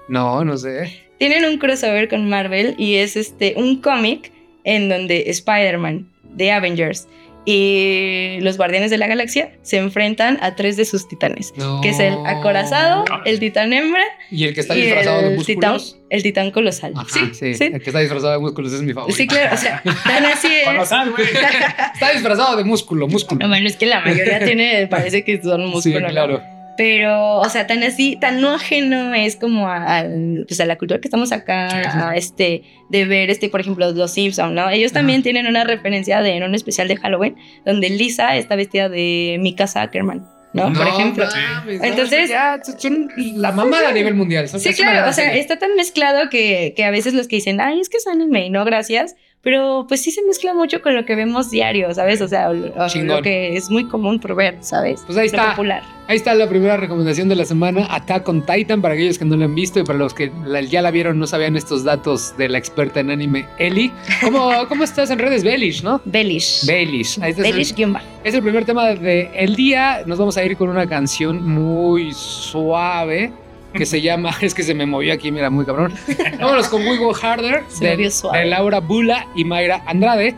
No, 0.07 0.43
no 0.45 0.57
sé. 0.57 1.01
Tienen 1.17 1.45
un 1.45 1.57
crossover 1.57 2.09
con 2.09 2.29
Marvel 2.29 2.75
y 2.77 2.95
es 2.95 3.15
este 3.15 3.53
un 3.57 3.81
cómic 3.81 4.31
en 4.63 4.89
donde 4.89 5.29
Spider-Man 5.29 6.09
de 6.23 6.51
Avengers 6.51 7.07
y 7.45 8.37
los 8.41 8.57
Guardianes 8.57 8.89
de 8.91 8.97
la 8.97 9.07
Galaxia 9.07 9.51
se 9.61 9.77
enfrentan 9.77 10.37
a 10.41 10.55
tres 10.55 10.77
de 10.77 10.85
sus 10.85 11.07
titanes, 11.07 11.53
No. 11.57 11.81
que 11.81 11.89
es 11.89 11.99
el 11.99 12.15
acorazado, 12.25 13.05
el 13.25 13.39
titán 13.39 13.71
hembra 13.73 14.03
Y 14.31 14.45
el 14.45 14.53
que 14.53 14.61
está 14.61 14.73
disfrazado 14.73 15.21
de 15.29 15.37
titán, 15.43 15.73
músculos. 15.73 15.99
el 16.09 16.23
titán 16.23 16.51
colosal. 16.51 16.93
Ajá, 16.95 17.07
sí, 17.09 17.19
sí, 17.33 17.53
sí. 17.53 17.63
El 17.65 17.81
que 17.81 17.89
está 17.89 17.99
disfrazado 17.99 18.33
de 18.33 18.39
músculos 18.39 18.73
es 18.73 18.81
mi 18.81 18.93
favorito. 18.93 19.15
Sí, 19.17 19.27
claro, 19.27 19.55
o 19.55 19.57
sea, 19.57 19.81
tan 19.83 20.25
así 20.25 20.47
es. 20.47 20.65
Colosal, 20.65 21.11
güey. 21.11 21.27
Está 21.93 22.11
disfrazado 22.11 22.57
de 22.57 22.63
músculo, 22.63 23.07
músculo. 23.07 23.39
No, 23.41 23.47
bueno, 23.49 23.67
es 23.67 23.75
que 23.77 23.85
la 23.85 24.01
mayoría 24.01 24.43
tiene, 24.43 24.87
parece 24.87 25.23
que 25.23 25.41
son 25.41 25.61
sí, 25.61 25.67
músculos. 25.91 26.13
¿no? 26.13 26.54
Pero, 26.77 27.37
o 27.37 27.49
sea, 27.49 27.67
tan 27.67 27.83
así, 27.83 28.17
tan 28.19 28.41
no 28.41 28.53
ajeno 28.53 29.13
es 29.13 29.35
como 29.35 29.67
a, 29.69 30.03
pues 30.47 30.59
a 30.59 30.65
la 30.65 30.77
cultura 30.77 30.99
que 30.99 31.07
estamos 31.07 31.31
acá, 31.31 31.69
Sí, 31.69 31.77
a 32.01 32.15
este, 32.15 32.63
de 32.89 33.05
ver, 33.05 33.29
este, 33.29 33.49
por 33.49 33.61
ejemplo, 33.61 33.91
los 33.91 34.11
Simpsons, 34.11 34.53
¿no? 34.53 34.69
Ellos 34.69 34.91
también 34.91 35.23
tienen 35.23 35.47
una 35.47 35.63
referencia 35.63 36.21
de, 36.21 36.35
en 36.35 36.43
un 36.43 36.53
especial 36.55 36.87
de 36.87 36.97
Halloween, 36.97 37.35
donde 37.65 37.89
Lisa 37.89 38.35
está 38.35 38.55
vestida 38.55 38.89
de 38.89 39.37
Mika 39.39 39.67
Zuckerman, 39.67 40.27
¿no? 40.53 40.71
por 40.73 40.87
ejemplo. 40.87 41.25
mames, 41.25 41.79
no, 41.79 41.85
Entonces- 41.85 42.29
ya 42.29 42.59
son 42.77 43.09
la 43.17 43.51
mamada 43.51 43.89
a 43.89 43.91
nivel 43.93 44.15
mundial. 44.15 44.47
Son- 44.49 44.59
Sí, 44.59 44.73
claro, 44.73 45.09
o 45.09 45.13
sea, 45.13 45.33
está 45.35 45.57
tan 45.59 45.75
mezclado 45.75 46.29
que, 46.29 46.73
que 46.75 46.83
a 46.83 46.91
veces 46.91 47.13
los 47.13 47.27
que 47.27 47.37
dicen, 47.37 47.59
ay, 47.61 47.79
es 47.79 47.89
que 47.89 47.97
es 47.97 48.07
anime, 48.07 48.49
no, 48.49 48.65
gracias, 48.65 49.15
pero 49.45 49.85
pues 49.87 50.01
sí 50.01 50.09
se 50.09 50.23
mezcla 50.23 50.53
mucho 50.55 50.81
con 50.81 50.95
lo 50.95 51.05
que 51.05 51.15
vemos 51.15 51.51
diario, 51.51 51.93
¿sabes? 51.93 52.19
O 52.19 52.27
sea, 52.27 52.51
lo, 52.51 53.21
que 53.21 53.55
es 53.55 53.69
muy 53.69 53.85
común 53.85 54.19
por 54.19 54.35
ver, 54.35 54.57
¿sabes? 54.61 55.03
Pues 55.05 55.17
ahí 55.19 55.29
Lo 55.29 55.37
está. 55.37 55.51
popular. 55.51 55.83
Ahí 56.07 56.17
está 56.17 56.33
la 56.35 56.49
primera 56.49 56.77
recomendación 56.77 57.29
de 57.29 57.35
la 57.35 57.45
semana, 57.45 57.87
Attack 57.89 58.27
on 58.27 58.43
Titan, 58.45 58.81
para 58.81 58.95
aquellos 58.95 59.17
que 59.19 59.25
no 59.25 59.37
la 59.37 59.45
han 59.45 59.55
visto 59.55 59.79
y 59.79 59.83
para 59.83 59.97
los 59.99 60.13
que 60.15 60.31
la- 60.45 60.61
ya 60.61 60.81
la 60.81 60.89
vieron 60.91 61.17
no 61.19 61.25
sabían 61.27 61.55
estos 61.55 61.83
datos 61.83 62.35
de 62.37 62.49
la 62.49 62.57
experta 62.57 62.99
en 62.99 63.11
anime, 63.11 63.45
Eli. 63.59 63.91
¿Cómo, 64.21 64.51
cómo 64.69 64.83
estás 64.83 65.09
en 65.11 65.19
redes? 65.19 65.43
Bellish, 65.43 65.83
¿no? 65.83 66.01
Bellish. 66.05 66.65
Bellish. 66.65 67.19
Ahí 67.21 67.31
está 67.31 67.47
el- 67.47 67.73
guion 67.75 67.93
bajo. 67.93 68.05
Es 68.23 68.33
el 68.33 68.41
primer 68.41 68.65
tema 68.65 68.87
del 68.89 69.29
el 69.33 69.55
día. 69.55 70.01
Nos 70.07 70.17
vamos 70.17 70.37
a 70.37 70.43
ir 70.43 70.57
con 70.57 70.69
una 70.69 70.87
canción 70.87 71.43
muy 71.47 72.11
suave 72.13 73.31
que 73.75 73.85
se 73.85 74.01
llama. 74.01 74.31
Es 74.41 74.53
que 74.53 74.63
se 74.63 74.73
me 74.73 74.85
movió 74.85 75.13
aquí, 75.13 75.31
mira, 75.31 75.49
muy 75.49 75.65
cabrón. 75.65 75.93
Vámonos 76.39 76.67
con 76.67 76.85
We 76.85 76.97
Go 76.97 77.13
Harder 77.13 77.63
de, 77.79 77.97
de 77.97 78.45
Laura 78.45 78.79
Bula 78.79 79.27
y 79.35 79.43
Mayra 79.43 79.83
Andrade. 79.85 80.35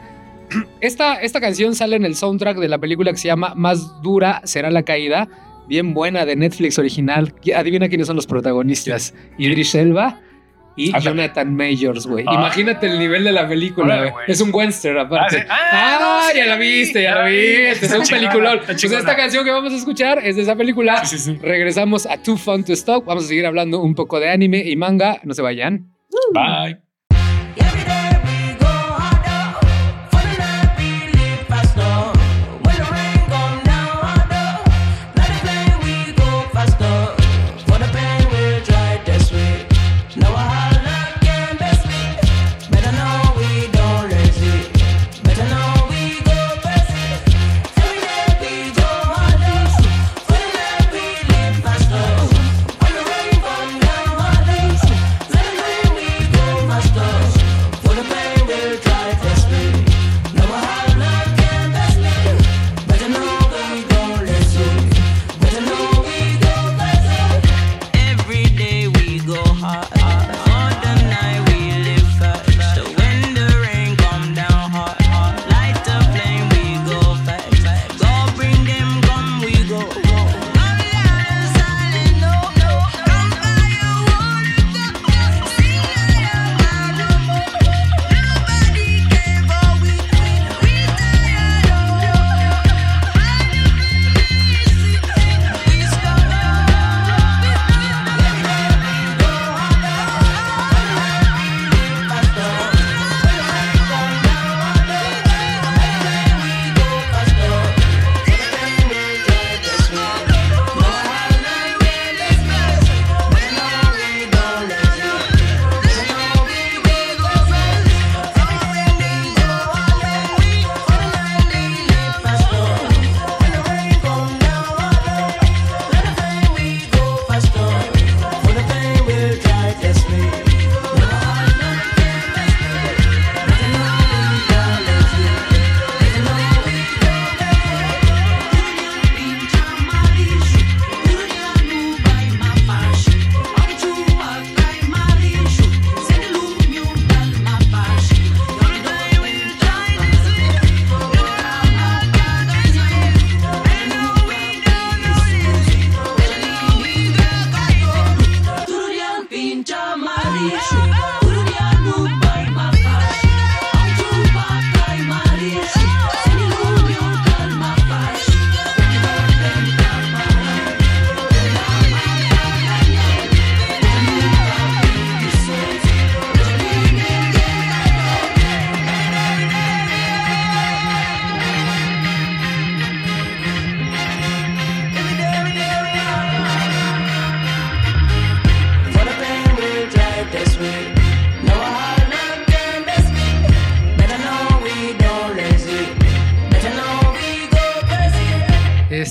Esta, 0.81 1.15
esta 1.15 1.41
canción 1.41 1.75
sale 1.75 1.97
en 1.97 2.05
el 2.05 2.15
soundtrack 2.15 2.57
de 2.57 2.69
la 2.69 2.77
película 2.77 3.11
que 3.11 3.17
se 3.17 3.27
llama 3.27 3.53
Más 3.55 4.01
dura 4.01 4.41
será 4.45 4.71
la 4.71 4.83
caída. 4.83 5.27
Bien 5.67 5.93
buena 5.93 6.25
de 6.25 6.37
Netflix 6.37 6.79
original. 6.79 7.33
Adivina 7.53 7.89
quiénes 7.89 8.07
son 8.07 8.15
los 8.15 8.27
protagonistas: 8.27 9.13
Idris 9.37 9.75
Elba 9.75 10.21
y. 10.77 10.97
Jonathan 10.99 11.53
Majors, 11.53 12.07
güey. 12.07 12.23
Ah. 12.27 12.35
Imagínate 12.35 12.87
el 12.87 12.97
nivel 12.99 13.25
de 13.25 13.33
la 13.33 13.47
película, 13.47 14.09
güey. 14.09 14.25
Es 14.27 14.39
un 14.39 14.51
western 14.53 14.99
aparte. 14.99 15.45
Ah. 15.49 15.57
Ah, 15.71 15.97
no, 15.99 16.31
sí. 16.31 16.37
ya 16.37 16.45
la 16.45 16.55
viste, 16.55 17.03
ya 17.03 17.15
la 17.15 17.25
viste. 17.25 17.85
Es 17.85 17.93
un 17.93 18.03
chingona, 18.03 18.29
peliculón. 18.29 18.59
Pues 18.65 18.83
esta 18.83 19.15
canción 19.15 19.43
que 19.43 19.51
vamos 19.51 19.73
a 19.73 19.75
escuchar 19.75 20.19
es 20.23 20.37
de 20.37 20.43
esa 20.43 20.55
película. 20.55 21.03
Sí, 21.03 21.17
sí, 21.17 21.33
sí. 21.33 21.39
Regresamos 21.41 22.05
a 22.05 22.17
Too 22.17 22.37
Fun 22.37 22.63
to 22.63 22.73
Stop. 22.73 23.05
Vamos 23.05 23.25
a 23.25 23.27
seguir 23.27 23.45
hablando 23.45 23.81
un 23.81 23.95
poco 23.95 24.19
de 24.19 24.29
anime 24.29 24.59
y 24.59 24.75
manga. 24.75 25.19
No 25.23 25.33
se 25.33 25.41
vayan. 25.41 25.91
Bye. 26.33 26.86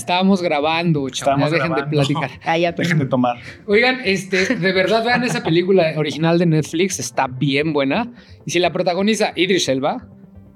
Estamos 0.07 0.41
grabando, 0.41 1.09
chavos. 1.09 1.51
Estamos 1.51 1.51
Dejen 1.51 1.75
de 1.75 1.83
platicar. 1.83 2.31
Ah, 2.45 2.57
ya, 2.57 2.71
Dejen 2.71 2.97
de 2.99 3.07
tomar. 3.07 3.35
Oigan, 3.65 3.99
este, 4.05 4.55
de 4.55 4.71
verdad 4.71 5.03
vean 5.03 5.21
esa 5.25 5.43
película 5.43 5.91
original 5.97 6.39
de 6.39 6.45
Netflix, 6.45 6.97
está 7.01 7.27
bien 7.27 7.73
buena. 7.73 8.13
Y 8.45 8.51
si 8.51 8.59
la 8.59 8.71
protagoniza 8.71 9.33
Idris 9.35 9.67
Elba 9.67 10.07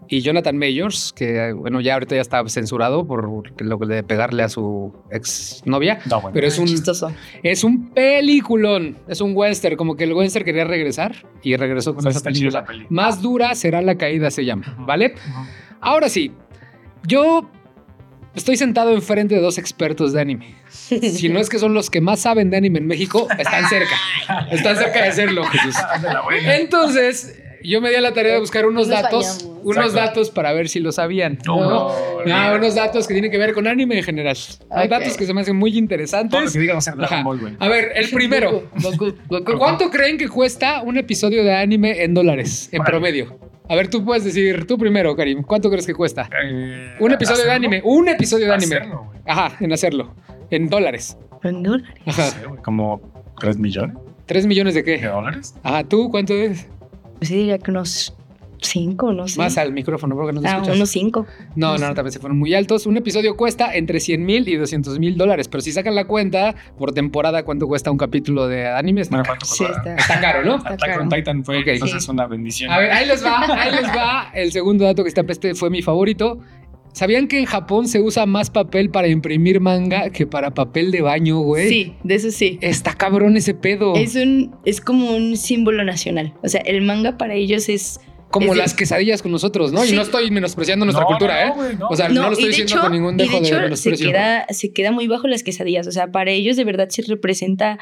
y 0.07 0.21
Jonathan 0.21 0.57
Mayors, 0.57 1.11
que 1.13 1.51
bueno, 1.51 1.81
ya 1.81 1.95
ahorita 1.95 2.15
ya 2.15 2.21
está 2.21 2.41
censurado 2.47 3.05
por 3.05 3.51
lo 3.61 3.77
de 3.85 4.03
pegarle 4.03 4.43
a 4.43 4.47
su 4.47 4.93
ex 5.11 5.63
novia, 5.65 5.99
No, 6.09 6.21
bueno. 6.21 6.33
pero 6.33 6.47
es 6.47 6.57
un, 6.57 6.67
Chistoso. 6.67 7.11
es 7.43 7.65
un 7.65 7.89
peliculón, 7.93 8.99
es 9.09 9.19
un 9.19 9.35
western, 9.35 9.75
como 9.75 9.97
que 9.97 10.05
el 10.05 10.13
western 10.13 10.45
quería 10.45 10.63
regresar 10.63 11.13
y 11.43 11.57
regresó 11.57 11.93
con 11.93 11.99
O 11.99 12.01
sea, 12.03 12.11
esa 12.11 12.23
película. 12.23 12.65
Más 12.89 13.21
dura 13.21 13.53
será 13.55 13.81
la 13.81 13.95
caída, 13.95 14.31
se 14.31 14.45
llama, 14.45 14.77
¿vale? 14.79 15.13
Ahora 15.81 16.07
sí, 16.07 16.31
yo 17.05 17.49
estoy 18.35 18.57
sentado 18.57 18.91
enfrente 18.91 19.35
de 19.35 19.41
dos 19.41 19.57
expertos 19.57 20.13
de 20.13 20.21
anime. 20.21 20.55
Si 20.71 21.29
no 21.29 21.39
es 21.39 21.49
que 21.49 21.59
son 21.59 21.73
los 21.73 21.89
que 21.89 22.01
más 22.01 22.19
saben 22.21 22.49
de 22.49 22.57
anime 22.57 22.79
en 22.79 22.87
México, 22.87 23.27
están 23.37 23.67
cerca. 23.69 23.95
Están 24.51 24.75
cerca 24.77 25.01
de 25.03 25.07
hacerlo, 25.09 25.43
Jesús. 25.45 25.75
Entonces, 26.45 27.37
yo 27.63 27.81
me 27.81 27.89
di 27.89 27.95
a 27.95 28.01
la 28.01 28.13
tarea 28.13 28.33
de 28.33 28.39
buscar 28.39 28.65
unos 28.65 28.87
Nos 28.87 29.01
datos, 29.01 29.47
unos 29.63 29.77
Exacto. 29.87 29.93
datos 29.93 30.29
para 30.31 30.51
ver 30.53 30.67
si 30.69 30.79
lo 30.79 30.91
sabían. 30.91 31.39
No, 31.45 31.59
¿no? 31.59 31.69
no, 32.25 32.49
No, 32.51 32.55
unos 32.55 32.75
datos 32.75 33.07
que 33.07 33.13
tienen 33.13 33.31
que 33.31 33.37
ver 33.37 33.53
con 33.53 33.67
anime 33.67 33.97
en 33.97 34.03
general. 34.03 34.37
Hay 34.69 34.87
datos 34.87 35.15
que 35.17 35.25
se 35.25 35.33
me 35.33 35.41
hacen 35.41 35.55
muy 35.55 35.71
Todo 35.71 35.75
lo 35.77 35.83
interesantes. 35.83 36.53
que 36.53 36.71
a 36.71 36.81
ser 36.81 36.95
Dragon 36.95 37.13
Ajá. 37.19 37.23
Ball, 37.23 37.39
güey. 37.39 37.53
A 37.59 37.67
ver, 37.69 37.91
el 37.95 38.09
primero. 38.09 38.69
Goku, 38.81 39.13
Goku. 39.27 39.57
¿Cuánto 39.57 39.89
creen 39.89 40.17
que 40.17 40.27
cuesta 40.27 40.81
un 40.81 40.97
episodio 40.97 41.43
de 41.43 41.53
anime 41.53 42.03
en 42.03 42.13
dólares, 42.13 42.69
en 42.71 42.83
promedio? 42.83 43.37
A 43.71 43.75
ver, 43.75 43.87
tú 43.87 44.03
puedes 44.03 44.25
decir, 44.25 44.67
tú 44.67 44.77
primero, 44.77 45.15
Karim, 45.15 45.43
¿cuánto 45.43 45.69
crees 45.69 45.85
que 45.87 45.93
cuesta? 45.93 46.29
Eh, 46.43 46.95
Un 46.99 47.13
episodio 47.13 47.45
de 47.45 47.51
anime, 47.51 47.81
un 47.85 48.09
episodio 48.09 48.47
de 48.47 48.53
anime. 48.53 48.75
Hacerlo, 48.75 49.05
güey. 49.05 49.19
Ajá, 49.25 49.55
en 49.61 49.71
hacerlo. 49.71 50.13
En 50.49 50.67
dólares. 50.67 51.17
En 51.41 51.63
dólares. 51.63 51.95
No 52.05 52.11
Ajá. 52.11 52.23
sé, 52.31 52.45
güey, 52.47 52.61
Como 52.61 53.01
3 53.39 53.57
millones 53.57 53.95
¿Tres 54.25 54.45
millones 54.45 54.73
de 54.73 54.83
de 54.83 54.99
qué? 54.99 55.07
dólares. 55.07 55.55
Ajá, 55.63 55.85
¿tú 55.85 56.09
cuánto 56.11 56.33
es? 56.33 56.67
Pues 57.17 57.29
sí, 57.29 57.35
diría 57.37 57.59
que 57.59 57.71
unos 57.71 58.13
cinco, 58.61 59.11
no 59.13 59.27
sé. 59.27 59.37
Más 59.39 59.57
al 59.57 59.73
micrófono, 59.73 60.15
porque 60.15 60.33
no 60.33 60.41
te 60.41 60.47
Ah, 60.47 60.51
escuchas. 60.53 60.75
unos 60.75 60.89
cinco. 60.89 61.25
No, 61.55 61.73
no 61.73 61.77
no, 61.79 61.87
no, 61.89 61.93
también 61.93 62.11
se 62.13 62.19
fueron 62.19 62.37
muy 62.39 62.53
altos. 62.53 62.85
Un 62.85 62.97
episodio 62.97 63.35
cuesta 63.35 63.75
entre 63.75 63.99
100 63.99 64.25
mil 64.25 64.47
y 64.47 64.55
200 64.55 64.99
mil 64.99 65.17
dólares, 65.17 65.47
pero 65.47 65.61
si 65.61 65.71
sacan 65.71 65.95
la 65.95 66.05
cuenta 66.05 66.55
por 66.77 66.93
temporada, 66.93 67.43
¿cuánto 67.43 67.67
cuesta 67.67 67.91
un 67.91 67.97
capítulo 67.97 68.47
de 68.47 68.67
anime? 68.67 69.01
Está 69.01 69.17
Bueno, 69.17 69.23
caro. 69.25 69.39
¿cuánto 69.39 69.55
Sí, 69.55 69.63
está, 69.65 69.95
Está 69.95 70.21
caro, 70.21 70.45
¿no? 70.45 70.57
Está 70.57 70.69
Attack 70.73 70.89
caro. 70.89 71.03
on 71.03 71.09
Titan 71.09 71.43
fue 71.43 71.59
Ok. 71.59 71.67
entonces 71.67 72.03
Sí. 72.03 72.11
una 72.11 72.27
bendición. 72.27 72.71
A 72.71 72.77
ver, 72.79 72.91
ahí 72.91 73.07
les 73.07 73.25
va, 73.25 73.61
ahí 73.61 73.71
les 73.71 73.85
va. 73.89 74.29
El 74.33 74.51
segundo 74.51 74.85
dato 74.85 75.03
que 75.03 75.09
está 75.09 75.21
este 75.27 75.55
fue 75.55 75.69
mi 75.69 75.81
favorito. 75.81 76.39
¿Sabían 76.93 77.29
que 77.29 77.39
en 77.39 77.45
Japón 77.45 77.87
se 77.87 78.01
usa 78.01 78.25
más 78.25 78.49
papel 78.49 78.89
para 78.89 79.07
imprimir 79.07 79.61
manga 79.61 80.09
que 80.09 80.27
para 80.27 80.51
papel 80.51 80.91
de 80.91 81.01
baño, 81.01 81.39
güey? 81.39 81.69
Sí, 81.69 81.95
de 82.03 82.15
eso 82.15 82.31
sí. 82.31 82.59
Está 82.61 82.93
cabrón 82.95 83.37
ese 83.37 83.53
pedo. 83.53 83.95
Es 83.95 84.15
un, 84.15 84.53
es 84.65 84.81
como 84.81 85.15
un 85.15 85.37
símbolo 85.37 85.85
nacional. 85.85 86.33
O 86.43 86.49
sea, 86.49 86.59
el 86.65 86.81
manga 86.81 87.17
para 87.17 87.33
ellos 87.33 87.69
es. 87.69 88.01
Como 88.31 88.47
es 88.47 88.51
de- 88.53 88.57
las 88.57 88.73
quesadillas 88.73 89.21
con 89.21 89.31
nosotros, 89.31 89.71
¿no? 89.71 89.85
Y 89.85 89.91
no 89.91 90.01
estoy 90.01 90.31
menospreciando 90.31 90.85
nuestra 90.85 91.03
No, 91.03 91.07
cultura, 91.07 91.53
no, 91.55 91.65
¿eh? 91.65 91.75
no. 91.79 91.87
O 91.89 91.95
sea, 91.95 92.09
no, 92.09 92.23
lo 92.27 92.31
estoy 92.31 92.47
diciendo 92.49 92.73
hecho- 92.73 92.81
con 92.81 92.91
ningún 92.91 93.15
y 93.15 93.23
dejo 93.23 93.39
de, 93.39 93.47
hecho, 93.47 93.55
se 93.55 93.61
menosprecio. 93.61 94.07
queda, 94.07 94.45
se 94.49 94.71
queda 94.73 94.91
muy 94.91 95.07
bajo 95.07 95.27
las 95.27 95.43
quesadillas. 95.43 95.87
O 95.87 95.91
sea, 95.91 96.11
para 96.11 96.31
ellos 96.31 96.55
de 96.57 96.63
verdad 96.63 96.87
sí 96.89 97.01
representa 97.03 97.77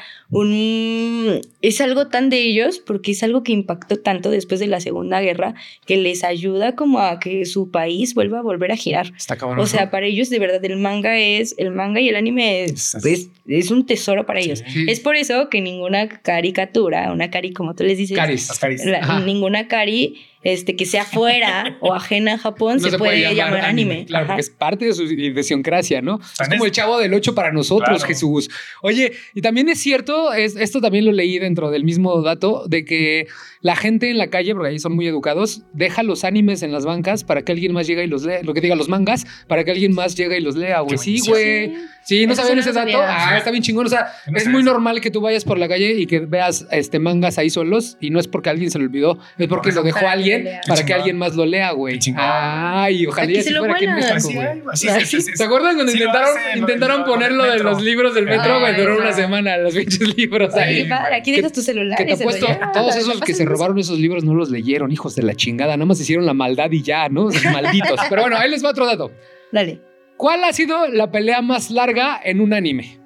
un... 0.54 1.40
Es 1.62 1.80
algo 1.80 2.08
tan 2.08 2.30
de 2.30 2.40
ellos 2.40 2.78
porque 2.78 3.12
es 3.12 3.22
algo 3.22 3.42
que 3.42 3.52
impactó 3.52 3.98
tanto 3.98 4.30
después 4.30 4.60
de 4.60 4.66
la 4.66 4.80
Segunda 4.80 5.20
Guerra 5.20 5.54
que 5.86 5.96
les 5.96 6.24
ayuda 6.24 6.74
como 6.74 6.98
a 7.00 7.18
que 7.20 7.44
su 7.44 7.70
país 7.70 8.14
vuelva 8.14 8.38
a 8.38 8.42
volver 8.42 8.72
a 8.72 8.76
girar. 8.76 9.12
Está 9.16 9.36
cabrón. 9.36 9.60
O 9.60 9.66
sea, 9.66 9.90
para 9.90 10.06
ellos 10.06 10.30
de 10.30 10.38
verdad 10.38 10.64
el 10.64 10.76
manga 10.78 11.18
es... 11.18 11.54
El 11.58 11.70
manga 11.72 12.00
y 12.00 12.08
el 12.08 12.16
anime 12.16 12.64
es, 12.64 12.94
Es- 12.94 13.04
es, 13.04 13.28
es 13.46 13.70
un 13.70 13.86
tesoro 13.86 14.26
para 14.26 14.40
ellos. 14.40 14.62
Sí. 14.66 14.86
Es 14.88 15.00
por 15.00 15.16
eso 15.16 15.48
que 15.48 15.60
ninguna 15.60 16.08
caricatura, 16.08 17.12
una 17.12 17.30
cari 17.30 17.52
como 17.52 17.74
tú 17.74 17.84
les 17.84 17.98
dices, 17.98 18.16
Caris. 18.16 18.48
Las 18.48 18.58
caris. 18.58 18.84
la- 18.84 19.20
ninguna 19.20 19.68
cari 19.68 20.20
este, 20.42 20.74
que 20.76 20.86
sea 20.86 21.04
fuera 21.04 21.76
o 21.80 21.92
ajena 21.92 22.34
a 22.34 22.38
Japón 22.38 22.78
No 22.80 22.90
se, 22.90 22.96
puede, 22.98 23.34
llamar, 23.34 23.60
anime. 23.64 24.06
Claro, 24.06 24.24
Ajá. 24.24 24.32
porque 24.34 24.40
es 24.40 24.50
parte 24.50 24.86
de 24.86 24.92
su 24.94 25.04
idiosincrasia, 25.04 26.00
¿no? 26.00 26.20
Es 26.40 26.48
como 26.48 26.64
el 26.64 26.70
chavo 26.70 26.98
del 26.98 27.12
8 27.14 27.34
para 27.34 27.52
nosotros, 27.52 27.88
Claro. 27.98 28.06
Jesús. 28.06 28.50
Oye, 28.82 29.12
y 29.34 29.42
también 29.42 29.68
es 29.68 29.80
cierto, 29.80 30.32
es, 30.32 30.56
esto 30.56 30.80
también 30.80 31.04
lo 31.04 31.12
leí 31.12 31.38
dentro 31.38 31.70
del 31.70 31.84
mismo 31.84 32.22
dato, 32.22 32.64
de 32.66 32.84
que 32.84 33.26
la 33.60 33.76
gente 33.76 34.10
en 34.10 34.18
la 34.18 34.28
calle, 34.28 34.54
porque 34.54 34.70
ahí 34.70 34.78
son 34.78 34.94
muy 34.94 35.06
educados, 35.06 35.62
deja 35.72 36.02
los 36.02 36.24
animes 36.24 36.62
en 36.62 36.72
las 36.72 36.86
bancas 36.86 37.24
para 37.24 37.42
que 37.42 37.52
alguien 37.52 37.72
más 37.72 37.86
llegue 37.86 38.04
y 38.04 38.06
los 38.06 38.24
lea, 38.24 38.40
lo 38.42 38.54
que 38.54 38.60
diga 38.60 38.74
los 38.76 38.88
mangas, 38.88 39.26
para 39.46 39.64
que 39.64 39.72
alguien 39.72 39.92
más 39.94 40.14
llegue 40.14 40.38
y 40.38 40.40
los 40.40 40.56
lea, 40.56 40.80
güey. 40.80 40.96
Sí, 40.98 41.20
güey. 41.26 41.74
Sí, 42.04 42.26
¿no 42.26 42.34
no 42.34 42.42
ese 42.60 42.72
dato? 42.72 42.98
Ah, 43.00 43.36
está 43.36 43.50
bien 43.50 43.62
chingón. 43.62 43.86
O 43.86 43.88
sea, 43.88 44.12
No 44.26 44.38
es 44.38 44.48
muy 44.48 44.62
normal 44.62 45.00
que 45.00 45.10
tú 45.10 45.20
vayas 45.20 45.44
por 45.44 45.58
la 45.58 45.68
calle 45.68 45.92
y 45.92 46.06
que 46.06 46.20
veas 46.20 46.66
este 46.70 46.98
mangas 46.98 47.38
ahí 47.38 47.50
solos 47.50 47.98
y 48.00 48.10
no 48.10 48.18
es 48.18 48.26
porque 48.26 48.48
alguien 48.50 48.70
se 48.70 48.78
lo 48.78 48.84
olvidó, 48.84 49.18
es 49.38 49.48
porque 49.48 49.68
Por 49.68 49.76
lo 49.76 49.82
dejó 49.82 50.00
que 50.00 50.06
alguien 50.34 50.60
para 50.66 50.84
que 50.84 50.94
alguien 50.94 51.16
más 51.18 51.34
lo 51.34 51.46
lea, 51.46 51.72
güey. 51.72 51.98
Ay, 52.16 53.06
ojalá 53.06 53.30
ya 53.30 53.42
se 53.42 53.54
fuera 53.54 53.74
aquí 53.74 53.84
en. 53.84 53.94
México. 53.94 54.70
¿Se 54.74 55.44
acuerdan 55.44 55.74
cuando 55.76 55.92
intentaron, 55.92 56.36
intentaron 56.56 57.00
lo- 57.00 57.06
poner 57.06 57.32
lo 57.32 57.44
del 57.44 57.58
de 57.58 57.64
los 57.64 57.82
libros 57.82 58.14
del 58.14 58.24
metro, 58.26 58.60
güey? 58.60 58.76
Duró 58.76 58.98
una 58.98 59.12
semana, 59.12 59.56
los 59.58 59.74
pinches 59.74 60.16
libros 60.16 60.54
ahí. 60.54 60.88
aquí 61.12 61.32
dejas 61.32 61.52
tu 61.52 61.62
celular. 61.62 61.96
Que 61.98 62.04
te 62.04 62.12
apuesto, 62.14 62.46
todos 62.72 62.96
esos 62.96 63.20
que 63.20 63.34
se 63.34 63.44
robaron 63.44 63.78
esos 63.78 63.98
libros 63.98 64.24
no 64.24 64.34
los 64.34 64.50
leyeron, 64.50 64.90
hijos 64.92 65.14
de 65.16 65.22
la 65.22 65.34
chingada, 65.34 65.76
nada 65.76 65.86
más 65.86 66.00
hicieron 66.00 66.26
la 66.26 66.34
maldad 66.34 66.70
y 66.70 66.82
ya, 66.82 67.08
¿no? 67.08 67.28
Malditos. 67.52 68.00
Pero 68.08 68.22
bueno, 68.22 68.36
ahí 68.36 68.50
les 68.50 68.64
va 68.64 68.70
otro 68.70 68.86
dato. 68.86 69.10
Dale. 69.52 69.80
¿Cuál 70.16 70.44
ha 70.44 70.52
sido 70.52 70.86
la 70.88 71.10
pelea 71.10 71.40
más 71.42 71.70
larga 71.70 72.20
en 72.22 72.40
un 72.40 72.52
anime? 72.52 72.98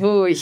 Uy. 0.00 0.36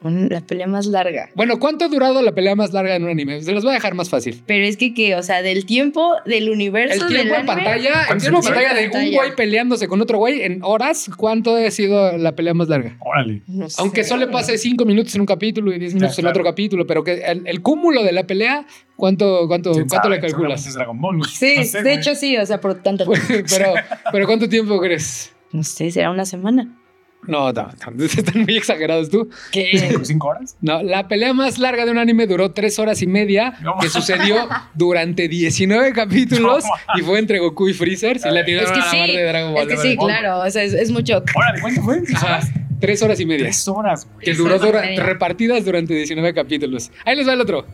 La 0.00 0.40
pelea 0.42 0.68
más 0.68 0.86
larga. 0.86 1.28
Bueno, 1.34 1.58
¿cuánto 1.58 1.84
ha 1.84 1.88
durado 1.88 2.22
la 2.22 2.30
pelea 2.32 2.54
más 2.54 2.72
larga 2.72 2.94
en 2.94 3.02
un 3.02 3.10
anime? 3.10 3.42
Se 3.42 3.50
los 3.50 3.64
voy 3.64 3.72
a 3.72 3.74
dejar 3.74 3.94
más 3.94 4.08
fácil. 4.08 4.40
Pero 4.46 4.64
es 4.64 4.76
que, 4.76 4.94
que, 4.94 5.16
o 5.16 5.24
sea, 5.24 5.42
del 5.42 5.66
tiempo, 5.66 6.12
del 6.24 6.50
universo. 6.50 7.04
El 7.04 7.08
tiempo 7.08 7.16
del 7.16 7.26
en 7.26 7.34
anime, 7.34 7.46
pantalla, 7.64 8.00
el 8.02 8.06
¿Cuántos 8.06 8.22
tiempo 8.22 8.38
en 8.38 8.44
pantalla 8.54 8.74
de 8.74 8.86
un 9.08 9.14
güey 9.14 9.34
peleándose 9.34 9.88
con 9.88 10.00
otro 10.00 10.18
güey 10.18 10.42
en 10.42 10.60
horas, 10.62 11.10
¿cuánto 11.16 11.56
ha 11.56 11.70
sido 11.72 12.16
la 12.16 12.36
pelea 12.36 12.54
más 12.54 12.68
larga? 12.68 12.96
Órale. 13.00 13.42
no 13.48 13.66
Aunque 13.78 14.04
sé. 14.04 14.10
solo 14.10 14.30
pase 14.30 14.56
cinco 14.56 14.84
minutos 14.84 15.12
en 15.16 15.22
un 15.22 15.26
capítulo 15.26 15.72
y 15.74 15.80
10 15.80 15.94
minutos 15.94 16.16
en 16.16 16.22
claro. 16.22 16.32
otro 16.38 16.44
capítulo, 16.44 16.86
pero 16.86 17.02
que 17.02 17.14
el, 17.14 17.42
el 17.48 17.60
cúmulo 17.60 18.04
de 18.04 18.12
la 18.12 18.22
pelea, 18.24 18.66
¿cuánto, 18.94 19.48
cuánto, 19.48 19.72
¿Quién 19.72 19.88
cuánto 19.88 20.06
sabe? 20.08 20.14
le 20.14 20.20
calculas? 20.22 20.64
Es 20.64 20.74
Dragon 20.74 21.00
Ball. 21.00 21.24
Sí, 21.24 21.54
No 21.56 21.64
sé, 21.64 21.78
de 21.78 21.82
güey. 21.82 21.96
hecho 21.96 22.14
sí, 22.14 22.36
o 22.36 22.46
sea, 22.46 22.60
por 22.60 22.76
tanto. 22.82 23.04
pero, 23.50 23.74
pero 24.12 24.26
¿cuánto 24.26 24.48
tiempo 24.48 24.78
crees? 24.80 25.32
No 25.50 25.64
sé, 25.64 25.90
será 25.90 26.10
una 26.12 26.24
semana. 26.24 26.77
No, 27.26 27.52
no, 27.52 27.68
no, 27.94 28.04
están 28.04 28.42
muy 28.42 28.56
exagerados 28.56 29.10
tú. 29.10 29.28
¿Qué? 29.52 29.98
¿Cinco 30.02 30.28
horas? 30.28 30.56
No, 30.60 30.82
la 30.82 31.08
pelea 31.08 31.34
más 31.34 31.58
larga 31.58 31.84
de 31.84 31.90
un 31.90 31.98
anime 31.98 32.26
duró 32.26 32.52
tres 32.52 32.78
horas 32.78 33.02
y 33.02 33.06
media, 33.06 33.54
No. 33.62 33.76
que 33.80 33.88
sucedió 33.88 34.48
durante 34.74 35.28
19 35.28 35.92
capítulos 35.92 36.64
y 36.96 37.02
fue 37.02 37.18
entre 37.18 37.38
Goku 37.40 37.68
y 37.68 37.74
Freezer. 37.74 38.18
Si 38.18 38.28
la 38.30 38.40
Es 38.40 38.70
que 38.72 38.82
sí, 38.90 39.16
de 39.16 39.24
Dragon 39.24 39.52
Ball. 39.52 39.70
es 39.70 39.76
que 39.80 39.88
sí, 39.88 39.96
claro, 39.96 40.38
o 40.40 40.50
sea, 40.50 40.62
es, 40.62 40.72
es 40.72 40.90
mucho. 40.90 41.22
Órale, 41.34 41.60
¿cuánto 41.60 41.82
fue? 41.82 42.00
¿Tres 42.02 42.16
Ajá, 42.16 42.26
horas? 42.26 42.50
tres 42.80 43.02
horas 43.02 43.20
y 43.20 43.26
media. 43.26 43.44
Tres 43.44 43.66
horas, 43.68 44.06
güey. 44.14 44.24
Que 44.24 44.34
duró 44.34 44.58
dura- 44.58 44.82
repartidas 44.96 45.64
durante 45.64 45.94
19 45.94 46.32
capítulos. 46.32 46.90
Ahí 47.04 47.16
les 47.16 47.26
va 47.28 47.32
el 47.34 47.40
otro. 47.40 47.66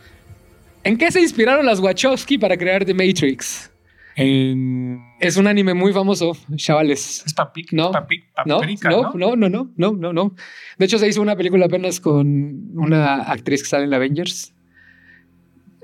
¿En 0.83 0.97
qué 0.99 1.13
se 1.13 1.21
inspiraron 1.21 1.65
las 1.65 1.81
Wachowski 1.81 2.39
para 2.39 2.57
crear 2.57 2.85
The 2.85 2.95
Matrix? 2.95 3.71
En... 4.17 5.01
Es 5.27 5.37
un 5.37 5.47
anime 5.47 5.75
muy 5.75 5.93
famoso, 5.93 6.37
chavales. 6.57 7.23
Es 7.27 7.35
papic, 7.35 7.73
No, 7.73 7.91
papic, 7.91 8.25
No, 8.47 8.59
paprika, 8.59 8.91
no, 8.91 9.03
¿no? 9.15 9.37
no, 9.37 9.37
no, 9.37 9.49
no, 9.49 9.71
no, 9.77 9.93
no, 9.93 10.13
no. 10.13 10.35
De 10.79 10.85
hecho, 10.87 10.99
se 10.99 11.09
hizo 11.09 11.23
una 11.23 11.37
película 11.37 11.67
apenas 11.67 12.01
con 12.01 12.71
una 12.79 13.23
actriz 13.23 13.63
que 13.63 13.69
sale 13.69 13.85
en 13.85 13.91
la 13.91 13.97
Avengers. 13.97 14.53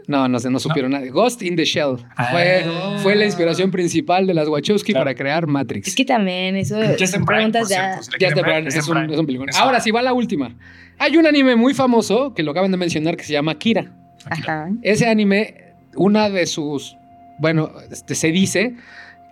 No, 0.07 0.26
no 0.26 0.41
sé, 0.41 0.51
no 0.51 0.59
supieron 0.59 0.91
nada. 0.91 1.07
Ghost 1.07 1.41
in 1.43 1.55
the 1.55 1.64
Shell. 1.64 1.97
Fue, 2.32 2.64
Ah. 2.66 2.99
fue 3.01 3.14
la 3.14 3.26
inspiración 3.26 3.70
principal 3.70 4.26
de 4.26 4.34
las 4.34 4.49
Wachowski 4.49 4.93
Claro. 4.93 5.05
para 5.05 5.14
crear 5.14 5.47
Matrix. 5.47 5.86
Es 5.88 5.95
que 5.95 6.05
también 6.05 6.57
eso 6.57 6.76
Prime, 6.80 7.24
preguntas 7.26 7.62
por 7.62 7.70
ya. 7.70 8.01
ver, 8.18 8.34
pero 8.45 8.68
es, 8.68 8.88
un, 8.88 9.11
es 9.11 9.18
un 9.18 9.26
película. 9.26 9.53
Ahora 9.57 9.78
sí 9.78 9.93
va 9.93 10.03
la 10.03 10.12
última. 10.12 10.57
Hay 10.99 11.16
un 11.16 11.26
anime 11.26 11.55
muy 11.55 11.74
famoso 11.74 12.34
que 12.34 12.43
lo 12.43 12.51
acaban 12.51 12.72
de 12.72 12.76
mencionar 12.76 13.16
que 13.16 13.22
se 13.24 13.32
llama 13.34 13.57
Kira. 13.57 13.95
Ajá. 14.28 14.68
Ese 14.82 15.07
anime, 15.07 15.74
una 15.95 16.28
de 16.28 16.47
sus, 16.47 16.97
bueno, 17.38 17.70
este, 17.91 18.16
se 18.16 18.32
dice 18.32 18.74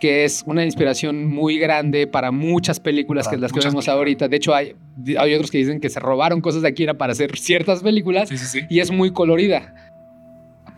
que 0.00 0.24
es 0.24 0.42
una 0.46 0.64
inspiración 0.64 1.26
muy 1.26 1.58
grande 1.58 2.06
para 2.06 2.30
muchas 2.30 2.80
películas 2.80 3.26
Para 3.26 3.36
que 3.36 3.40
las 3.40 3.52
que 3.52 3.60
vemos 3.60 3.88
ahorita. 3.88 4.28
De 4.28 4.36
hecho, 4.36 4.54
hay, 4.54 4.74
hay 5.18 5.34
otros 5.34 5.50
que 5.50 5.58
dicen 5.58 5.80
que 5.80 5.90
se 5.90 6.00
robaron 6.00 6.40
cosas 6.40 6.62
de 6.62 6.68
Akira 6.68 6.94
para 6.94 7.12
hacer 7.12 7.36
ciertas 7.36 7.82
películas 7.82 8.28
Sí, 8.28 8.38
sí, 8.38 8.46
sí. 8.46 8.66
y 8.68 8.80
es 8.80 8.90
muy 8.90 9.12
colorida. 9.12 9.87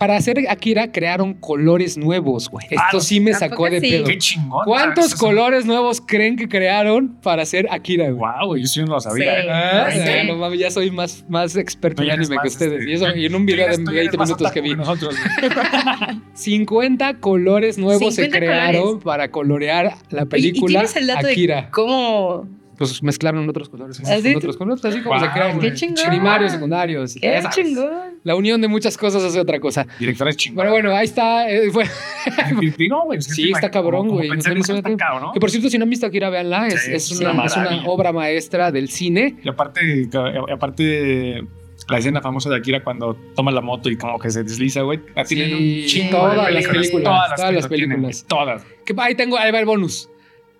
Para 0.01 0.16
hacer 0.16 0.38
Akira 0.48 0.90
crearon 0.92 1.34
colores 1.34 1.98
nuevos, 1.98 2.48
güey. 2.48 2.64
Esto 2.70 2.96
Ah, 2.96 3.01
sí 3.01 3.20
me 3.20 3.32
¿a 3.32 3.34
sacó 3.34 3.68
de 3.68 3.80
sí? 3.80 3.90
pedo. 3.90 4.05
Qué 4.07 4.16
chingón. 4.16 4.64
¿Cuántos 4.64 5.14
colores 5.14 5.66
nuevos 5.66 6.01
creen 6.01 6.36
que 6.36 6.48
crearon 6.48 7.16
para 7.20 7.42
hacer 7.42 7.68
Akira, 7.70 8.11
güey? 8.11 8.16
Wow, 8.38 8.46
güey, 8.48 8.62
yo 8.62 8.66
sí 8.66 8.80
no 8.80 8.86
lo 8.86 9.01
sabía. 9.01 9.42
Sí. 9.42 9.46
¿eh? 9.46 9.51
Ah, 9.53 9.88
Sí. 9.92 10.26
no 10.26 10.36
mames, 10.36 10.59
ya 10.59 10.70
soy 10.70 10.90
más, 10.90 11.22
más 11.28 11.55
experto 11.55 12.03
en 12.03 12.12
anime 12.12 12.36
que 12.40 12.48
ustedes. 12.48 12.78
este, 12.80 12.90
y, 12.90 12.94
eso, 12.94 13.14
y 13.14 13.26
en 13.26 13.34
un 13.34 13.44
video 13.44 13.66
de 13.68 13.74
eres- 13.74 13.84
tú 13.84 13.90
20 13.92 14.01
eres 14.01 14.18
más 14.18 14.28
minutos 14.30 14.53
que 14.53 14.61
vi. 14.62 14.74
Nosotros, 14.74 15.14
güey. 15.14 15.51
50 16.34 17.14
colores 17.20 17.76
nuevos 17.76 18.14
se 18.14 18.22
50 18.24 18.38
crearon 18.38 18.82
colores. 18.82 19.05
para 19.05 19.30
colorear 19.30 19.94
la 20.09 20.22
Oye, 20.22 20.22
¿Y 20.22 20.26
película 20.26 20.80
tienes 20.80 20.96
el 20.96 21.07
dato 21.09 21.26
Akira. 21.26 21.62
de 21.62 21.70
cómo 21.70 22.48
Pues 22.80 23.02
mezclaron 23.02 23.46
otros 23.46 23.68
colores. 23.68 24.00
¿Ah, 24.06 24.16
sí? 24.16 24.22
con 24.32 24.36
otros 24.36 24.56
colores, 24.56 24.82
así 24.86 25.02
como 25.02 25.20
se 25.20 25.28
crean. 25.30 25.58
güey. 25.58 25.68
Qué 25.68 25.76
chingón. 25.76 26.06
Primarios, 26.08 26.52
secundarios. 26.52 27.12
Qué 27.12 27.20
ya 27.30 27.42
sabes. 27.42 27.54
chingón. 27.56 27.90
La 28.24 28.34
unión 28.34 28.58
de 28.62 28.68
muchas 28.68 28.96
cosas 28.96 29.22
hace 29.22 29.38
otra 29.38 29.60
cosa. 29.60 29.86
Directores 29.98 30.34
chingones. 30.38 30.70
Bueno, 30.72 30.88
bueno, 30.88 30.96
ahí 30.98 31.04
está. 31.04 31.50
eh, 31.50 31.70
fue- 31.70 31.84
no, 32.88 33.04
güey, 33.04 33.20
Sí, 33.20 33.50
está 33.52 33.70
cabrón, 33.70 34.08
güey. 34.08 34.30
No 34.30 34.34
no 34.36 35.32
Que 35.32 35.40
por 35.40 35.50
cierto, 35.50 35.68
si 35.68 35.76
no 35.76 35.84
han 35.84 35.90
visto 35.90 36.06
Akira, 36.06 36.30
véanla. 36.30 36.68
Es, 36.68 36.80
Sí, 36.82 36.92
es 36.94 37.10
es 37.12 37.20
una, 37.20 37.32
una 37.32 37.44
es 37.44 37.56
una 37.56 37.82
obra 37.86 38.12
maestra 38.12 38.72
del 38.72 38.88
cine. 38.88 39.36
Y 39.44 39.48
aparte, 39.48 39.80
y 39.84 40.52
aparte 40.52 41.42
la 41.88 41.98
escena 41.98 42.20
famosa 42.20 42.48
de 42.50 42.56
Akira 42.56 42.82
cuando 42.82 43.14
toma 43.34 43.50
la 43.50 43.60
moto 43.60 43.90
y 43.90 43.96
como 43.96 44.18
que 44.18 44.30
se 44.30 44.42
desliza, 44.42 44.82
güey. 44.82 45.00
La 45.14 45.24
Sí, 45.24 45.34
tienen 45.34 45.54
un 45.56 45.86
chingo 45.86 46.18
todas 46.18 46.46
de 46.46 46.52
las 46.52 46.66
películas. 46.66 47.04
Todas 47.04 47.52
las 47.54 47.66
películas. 47.68 48.26
tienen. 48.26 48.26
Todas. 48.28 48.62
Que 48.84 48.94
ahí 48.98 49.14
tengo, 49.14 49.38
ahí 49.38 49.50
va 49.50 49.60
el 49.60 49.66
bonus. 49.66 50.09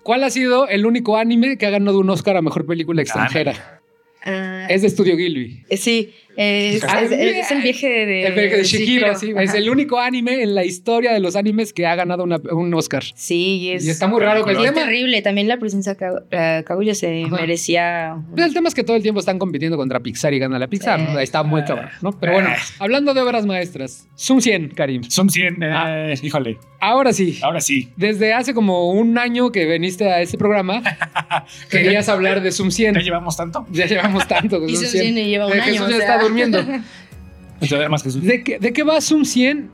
¿Cuál 0.03 0.23
ha 0.23 0.29
sido 0.29 0.67
el 0.67 0.85
único 0.85 1.17
anime 1.17 1.57
que 1.57 1.65
ha 1.65 1.69
ganado 1.69 1.99
un 1.99 2.09
Oscar 2.09 2.37
a 2.37 2.41
mejor 2.41 2.65
película 2.65 3.01
extranjera? 3.01 3.81
Ah, 4.23 4.67
Es 4.69 4.81
de 4.81 4.87
Estudio 4.87 5.15
Ghibli. 5.15 5.63
eh, 5.69 5.77
sí, 5.77 6.13
es, 6.37 6.83
Ah, 6.83 7.01
es- 7.01 7.11
es 7.11 7.51
el 7.51 7.61
viaje 7.61 7.87
de, 7.89 8.27
El 8.27 8.33
viaje 8.33 8.57
de 8.57 8.63
Shihiro, 8.63 9.15
sí. 9.15 9.33
Es 9.37 9.53
el 9.53 9.69
único 9.69 9.99
anime 9.99 10.41
en 10.43 10.55
la 10.55 10.63
historia 10.63 11.13
de 11.13 11.19
los 11.19 11.35
animes 11.35 11.73
que 11.73 11.85
ha 11.85 11.95
ganado 11.95 12.23
una- 12.23 12.41
un 12.51 12.73
Oscar. 12.73 13.03
Sí, 13.15 13.71
es, 13.71 13.85
Y 13.85 13.89
está 13.89 14.07
muy 14.07 14.21
raro 14.21 14.43
que 14.45 14.51
el 14.51 14.65
es 14.65 14.73
terrible. 14.73 15.21
También 15.21 15.47
la 15.47 15.57
presencia 15.57 15.97
Kagu- 15.97 16.23
eh, 16.31 16.63
Kaguya 16.65 16.95
se 16.95 17.23
Ajá. 17.25 17.35
merecía. 17.35 18.15
Pues 18.33 18.45
el 18.45 18.53
tema 18.53 18.69
es 18.69 18.75
que 18.75 18.83
todo 18.83 18.95
el 18.95 19.03
tiempo 19.03 19.19
están 19.19 19.39
compitiendo 19.39 19.77
contra 19.77 19.99
Pixar 19.99 20.33
y 20.33 20.39
gana 20.39 20.57
la 20.59 20.67
Pixar. 20.67 20.99
Sí. 20.99 21.05
¿no? 21.11 21.17
Ahí 21.17 21.23
está 21.23 21.43
muy 21.43 21.63
cabrón, 21.63 21.89
¿no? 22.01 22.11
Pero 22.19 22.33
bueno, 22.33 22.49
hablando 22.79 23.13
de 23.13 23.21
obras 23.21 23.45
maestras, 23.45 24.07
Zoom 24.17 24.41
100, 24.41 24.69
Karim. 24.69 25.03
Son 25.03 25.29
100. 25.29 25.61
eh, 25.63 25.69
Ah. 25.73 26.13
Híjole, 26.21 26.57
Ahora 26.79 27.13
sí, 27.13 27.37
ahora 27.43 27.61
sí. 27.61 27.89
desde 27.95 28.33
hace 28.33 28.53
como 28.55 28.89
un 28.91 29.17
año 29.17 29.51
que 29.51 29.65
viniste 29.65 30.09
a 30.09 30.21
este 30.21 30.37
programa, 30.37 30.81
querías 31.69 32.09
hablar 32.09 32.41
de 32.41 32.51
Zoom 32.51 32.71
100. 32.71 32.95
¿Ya 32.95 33.01
llevamos 33.01 33.37
tanto? 33.37 33.65
Ya 33.71 33.85
llevamos 33.85 34.27
tanto 34.27 34.59
con 34.59 34.69
Y 34.69 34.73
Zoom 34.75 34.83
eso 34.85 34.91
100. 34.93 35.03
tiene, 35.03 35.27
lleva 35.29 35.47
un 35.47 35.53
Eh, 35.53 35.61
año. 35.61 35.83
O 35.85 35.87
sea. 35.87 35.97
Durmiendo. 36.21 36.59
Entonces, 37.61 38.03
Jesús. 38.03 38.23
¿De 38.23 38.43
qué, 38.43 38.59
¿De 38.59 38.73
qué 38.73 38.83
va 38.83 38.99
Zoom 39.01 39.23
100 39.23 39.69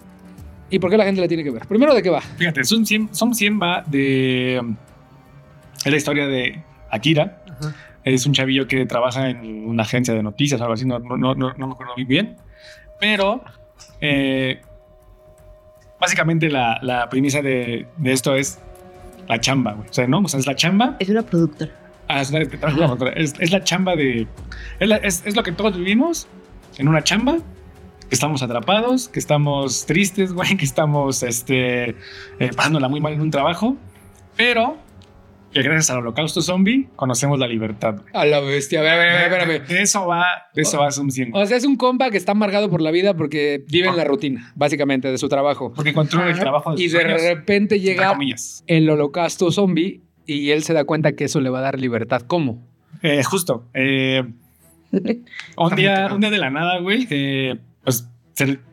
y 0.69 0.79
por 0.79 0.89
qué 0.91 0.97
la 0.97 1.05
gente 1.05 1.21
la 1.21 1.27
tiene 1.27 1.43
que 1.43 1.51
ver? 1.51 1.65
Primero, 1.67 1.93
¿de 1.93 2.01
qué 2.03 2.09
va? 2.09 2.19
Fíjate, 2.21 2.63
Zoom 2.65 2.85
100, 2.85 3.15
Zoom 3.15 3.33
100 3.33 3.59
va 3.61 3.83
de. 3.87 4.61
Es 5.85 5.91
la 5.91 5.97
historia 5.97 6.27
de 6.27 6.61
Akira. 6.91 7.43
Es 8.03 8.25
un 8.25 8.33
chavillo 8.33 8.67
que 8.67 8.85
trabaja 8.85 9.29
en 9.29 9.67
una 9.67 9.83
agencia 9.83 10.13
de 10.13 10.23
noticias 10.23 10.59
o 10.59 10.63
algo 10.63 10.73
así, 10.75 10.85
no, 10.85 10.99
no, 10.99 11.17
no, 11.17 11.35
no 11.35 11.67
me 11.67 11.73
acuerdo 11.73 11.93
muy 11.95 12.05
bien. 12.05 12.37
Pero. 12.99 13.41
eh, 14.01 14.61
básicamente, 15.99 16.49
la, 16.49 16.79
la 16.81 17.09
premisa 17.09 17.41
de, 17.41 17.87
de 17.97 18.11
esto 18.11 18.35
es 18.35 18.59
la 19.27 19.39
chamba, 19.39 19.73
güey. 19.73 19.89
O 19.89 19.93
sea, 19.93 20.07
¿no? 20.07 20.19
O 20.19 20.27
sea, 20.27 20.39
es 20.39 20.45
la 20.47 20.55
chamba. 20.55 20.95
Es 20.99 21.09
una 21.09 21.21
productora. 21.23 21.71
Ah, 22.07 22.21
es, 22.21 22.31
una- 22.31 22.41
es, 23.15 23.33
es 23.39 23.51
la 23.51 23.63
chamba 23.63 23.95
de. 23.95 24.27
Es, 24.79 24.87
la- 24.87 24.97
es- 24.97 25.23
es 25.25 25.35
lo 25.35 25.43
que 25.43 25.51
todos 25.51 25.77
vivimos 25.77 26.27
en 26.77 26.87
una 26.87 27.03
chamba. 27.03 27.37
Que 28.09 28.15
estamos 28.15 28.41
atrapados, 28.41 29.09
que 29.09 29.19
estamos 29.19 29.85
tristes, 29.85 30.31
güey, 30.33 30.55
que 30.55 30.63
estamos 30.63 31.23
este, 31.23 31.89
eh, 31.89 31.95
pasándola 32.55 32.87
muy 32.87 33.01
mal 33.01 33.11
en 33.13 33.19
un 33.21 33.31
trabajo. 33.31 33.75
Pero 34.37 34.77
que 35.51 35.61
gracias 35.61 35.89
al 35.89 35.97
holocausto 35.99 36.41
zombie 36.41 36.87
conocemos 36.95 37.37
la 37.39 37.47
libertad. 37.47 37.95
güey. 37.95 38.07
A 38.13 38.25
la 38.25 38.39
bestia. 38.39 38.79
A 38.79 38.83
ver, 38.83 38.91
a 38.93 39.27
ver, 39.29 39.41
a 39.41 39.45
ver. 39.45 39.67
De 39.67 39.81
eso 39.81 40.05
va, 40.07 40.25
de 40.53 40.61
eso 40.61 40.77
va 40.79 40.89
Zoom 40.91 41.09
100. 41.09 41.31
O 41.33 41.45
sea, 41.45 41.57
es 41.57 41.65
un 41.65 41.75
compa 41.75 42.09
que 42.11 42.17
está 42.17 42.31
amargado 42.33 42.69
por 42.69 42.81
la 42.81 42.91
vida 42.91 43.13
porque 43.15 43.63
vive 43.67 43.87
en 43.89 43.97
la 43.97 44.03
rutina, 44.05 44.53
básicamente, 44.55 45.09
de 45.11 45.17
su 45.17 45.27
trabajo. 45.27 45.73
Porque 45.73 45.89
encontró 45.89 46.25
el 46.25 46.37
trabajo 46.39 46.75
de 46.75 46.81
Y 46.81 46.89
sus 46.89 46.99
de 46.99 47.01
sueños, 47.01 47.21
repente 47.21 47.79
llega 47.81 48.15
el 48.67 48.89
holocausto 48.89 49.51
zombie 49.51 50.01
y 50.27 50.51
él 50.51 50.61
se 50.63 50.73
da 50.73 50.83
cuenta 50.83 51.13
que 51.13 51.23
eso 51.23 51.39
le 51.39 51.49
va 51.49 51.59
a 51.59 51.63
dar 51.63 51.79
libertad. 51.79 52.21
¿Cómo? 52.27 52.63
Eh, 53.01 53.23
justo. 53.23 53.65
eh, 53.73 54.23
un, 55.55 55.75
día, 55.75 56.09
un 56.13 56.21
día 56.21 56.29
de 56.29 56.37
la 56.37 56.49
nada, 56.49 56.79
güey, 56.79 57.07
eh, 57.09 57.57
pues 57.83 58.07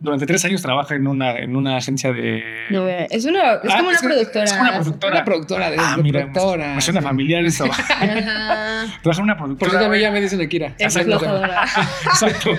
durante 0.01 0.27
tres 0.27 0.45
años 0.45 0.61
trabaja 0.61 0.95
en 0.95 1.07
una, 1.07 1.39
en 1.39 1.57
una 1.57 1.79
agencia 1.79 2.13
de... 2.13 2.43
No, 2.69 2.87
eh, 2.87 3.07
es 3.11 3.25
una, 3.25 3.55
es 3.55 3.61
Ah, 3.71 3.77
como 3.79 3.89
una 3.89 3.97
es 3.97 4.03
productora. 4.03 4.45
es 4.45 4.53
como 4.53 4.63
una 4.63 4.73
productora. 4.75 5.13
Una 5.15 5.25
productora 5.25 5.71
de 5.71 5.77
Ah, 5.81 5.95
de 5.97 6.03
mira, 6.03 6.21
productora. 6.33 6.75
me 6.75 6.81
suena 6.83 7.01
familiar 7.01 7.45
eso. 7.47 7.65
Ajá. 7.65 8.87
Trabaja 9.03 9.21
en 9.21 9.25
una 9.25 9.37
Por 9.39 9.47
productora. 9.47 9.71
eso 9.73 9.81
también 9.81 10.03
ya 10.03 10.11
me 10.11 10.21
dicen 10.21 10.41
Akira. 10.43 10.75
Es 10.79 10.97
Exacto. 10.97 11.25
Exacto. 12.05 12.51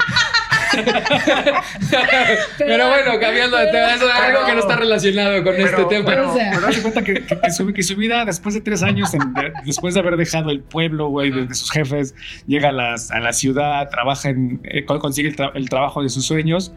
Pero 2.57 2.87
bueno, 2.87 3.19
cambiando 3.19 3.57
de 3.57 3.67
tema, 3.67 3.93
eso 3.93 4.07
es 4.07 4.13
algo 4.15 4.45
que 4.45 4.53
no 4.53 4.59
está 4.59 4.75
relacionado 4.75 5.43
con 5.43 5.55
este 5.55 5.85
tema. 5.85 6.05
Pero, 6.05 6.31
O 6.31 6.35
sea. 6.35 6.51
pero 6.65 6.81
cuenta 6.81 7.03
que, 7.03 7.13
que- 7.25 7.39
que 7.39 7.51
su, 7.51 7.73
que 7.73 7.83
su 7.83 7.95
vida, 7.95 8.25
después 8.25 8.55
de 8.55 8.61
tres 8.61 8.83
años, 8.83 9.13
en- 9.13 9.33
de- 9.33 9.53
después 9.65 9.93
de 9.93 9.99
haber 9.99 10.17
dejado 10.17 10.49
el 10.51 10.61
pueblo, 10.61 11.07
güey, 11.09 11.31
de, 11.31 11.45
de 11.47 11.55
sus 11.55 11.71
jefes, 11.71 12.15
llega 12.47 12.69
a, 12.69 12.71
las- 12.71 13.11
a 13.11 13.19
la 13.19 13.33
ciudad, 13.33 13.89
trabaja 13.89 14.29
en, 14.29 14.59
eh, 14.63 14.85
con- 14.85 14.99
consigue 14.99 15.29
el, 15.29 15.35
tra- 15.35 15.51
el 15.55 15.69
trabajo 15.69 16.01
de 16.03 16.09
sus 16.09 16.25
sueños. 16.25 16.73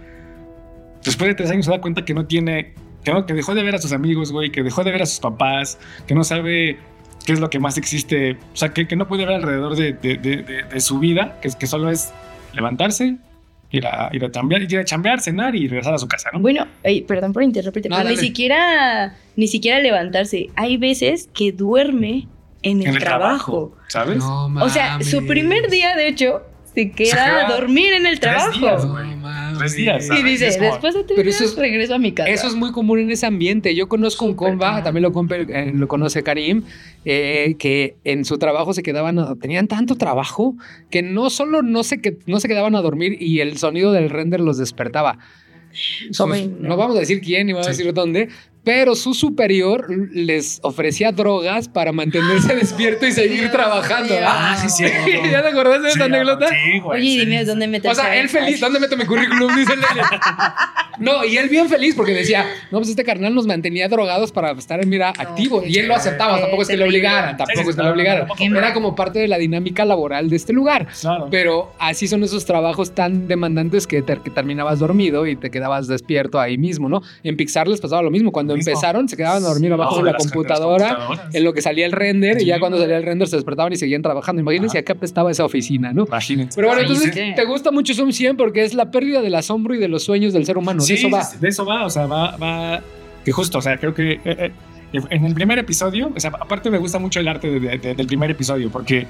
Después 1.04 1.28
de 1.28 1.34
tres 1.34 1.50
años 1.50 1.64
se 1.66 1.70
da 1.70 1.80
cuenta 1.80 2.04
que 2.04 2.14
no 2.14 2.26
tiene, 2.26 2.74
que, 3.04 3.12
no- 3.12 3.26
que 3.26 3.34
dejó 3.34 3.54
de 3.54 3.62
ver 3.62 3.74
a 3.74 3.78
sus 3.78 3.92
amigos, 3.92 4.32
güey, 4.32 4.50
que 4.50 4.62
dejó 4.62 4.84
de 4.84 4.90
ver 4.92 5.02
a 5.02 5.06
sus 5.06 5.20
papás, 5.20 5.78
que 6.06 6.14
no 6.14 6.24
sabe 6.24 6.78
qué 7.24 7.32
es 7.32 7.40
lo 7.40 7.50
que 7.50 7.58
más 7.58 7.76
existe, 7.78 8.38
o 8.52 8.56
sea, 8.56 8.70
que, 8.70 8.86
que 8.88 8.96
no 8.96 9.06
puede 9.06 9.26
ver 9.26 9.34
alrededor 9.36 9.76
de, 9.76 9.92
de- 9.92 10.16
de- 10.16 10.42
de- 10.42 10.62
de 10.64 10.80
su 10.80 10.98
vida, 10.98 11.38
que, 11.42 11.50
que 11.58 11.66
solo 11.66 11.90
es 11.90 12.12
levantarse, 12.54 13.16
ir 13.70 13.86
a, 13.86 14.10
ir 14.12 14.24
a 14.24 14.30
chambear, 14.30 14.62
ir 14.62 14.78
a 14.78 14.84
chambear, 14.84 15.20
cenar 15.20 15.54
y 15.54 15.68
regresar 15.68 15.94
a 15.94 15.98
su 15.98 16.08
casa, 16.08 16.30
¿no? 16.32 16.40
Bueno, 16.40 16.66
ey, 16.82 17.02
perdón 17.02 17.32
por 17.32 17.42
interrumpirte, 17.42 17.88
No, 17.88 17.96
pero 17.96 18.08
ni 18.08 18.16
siquiera, 18.16 19.14
ni 19.36 19.48
siquiera 19.48 19.78
levantarse. 19.80 20.50
Hay 20.56 20.76
veces 20.76 21.28
que 21.34 21.52
duerme 21.52 22.28
en 22.62 22.80
el, 22.80 22.88
en 22.88 22.94
el 22.94 23.00
trabajo. 23.00 23.74
trabajo, 23.76 23.76
¿sabes? 23.88 24.18
No 24.18 24.46
O 24.64 24.68
sea, 24.68 25.00
su 25.02 25.26
primer 25.26 25.70
día, 25.70 25.94
de 25.96 26.08
hecho, 26.08 26.42
se 26.84 26.90
queda 26.92 27.46
a 27.48 27.52
dormir 27.52 27.92
en 27.92 28.06
el 28.06 28.20
tres 28.20 28.34
trabajo. 28.36 28.58
días. 28.58 28.86
Tres 29.58 29.74
días, 29.74 30.08
y 30.16 30.22
dice, 30.22 30.46
Es 30.48 30.60
después 30.60 30.94
de 30.94 31.02
tres 31.02 31.16
Pero 31.16 31.28
eso 31.30 31.40
días 31.40 31.52
es- 31.52 31.58
regreso 31.58 31.94
a 31.94 31.98
mi 31.98 32.12
casa. 32.12 32.30
Eso 32.30 32.46
es 32.46 32.54
muy 32.54 32.70
común 32.70 33.00
en 33.00 33.10
ese 33.10 33.26
ambiente. 33.26 33.74
Yo 33.74 33.88
conozco 33.88 34.24
un 34.24 34.34
compa, 34.34 34.68
común. 34.68 34.82
también 34.84 35.02
lo, 35.02 35.12
compa- 35.12 35.46
eh, 35.48 35.72
lo 35.74 35.88
conoce 35.88 36.22
Karim, 36.22 36.62
eh, 37.04 37.56
que 37.58 37.96
en 38.04 38.24
su 38.24 38.38
trabajo 38.38 38.72
se 38.72 38.82
quedaban, 38.84 39.38
tenían 39.40 39.66
tanto 39.66 39.96
trabajo 39.96 40.54
que 40.90 41.02
no 41.02 41.28
solo 41.30 41.62
no 41.62 41.82
se, 41.82 42.00
que, 42.00 42.18
no 42.26 42.38
se 42.38 42.46
quedaban 42.46 42.76
a 42.76 42.82
dormir 42.82 43.16
y 43.20 43.40
el 43.40 43.56
sonido 43.58 43.90
del 43.92 44.10
render 44.10 44.40
los 44.40 44.58
despertaba. 44.58 45.18
Sus- 46.10 46.26
no 46.60 46.76
vamos 46.76 46.96
a 46.96 47.00
decir 47.00 47.20
quién 47.20 47.46
ni 47.46 47.52
vamos 47.52 47.66
a 47.66 47.70
decir 47.70 47.92
dónde, 47.92 48.28
pero 48.68 48.94
su 48.94 49.14
superior 49.14 49.86
les 50.12 50.60
ofrecía 50.62 51.10
drogas 51.10 51.68
para 51.68 51.90
mantenerse 51.90 52.54
despierto 52.54 53.06
y 53.06 53.12
seguir 53.12 53.38
Dios 53.40 53.50
trabajando. 53.52 54.14
Ah, 54.22 54.58
sí, 54.60 54.68
sí. 54.68 54.84
¿Ya 55.32 55.40
te 55.40 55.48
acordás 55.48 55.80
de 55.82 55.88
esa 55.88 55.96
Sí, 55.96 56.02
anécdota? 56.02 56.48
Sí, 56.48 56.80
güey. 56.80 57.00
Oye, 57.00 57.08
sí. 57.10 57.18
dime 57.20 57.44
dónde 57.46 57.66
metes 57.66 57.90
O 57.90 57.94
sea, 57.94 58.14
él 58.20 58.28
feliz, 58.28 58.60
¿dónde 58.60 58.78
meto 58.78 58.94
mi 58.98 59.06
currículum? 59.06 59.56
Dice 59.56 59.72
el. 59.72 59.80
No, 61.00 61.24
y 61.24 61.36
él 61.36 61.48
bien 61.48 61.68
feliz 61.68 61.94
porque 61.94 62.12
decía, 62.12 62.44
no, 62.72 62.78
pues 62.78 62.88
este 62.90 63.04
carnal 63.04 63.32
nos 63.32 63.46
mantenía 63.46 63.88
drogados 63.88 64.32
para 64.32 64.50
estar, 64.50 64.84
mira, 64.84 65.12
No, 65.16 65.22
activo. 65.22 65.62
Y 65.64 65.78
él 65.78 65.86
lo 65.86 65.94
aceptaba, 65.94 66.40
tampoco 66.40 66.62
es 66.62 66.68
que 66.68 66.74
le 66.76 66.78
terrible. 66.82 66.98
obligaran, 66.98 67.36
tampoco 67.36 67.58
Sí, 67.60 67.64
sí, 67.64 67.70
es 67.70 67.76
que 67.76 67.82
no, 67.84 67.90
obligaran. 67.90 68.26
Era 68.56 68.74
como 68.74 68.96
parte 68.96 69.20
de 69.20 69.28
la 69.28 69.38
dinámica 69.38 69.84
laboral 69.84 70.28
de 70.28 70.34
este 70.34 70.52
lugar. 70.52 70.88
Claro. 71.00 71.28
Pero 71.30 71.72
así 71.78 72.08
son 72.08 72.24
esos 72.24 72.44
trabajos 72.44 72.96
tan 72.96 73.28
demandantes 73.28 73.86
que, 73.86 74.02
te- 74.02 74.20
que 74.20 74.30
terminabas 74.30 74.80
dormido 74.80 75.24
y 75.28 75.36
te 75.36 75.50
quedabas 75.50 75.86
despierto 75.86 76.40
ahí 76.40 76.58
mismo, 76.58 76.88
¿no? 76.88 77.00
En 77.22 77.36
Pixar 77.36 77.68
les 77.68 77.80
pasaba 77.80 78.02
lo 78.02 78.10
mismo. 78.10 78.32
Cuando 78.32 78.54
Lo 78.54 78.57
mismo. 78.58 78.70
empezaron, 78.72 79.08
se 79.08 79.16
quedaban 79.16 79.42
a 79.42 79.46
dormir 79.48 79.72
abajo 79.72 79.88
Abajo 79.96 80.04
de 80.04 80.12
la 80.12 80.18
computadora, 80.18 80.98
en 81.32 81.44
lo 81.44 81.52
que 81.52 81.62
salía 81.62 81.86
el 81.86 81.92
render, 81.92 82.42
y 82.42 82.44
ya 82.46 82.58
cuando 82.60 82.78
salía 82.78 82.96
el 82.98 83.02
render 83.04 83.26
se 83.28 83.36
despertaban 83.36 83.72
y 83.72 83.76
seguían 83.76 84.02
trabajando. 84.02 84.42
Imagínense 84.42 84.78
acá 84.78 84.94
estaba 85.00 85.30
esa 85.30 85.44
oficina, 85.44 85.92
¿no? 85.92 86.04
Imagínense. 86.06 86.54
Pero 86.56 86.68
bueno, 86.68 86.82
entonces 86.82 87.12
te 87.12 87.44
gusta 87.46 87.70
mucho 87.70 87.94
Zoom 87.94 88.12
100 88.12 88.36
porque 88.36 88.64
es 88.64 88.74
la 88.74 88.90
pérdida 88.90 89.22
del 89.22 89.34
asombro 89.34 89.74
y 89.74 89.78
de 89.78 89.88
los 89.88 90.02
sueños 90.02 90.32
del 90.32 90.44
ser 90.44 90.58
humano, 90.58 90.84
de 90.84 90.94
eso 90.94 91.10
va. 91.10 91.28
De 91.40 91.48
eso 91.48 91.64
va, 91.64 91.86
o 91.86 91.90
sea, 91.90 92.06
va, 92.06 92.36
va, 92.36 92.80
que 93.24 93.32
justo, 93.32 93.58
o 93.58 93.62
sea, 93.62 93.76
creo 93.78 93.94
que 93.94 94.12
eh, 94.12 94.20
eh, 94.24 94.52
en 95.10 95.24
el 95.24 95.34
primer 95.34 95.58
episodio, 95.58 96.10
o 96.14 96.20
sea, 96.20 96.30
aparte 96.30 96.70
me 96.70 96.78
gusta 96.78 96.98
mucho 96.98 97.20
el 97.20 97.28
arte 97.28 97.48
de- 97.50 97.60
de- 97.60 97.78
de- 97.78 97.94
del 97.94 98.06
primer 98.06 98.30
episodio, 98.30 98.70
porque 98.70 99.06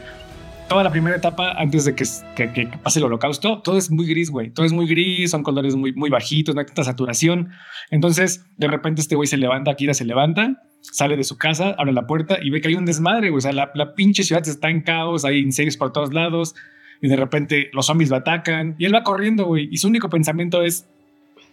toda 0.69 0.85
la 0.85 0.91
primera 0.91 1.17
etapa, 1.17 1.53
antes 1.53 1.85
de 1.85 1.95
que, 1.95 2.05
que- 2.37 2.53
que 2.53 2.67
pase 2.83 2.99
el 2.99 3.05
holocausto, 3.07 3.61
todo 3.63 3.79
es 3.79 3.91
muy 3.91 4.07
gris, 4.07 4.31
güey, 4.31 4.51
todo 4.51 4.67
es 4.67 4.73
muy 4.73 4.87
gris, 4.87 5.31
son 5.31 5.43
colores 5.43 5.75
muy, 5.77 5.93
muy 5.93 6.11
bajitos, 6.11 6.55
no 6.55 6.61
hay 6.61 6.67
tanta 6.67 6.85
saturación, 6.85 7.51
entonces 7.91 8.45
de 8.57 8.69
repente 8.69 9.01
este 9.01 9.15
güey 9.17 9.27
se 9.27 9.37
levanta, 9.39 9.71
Akira 9.71 9.95
se 9.95 10.05
levanta, 10.05 10.63
sale 10.81 11.17
de 11.17 11.25
su 11.25 11.39
casa, 11.39 11.75
abre 11.79 11.93
la 11.93 12.07
puerta 12.07 12.39
y 12.43 12.51
ve 12.51 12.61
que 12.61 12.69
hay 12.69 12.75
un 12.75 12.85
desmadre, 12.85 13.31
güey, 13.31 13.39
o 13.39 13.41
sea, 13.41 13.53
la, 13.53 13.71
la 13.75 13.95
pinche 13.95 14.23
ciudad 14.25 14.47
está 14.47 14.69
en 14.69 14.83
caos, 14.83 15.25
hay 15.25 15.39
incendios 15.39 15.77
por 15.77 15.93
todos 15.93 16.13
lados, 16.13 16.55
y 17.01 17.09
de 17.09 17.17
repente 17.17 17.71
los 17.73 17.87
zombies 17.87 18.11
lo 18.11 18.17
atacan, 18.17 18.75
y 18.79 18.85
él 18.85 18.95
va 18.95 19.03
corriendo, 19.03 19.47
güey, 19.47 19.69
y 19.73 19.79
su 19.79 19.89
único 19.89 20.09
pensamiento 20.11 20.63
es, 20.63 20.87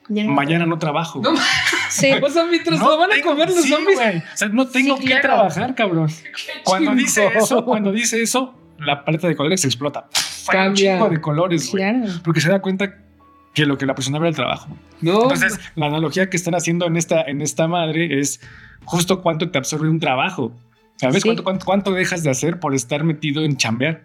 Ya 0.09 0.25
mañana 0.25 0.65
no 0.65 0.77
trabajo. 0.77 1.21
No. 1.23 1.31
Sí. 1.89 2.09
O 2.21 2.29
sea, 2.29 2.45
mientras 2.45 2.79
No 2.79 2.89
lo 2.89 2.97
van 2.97 3.11
a 3.11 3.15
tengo- 3.15 3.29
comer 3.31 3.49
los 3.49 3.63
sí, 3.63 3.69
zombies. 3.69 3.97
güey. 3.97 4.17
O 4.17 4.21
sea, 4.37 4.47
no 4.49 4.67
tengo 4.67 4.97
Sí, 4.97 5.03
que 5.03 5.07
claro. 5.09 5.21
trabajar, 5.23 5.73
cabrón. 5.75 6.09
Cuando 6.65 6.93
dice 6.93 7.27
eso, 7.35 7.63
cuando 7.63 7.91
dice 7.91 8.21
eso, 8.21 8.53
la 8.79 9.03
paleta 9.05 9.27
de 9.27 9.35
colores 9.35 9.63
explota. 9.65 10.01
Un 10.47 10.51
Cambia. 10.51 10.93
chingo 10.95 11.09
de 11.09 11.21
colores, 11.21 11.71
güey. 11.71 11.83
Claro. 11.83 12.11
Porque 12.23 12.41
se 12.41 12.49
da 12.49 12.59
cuenta 12.61 12.95
que 13.53 13.65
lo 13.65 13.77
que 13.77 13.85
la 13.85 13.95
presionaba 13.95 14.25
era 14.25 14.29
el 14.29 14.35
trabajo. 14.35 14.67
No, 15.01 15.23
Entonces, 15.23 15.59
la 15.75 15.87
analogía 15.87 16.29
que 16.29 16.37
están 16.37 16.55
haciendo 16.55 16.85
en 16.87 16.97
esta, 16.97 17.21
en 17.23 17.41
esta 17.41 17.67
madre 17.67 18.19
es 18.19 18.41
justo 18.83 19.21
cuánto 19.21 19.49
te 19.49 19.57
absorbe 19.57 19.89
un 19.89 19.99
trabajo. 19.99 20.51
¿Sabes? 20.97 21.17
Sí. 21.23 21.27
¿Cuánto, 21.29 21.43
cuánto, 21.43 21.65
cuánto 21.65 21.91
dejas 21.93 22.23
de 22.23 22.29
hacer 22.29 22.59
por 22.59 22.73
estar 22.75 23.03
metido 23.03 23.43
en 23.43 23.57
chambear? 23.57 24.03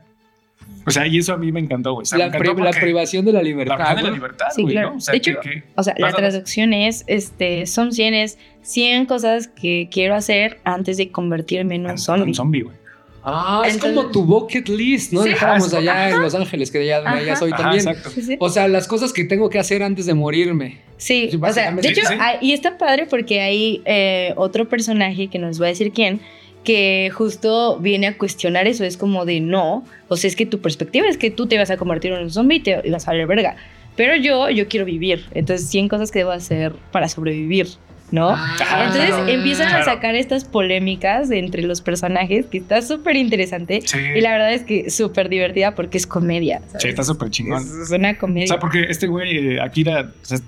O 0.87 0.91
sea, 0.91 1.07
y 1.07 1.19
eso 1.19 1.33
a 1.33 1.37
mí 1.37 1.53
me 1.53 1.61
encantó, 1.61 1.93
güey. 1.95 2.03
O 2.03 2.07
sea, 2.07 2.17
me 2.19 2.25
la, 2.25 2.29
encantó 2.29 2.55
pri- 2.55 2.63
la 2.65 2.71
porque 2.71 2.81
privación 2.81 3.25
de 3.25 3.33
la 3.33 3.39
la 3.39 3.45
libertad. 3.45 3.79
verdad 3.79 3.97
de 3.97 4.03
la 4.03 4.11
libertad, 4.11 4.47
Sí, 4.55 4.63
güey, 4.63 4.75
claro. 4.75 4.91
¿no? 4.91 4.97
O 4.97 5.01
sea, 5.01 5.13
De 5.15 5.21
que- 5.21 5.31
hecho, 5.31 5.41
que- 5.41 5.63
O 5.77 5.83
sea, 5.83 5.95
la 5.99 6.13
traducción 6.13 6.73
es, 6.73 7.05
este, 7.07 7.67
son 7.67 7.93
100 7.93 8.15
es 8.15 8.39
100 8.63 9.07
cosas 9.07 9.49
que 9.49 9.89
quiero 9.91 10.15
hacer 10.15 10.61
antes 10.65 10.97
de 10.97 11.11
convertirme 11.11 11.75
en 11.77 11.87
un 11.87 11.99
zombie. 11.99 12.25
un 12.25 12.35
zombie, 12.35 12.63
güey. 12.63 12.77
Ah, 13.23 13.63
es 13.67 13.77
como 13.79 14.07
tu 14.07 14.25
bucket 14.25 14.69
list, 14.69 15.13
¿no? 15.13 15.23
Sí. 15.23 15.31
Dejábamos 15.31 15.75
Ah, 15.75 15.79
allá 15.79 15.93
ajá. 16.07 16.11
en 16.17 16.23
Los 16.23 16.35
Ángeles, 16.35 16.71
que 16.71 16.87
ya, 16.87 17.03
ya 17.25 17.37
soy 17.37 17.51
Ajá, 17.53 17.63
también. 17.65 17.87
exacto. 17.89 18.11
O 18.39 18.49
sea, 18.49 18.67
las 18.69 18.89
cosas 18.89 19.13
que 19.13 19.25
tengo 19.25 19.51
que 19.51 19.59
hacer 19.59 19.83
antes 19.83 20.07
de 20.07 20.15
morirme. 20.15 20.79
Sí, 20.97 21.29
Sí, 21.31 21.39
o 21.41 21.53
sea, 21.53 21.73
de 21.73 21.89
hecho, 21.89 22.01
Sí, 22.07 22.15
hay- 22.19 22.39
y 22.41 22.53
está 22.53 22.79
padre 22.79 23.07
porque 23.07 23.41
hay 23.41 23.83
eh, 23.85 24.33
otro 24.37 24.69
personaje 24.69 25.29
que 25.29 25.39
nos 25.39 25.61
va 25.61 25.67
a 25.67 25.69
decir 25.69 25.93
quién, 25.93 26.21
que 26.65 27.11
justo 27.15 27.79
viene 27.79 28.07
a 28.07 28.17
cuestionar 28.19 28.67
eso, 28.67 28.85
es 28.85 28.97
como 28.97 29.25
de 29.25 29.41
no, 29.41 29.85
o 30.09 30.17
sea, 30.17 30.29
es 30.29 30.37
que 30.37 30.45
tu 30.47 30.61
perspectiva 30.61 31.07
es 31.09 31.17
que 31.17 31.31
tú 31.31 31.47
te 31.47 31.57
vas 31.59 31.71
a 31.71 31.77
convertir 31.77 32.13
en 32.13 32.23
un 32.23 32.31
zombie 32.31 32.57
y 32.57 32.61
te 32.61 32.91
vas 32.91 33.07
a 33.09 33.13
valer 33.13 33.27
verga, 33.27 33.57
pero 33.97 34.15
yo, 34.17 34.51
yo 34.51 34.69
quiero 34.69 34.85
vivir, 34.85 35.25
entonces 35.33 35.69
100 35.71 35.89
cosas 35.89 36.11
que 36.11 36.19
debo 36.21 36.33
hacer 36.33 36.75
para 36.93 37.09
sobrevivir, 37.09 37.67
¿no? 38.13 38.31
Ah, 38.31 38.85
Entonces 38.87 39.07
claro. 39.11 39.29
empiezan 39.29 39.69
a 39.75 39.85
sacar 39.85 40.15
estas 40.15 40.45
polémicas 40.45 41.29
de 41.29 41.39
entre 41.39 41.63
los 41.63 41.81
personajes 41.81 42.47
que 42.47 42.59
está 42.59 42.83
súper 42.83 43.17
interesante 43.17 43.81
Sí. 43.85 43.99
y 44.17 44.21
la 44.21 44.33
verdad 44.33 44.53
es 44.53 44.63
que 44.63 44.91
súper 44.91 45.29
divertida 45.29 45.75
porque 45.75 45.97
es 45.99 46.07
comedia. 46.07 46.61
¿sabes? 46.67 46.83
Sí, 46.83 46.89
está 46.89 47.05
súper 47.05 47.31
chingón. 47.31 47.63
Es, 47.63 47.71
es 47.71 47.91
una 47.91 48.17
comedia. 48.19 48.45
O 48.45 48.49
sea, 48.49 48.59
porque 48.59 48.83
este 48.89 49.07
güey, 49.07 49.55
eh, 49.55 49.61
Akira, 49.61 50.11
o 50.23 50.25
sea, 50.25 50.39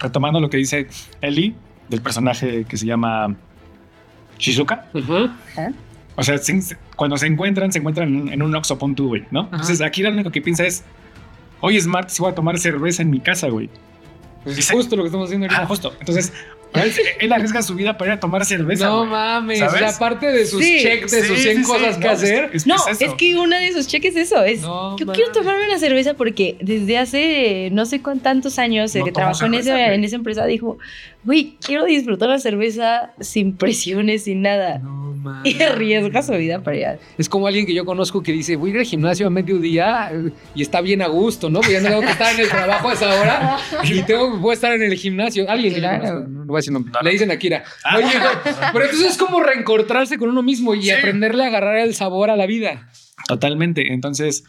retomando 0.00 0.40
lo 0.40 0.50
que 0.50 0.56
dice 0.58 0.86
Eli, 1.20 1.54
del 1.88 2.02
personaje 2.02 2.64
que 2.68 2.76
se 2.76 2.86
llama 2.86 3.34
Shizuka. 4.38 4.86
O 6.16 6.22
sea, 6.22 6.36
se- 6.38 6.60
se- 6.62 6.76
cuando 6.96 7.16
se 7.16 7.26
encuentran, 7.26 7.72
se 7.72 7.78
encuentran 7.78 8.28
en, 8.28 8.42
un 8.42 8.54
Oxxo 8.54 8.76
güey, 8.76 9.24
¿no? 9.30 9.42
Entonces, 9.44 9.80
Akira 9.80 10.10
lo 10.10 10.16
único 10.16 10.30
que 10.30 10.42
piensa 10.42 10.66
es, 10.66 10.84
hoy 11.60 11.76
es 11.76 11.86
martes 11.86 12.18
y 12.18 12.22
voy 12.22 12.32
a 12.32 12.34
tomar 12.34 12.58
cerveza 12.58 13.02
en 13.02 13.10
mi 13.10 13.20
casa, 13.20 13.48
güey. 13.48 13.70
Pues 14.54 14.58
es 14.58 14.70
justo 14.70 14.96
lo 14.96 15.02
que 15.02 15.06
estamos 15.08 15.26
haciendo 15.28 15.46
Ah, 15.46 15.54
ahorita. 15.56 15.66
justo. 15.68 15.94
Entonces, 16.00 16.32
él, 16.74 16.92
él 17.20 17.32
arriesga 17.32 17.62
su 17.62 17.74
vida 17.74 17.96
para 17.96 18.12
ir 18.12 18.16
a 18.18 18.20
tomar 18.20 18.44
cerveza, 18.44 18.86
No 18.86 19.06
mames, 19.06 19.58
¿Sabes? 19.58 19.74
o 19.74 19.78
sea, 19.78 19.88
aparte 19.88 20.26
de 20.26 20.44
sus 20.46 20.62
Sí. 20.62 20.78
checks, 20.82 21.10
de 21.10 21.22
Sí, 21.22 21.28
sus 21.28 21.36
sí, 21.38 21.42
100 21.44 21.56
sí, 21.64 21.70
cosas 21.70 21.96
que 21.96 22.04
no, 22.06 22.10
hacer. 22.12 22.50
es- 22.52 22.66
No, 22.66 22.76
es 22.88 23.14
que 23.14 23.38
una 23.38 23.58
de 23.58 23.72
sus 23.72 23.86
cheques 23.86 24.14
es 24.16 24.30
eso, 24.32 24.42
es 24.44 24.60
No, 24.60 24.96
yo 24.98 25.06
mames. 25.06 25.16
quiero 25.18 25.32
tomarme 25.32 25.66
una 25.66 25.78
cerveza 25.78 26.14
porque 26.14 26.56
desde 26.60 26.98
hace 26.98 27.68
no 27.72 27.86
sé 27.86 28.02
cuántos 28.02 28.58
años 28.58 28.94
No 28.94 29.04
que 29.04 29.12
trabajó 29.12 29.46
en, 29.46 29.52
güey. 29.52 29.68
en 29.94 30.04
esa 30.04 30.16
empresa 30.16 30.44
dijo, 30.46 30.78
güey, 31.28 31.58
quiero 31.60 31.84
disfrutar 31.84 32.30
la 32.30 32.38
cerveza 32.38 33.12
sin 33.20 33.54
presiones, 33.56 34.24
sin 34.24 34.40
nada. 34.40 34.78
No 34.78 35.12
mames. 35.12 35.54
Y 35.54 35.62
arriesga 35.62 36.22
su 36.22 36.32
vida 36.32 36.62
para 36.62 36.76
allá. 36.76 36.98
Es 37.18 37.28
como 37.28 37.46
alguien 37.46 37.66
que 37.66 37.74
yo 37.74 37.84
conozco 37.84 38.22
que 38.22 38.32
dice, 38.32 38.56
voy 38.56 38.70
a 38.70 38.72
ir 38.74 38.78
al 38.80 38.86
gimnasio 38.86 39.26
a 39.26 39.30
mediodía 39.30 40.10
y 40.54 40.62
está 40.62 40.80
bien 40.80 41.02
a 41.02 41.06
gusto, 41.08 41.50
¿no? 41.50 41.60
Pues 41.60 41.72
ya 41.72 41.80
no 41.82 41.88
tengo 41.90 42.00
que 42.00 42.10
estar 42.12 42.34
en 42.34 42.40
el 42.40 42.48
trabajo 42.48 42.88
a 42.88 42.92
esa 42.94 43.20
hora 43.20 43.58
y 43.84 44.02
tengo, 44.04 44.38
voy 44.38 44.52
a 44.52 44.54
estar 44.54 44.72
en 44.72 44.82
el 44.82 44.94
gimnasio. 44.94 45.44
Alguien 45.50 45.74
Claro. 45.74 46.20
no, 46.20 46.28
no 46.28 46.44
voy 46.46 46.56
a 46.56 46.60
decir 46.60 46.72
nombre. 46.72 46.90
No, 46.92 46.98
no. 47.00 47.04
Le 47.04 47.10
dicen 47.12 47.30
a 47.30 47.36
Kira. 47.36 47.62
Ah. 47.84 47.98
Oye, 47.98 48.06
pero 48.72 48.84
entonces 48.86 49.10
es 49.12 49.18
como 49.18 49.40
reencontrarse 49.40 50.16
con 50.16 50.30
uno 50.30 50.42
mismo 50.42 50.74
y 50.74 50.84
Sí. 50.84 50.90
aprenderle 50.92 51.44
a 51.44 51.48
agarrar 51.48 51.76
el 51.76 51.94
sabor 51.94 52.30
a 52.30 52.36
la 52.36 52.46
vida. 52.46 52.88
Totalmente. 53.26 53.92
Entonces, 53.92 54.44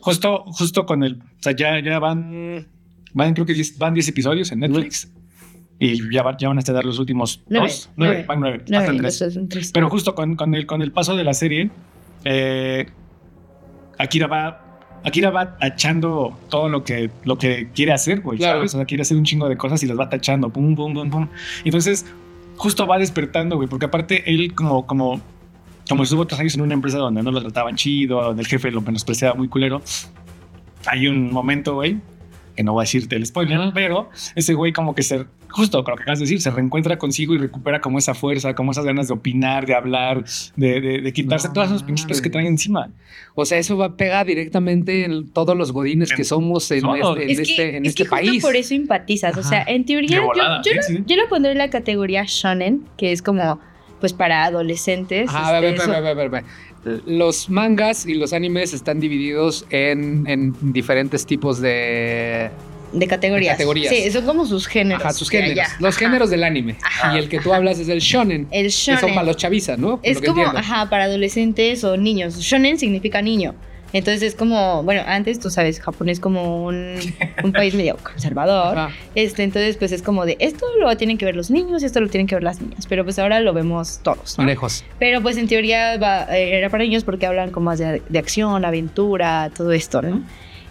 justo, 0.00 0.44
justo 0.46 0.86
con 0.86 1.04
el. 1.04 1.16
O 1.16 1.42
sea, 1.42 1.52
ya, 1.54 1.80
ya 1.80 1.98
van. 1.98 2.66
Van, 3.12 3.34
creo 3.34 3.44
que 3.46 3.52
10 3.54 3.78
van 3.78 3.92
10 3.94 4.08
episodios 4.08 4.50
en 4.52 4.60
Netflix. 4.60 5.08
Y 5.86 6.12
ya, 6.12 6.22
va- 6.22 6.36
ya 6.36 6.48
van 6.48 6.56
a 6.56 6.60
estar 6.60 6.84
los 6.84 6.98
últimos 6.98 7.42
Nueve, 7.48 7.66
dos. 7.68 7.90
Nueve, 7.96 8.14
nueve. 8.14 8.26
van 8.26 8.40
nueve. 8.40 8.58
Faltan 8.68 9.02
los 9.02 9.18
tres. 9.18 9.38
tres. 9.48 9.72
Pero 9.72 9.90
justo 9.90 10.14
con, 10.14 10.34
con, 10.36 10.54
el, 10.54 10.66
con 10.66 10.80
el 10.82 10.92
paso 10.92 11.14
de 11.16 11.24
la 11.24 11.34
serie, 11.34 11.70
eh, 12.24 12.86
Akira 13.98 14.26
va. 14.26 14.60
Akira 15.04 15.30
va 15.30 15.58
tachando 15.58 16.34
todo 16.48 16.70
lo 16.70 16.82
que, 16.82 17.10
lo 17.24 17.36
que 17.36 17.68
quiere 17.74 17.92
hacer, 17.92 18.20
güey. 18.22 18.38
Claro. 18.38 18.58
¿sabes? 18.60 18.74
O 18.74 18.78
sea, 18.78 18.86
quiere 18.86 19.02
hacer 19.02 19.18
un 19.18 19.24
chingo 19.24 19.48
de 19.50 19.56
cosas 19.58 19.82
y 19.82 19.86
las 19.86 19.98
va 19.98 20.08
tachando. 20.08 20.48
Pum, 20.48 20.74
pum, 20.74 20.94
pum, 20.94 21.10
pum. 21.10 21.28
Entonces, 21.64 22.06
justo 22.56 22.86
va 22.86 22.98
despertando, 22.98 23.56
güey. 23.56 23.68
Porque 23.68 23.84
aparte, 23.84 24.24
él, 24.32 24.54
como, 24.54 24.86
como, 24.86 25.20
como 25.88 26.04
estuvo 26.04 26.22
otros 26.22 26.40
años 26.40 26.54
en 26.54 26.62
una 26.62 26.72
empresa 26.72 26.96
donde 26.96 27.22
no 27.22 27.30
lo 27.30 27.42
trataban 27.42 27.76
chido, 27.76 28.22
donde 28.22 28.40
el 28.42 28.48
jefe 28.48 28.70
lo 28.70 28.80
menospreciaba 28.80 29.34
muy 29.34 29.48
culero, 29.48 29.82
hay 30.86 31.06
un 31.06 31.30
momento, 31.30 31.74
güey, 31.74 31.98
que 32.56 32.62
no 32.62 32.72
voy 32.72 32.82
a 32.82 32.84
decirte 32.84 33.16
el 33.16 33.26
spoiler, 33.26 33.60
pero 33.74 34.08
ese 34.34 34.54
güey 34.54 34.72
como 34.72 34.94
que 34.94 35.02
se, 35.02 35.26
justo 35.54 35.82
con 35.84 35.92
lo 35.92 35.96
que 35.96 36.02
acabas 36.02 36.18
de 36.18 36.24
decir, 36.24 36.40
se 36.42 36.50
reencuentra 36.50 36.98
consigo 36.98 37.34
y 37.34 37.38
recupera 37.38 37.80
como 37.80 37.98
esa 37.98 38.14
fuerza, 38.14 38.54
como 38.54 38.72
esas 38.72 38.84
ganas 38.84 39.08
de 39.08 39.14
opinar, 39.14 39.66
de 39.66 39.74
hablar, 39.74 40.24
de, 40.56 40.80
de, 40.80 41.00
de 41.00 41.12
quitarse 41.12 41.48
No 41.48 41.54
todas 41.54 41.70
esas 41.70 41.82
pinches 41.82 42.20
que 42.20 42.28
traen 42.30 42.46
encima. 42.48 42.90
O 43.34 43.44
sea, 43.44 43.58
eso 43.58 43.76
va 43.76 43.86
a 43.86 43.96
pegar 43.96 44.26
directamente 44.26 45.04
en 45.04 45.28
todos 45.30 45.56
los 45.56 45.72
godines 45.72 46.12
que 46.12 46.24
somos 46.24 46.70
en 46.70 46.84
este, 46.86 47.22
en 47.24 47.30
Es 47.30 47.36
que, 47.36 47.42
este, 47.42 47.76
en 47.76 47.84
es 47.86 47.88
este 47.90 48.02
que 48.04 48.08
justo 48.10 48.26
país. 48.26 48.42
por 48.42 48.56
eso 48.56 48.74
empatizas. 48.74 49.36
O 49.36 49.42
sea, 49.42 49.62
en 49.66 49.84
teoría, 49.84 50.16
yo, 50.18 50.30
yo 50.34 50.42
lo, 50.74 51.04
yo 51.06 51.16
lo 51.16 51.28
pondré 51.28 51.52
en 51.52 51.58
la 51.58 51.70
categoría 51.70 52.24
shonen, 52.26 52.84
que 52.96 53.12
es 53.12 53.22
como, 53.22 53.58
pues 54.00 54.12
para 54.12 54.44
adolescentes. 54.44 55.28
Ajá, 55.28 55.56
a 55.56 55.60
ver, 55.60 55.74
este, 55.74 55.82
a 55.82 55.86
ver, 55.86 55.94
eso- 55.94 55.96
a 55.96 56.00
ver, 56.00 56.10
a 56.10 56.14
ver, 56.14 56.26
a 56.26 56.30
ver. 56.30 56.44
Los 57.06 57.48
mangas 57.48 58.04
y 58.04 58.12
los 58.14 58.34
animes 58.34 58.74
están 58.74 59.00
divididos 59.00 59.64
en, 59.70 60.26
en 60.26 60.54
diferentes 60.74 61.24
tipos 61.24 61.58
de, 61.60 62.50
de 62.94 63.06
categorías. 63.06 63.52
de 63.52 63.64
categorías. 63.64 63.92
Sí, 63.94 64.10
son 64.10 64.24
como 64.24 64.46
sus 64.46 64.66
géneros. 64.66 65.02
ajá, 65.04 65.12
sus 65.12 65.28
géneros. 65.30 65.66
Los 65.80 65.96
Ajá. 65.96 66.04
géneros 66.06 66.30
del 66.30 66.44
anime. 66.44 66.76
Ajá. 66.82 67.14
Y 67.14 67.18
el 67.18 67.28
que 67.28 67.40
tú 67.40 67.52
hablas 67.52 67.78
es 67.78 67.88
el 67.88 67.98
shonen. 68.00 68.46
El 68.50 68.64
Que 68.66 68.68
shonen. 68.70 69.00
son 69.00 69.14
para 69.14 69.26
los 69.26 69.36
chavizas, 69.36 69.78
¿no? 69.78 69.96
Por 69.98 70.06
Es 70.06 70.20
que 70.20 70.28
como, 70.28 70.40
entiendo. 70.42 70.58
ajá, 70.60 70.88
para 70.88 71.04
adolescentes 71.04 71.84
o 71.84 71.96
niños. 71.96 72.36
Shonen 72.38 72.78
significa 72.78 73.20
niño. 73.22 73.54
Entonces 73.92 74.22
es 74.24 74.34
como, 74.34 74.82
bueno, 74.82 75.02
antes 75.06 75.38
tú 75.38 75.50
sabes, 75.50 75.78
Japón 75.78 76.08
es 76.08 76.18
como 76.18 76.64
un, 76.64 76.96
un 77.44 77.52
país 77.52 77.74
medio 77.76 77.96
conservador. 78.02 78.76
Ajá. 78.76 78.94
Este, 79.14 79.44
entonces, 79.44 79.76
pues 79.76 79.92
es 79.92 80.02
como 80.02 80.26
de 80.26 80.36
esto 80.40 80.66
lo 80.80 80.96
tienen 80.96 81.16
que 81.16 81.24
ver 81.24 81.36
los 81.36 81.48
niños 81.52 81.80
y 81.82 81.86
esto 81.86 82.00
lo 82.00 82.08
tienen 82.08 82.26
que 82.26 82.34
ver 82.34 82.42
las 82.42 82.60
niñas. 82.60 82.86
Pero 82.88 83.04
pues 83.04 83.20
ahora 83.20 83.38
lo 83.38 83.52
vemos 83.52 84.00
todos. 84.02 84.36
¿no? 84.36 84.44
Lejos. 84.46 84.84
Pero 84.98 85.22
pues 85.22 85.36
en 85.36 85.46
teoría 85.46 85.96
va- 85.98 86.24
eh, 86.36 86.58
era 86.58 86.70
para 86.70 86.82
niños 86.82 87.04
porque 87.04 87.26
hablan 87.26 87.52
como 87.52 87.66
más 87.66 87.78
de, 87.78 88.02
de 88.08 88.18
acción, 88.18 88.64
aventura, 88.64 89.52
todo 89.56 89.70
esto, 89.72 90.02
¿no? 90.02 90.22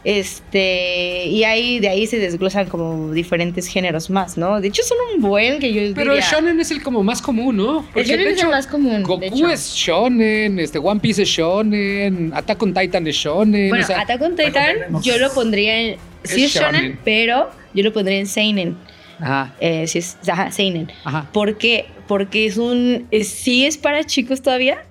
Este, 0.06 1.26
y 1.28 1.44
ahí 1.44 1.80
de 1.80 1.90
ahí 1.90 2.08
se 2.08 2.20
desglosan 2.20 2.68
como 2.68 3.12
diferentes 3.14 3.68
géneros 3.68 4.10
más, 4.10 4.38
¿no? 4.38 4.60
De 4.62 4.68
hecho 4.68 4.84
son 4.84 4.98
un 5.16 5.22
buen 5.22 5.60
que 5.60 5.72
yo 5.74 5.82
Pero 5.96 6.12
el 6.14 6.20
diría. 6.20 6.32
shonen 6.32 6.60
es 6.60 6.72
el 6.72 6.82
como 6.84 7.04
más 7.04 7.22
común, 7.22 7.58
¿no? 7.58 7.86
el 7.96 8.04
shonen 8.06 8.26
de 8.26 8.32
es 8.32 8.38
el 8.38 8.40
hecho, 8.40 8.50
más 8.50 8.68
común. 8.68 8.98
de 8.98 9.04
Goku 9.04 9.24
hecho. 9.24 9.50
es 9.50 9.74
shonen, 9.76 10.60
este, 10.60 10.78
One 10.80 11.00
Piece 11.00 11.24
es 11.24 11.30
shonen, 11.30 12.32
Attack 12.34 12.62
on 12.64 12.74
Titan 12.74 13.08
es 13.08 13.16
shonen. 13.16 13.70
Bueno, 13.70 13.84
o 13.84 13.88
sea, 13.88 14.02
Attack 14.02 14.22
on 14.22 14.36
Titan 14.36 14.76
yo 15.04 15.18
lo 15.18 15.32
pondría 15.34 15.80
en 15.80 15.96
sí 16.24 16.44
Es 16.46 16.56
es 16.56 16.62
shonen, 16.62 16.82
shonen. 16.82 17.00
pero 17.04 17.50
yo 17.74 17.84
lo 17.84 17.94
pondría 17.94 18.20
en 18.20 18.28
seinen. 18.28 18.78
ajá, 19.20 19.56
Eh, 19.60 19.88
sí 19.88 20.00
es, 20.00 20.18
ajá, 20.28 20.52
seinen. 20.52 20.92
ajá. 21.06 21.30
¿Por 21.32 21.58
qué? 21.58 21.86
Porque 22.08 22.46
es 22.46 22.58
un 22.58 23.08
es- 23.12 23.30
sí 23.30 23.66
es 23.66 23.78
para 23.78 24.04
chicos 24.04 24.42
todavía, 24.42 24.84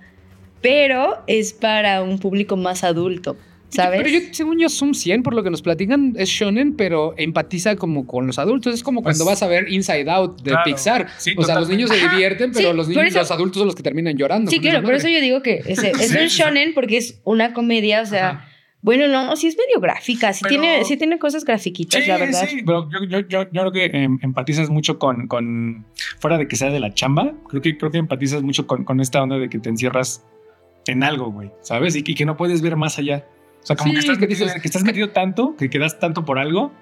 pero 0.62 1.22
es 1.26 1.52
para 1.52 2.02
un 2.02 2.18
público 2.18 2.56
más 2.56 2.82
adulto, 2.84 3.36
¿sabes? 3.74 4.02
Pero 4.02 4.08
yo, 4.18 4.20
según 4.32 4.58
yo, 4.58 4.68
Zoom 4.68 4.94
100, 4.94 5.22
por 5.22 5.34
lo 5.34 5.42
que 5.42 5.50
nos 5.50 5.62
platican, 5.62 6.14
es 6.16 6.28
shonen, 6.28 6.74
pero 6.76 7.14
empatiza 7.16 7.76
como 7.76 8.06
con 8.06 8.26
los 8.26 8.38
adultos. 8.38 8.74
Es 8.74 8.82
como 8.82 9.02
cuando 9.02 9.24
Pues, 9.24 9.40
vas 9.40 9.42
a 9.42 9.46
ver 9.48 9.72
Inside 9.72 10.10
Out 10.10 10.42
de 10.42 10.50
claro. 10.50 10.62
Pixar. 10.64 11.08
Sí, 11.18 11.34
o 11.36 11.42
sea, 11.42 11.58
los 11.58 11.68
niños 11.68 11.90
se 11.90 11.96
Ajá, 11.96 12.12
divierten, 12.12 12.52
pero 12.52 12.70
sí, 12.70 12.76
los, 12.76 12.88
niños, 12.88 13.04
eso- 13.06 13.18
los 13.18 13.30
adultos 13.30 13.58
son 13.58 13.66
los 13.66 13.74
que 13.74 13.82
terminan 13.82 14.16
llorando. 14.16 14.50
Sí, 14.50 14.60
claro, 14.60 14.82
por 14.82 14.94
eso 14.94 15.08
yo 15.08 15.20
digo 15.20 15.42
que 15.42 15.62
es, 15.66 15.82
es 15.82 15.96
Sí, 16.10 16.16
un 16.18 16.26
shonen 16.28 16.74
porque 16.74 16.98
es 16.98 17.20
una 17.24 17.52
comedia, 17.52 18.02
o 18.02 18.06
sea, 18.06 18.28
Ajá. 18.30 18.48
Bueno, 18.84 19.06
no, 19.06 19.36
sí 19.36 19.46
es 19.46 19.56
medio 19.56 19.80
gráfica, 19.80 20.32
sí, 20.32 20.40
Pero- 20.42 20.60
tiene, 20.60 20.84
sí 20.84 20.96
tiene 20.96 21.16
cosas 21.20 21.44
grafiquitas, 21.44 22.02
Sí, 22.02 22.08
la 22.08 22.18
verdad. 22.18 22.48
sí, 22.50 22.62
pero 22.66 22.88
yo, 22.90 23.04
yo, 23.04 23.20
yo, 23.28 23.42
yo 23.52 23.70
creo 23.70 23.70
que 23.70 23.84
em, 23.84 24.18
empatizas 24.22 24.70
mucho 24.70 24.98
con, 24.98 25.28
con, 25.28 25.86
fuera 26.18 26.36
de 26.36 26.48
que 26.48 26.56
sea 26.56 26.68
de 26.68 26.80
la 26.80 26.92
chamba, 26.92 27.32
creo 27.48 27.62
que, 27.62 27.78
creo 27.78 27.92
que 27.92 27.98
empatizas 27.98 28.42
mucho 28.42 28.66
con, 28.66 28.82
con 28.84 28.98
esta 29.00 29.22
onda 29.22 29.38
de 29.38 29.48
que 29.48 29.60
te 29.60 29.68
encierras 29.68 30.24
en 30.88 31.04
algo, 31.04 31.30
güey, 31.30 31.52
¿sabes? 31.60 31.94
Y, 31.94 32.00
y 32.04 32.16
que 32.16 32.24
no 32.26 32.36
puedes 32.36 32.60
ver 32.60 32.74
más 32.74 32.98
allá. 32.98 33.24
O 33.62 33.66
sea, 33.66 33.76
como 33.76 33.90
Sí, 33.90 33.94
que, 33.94 34.00
estás 34.00 34.16
que 34.18 34.26
metido, 34.26 34.46
dices- 34.46 34.60
que 34.62 34.68
estás 34.68 34.82
metido 34.84 35.10
tanto, 35.10 35.54
que 35.56 35.70
quedas 35.70 35.98
tanto 36.00 36.24
por 36.24 36.38
algo, 36.38 36.72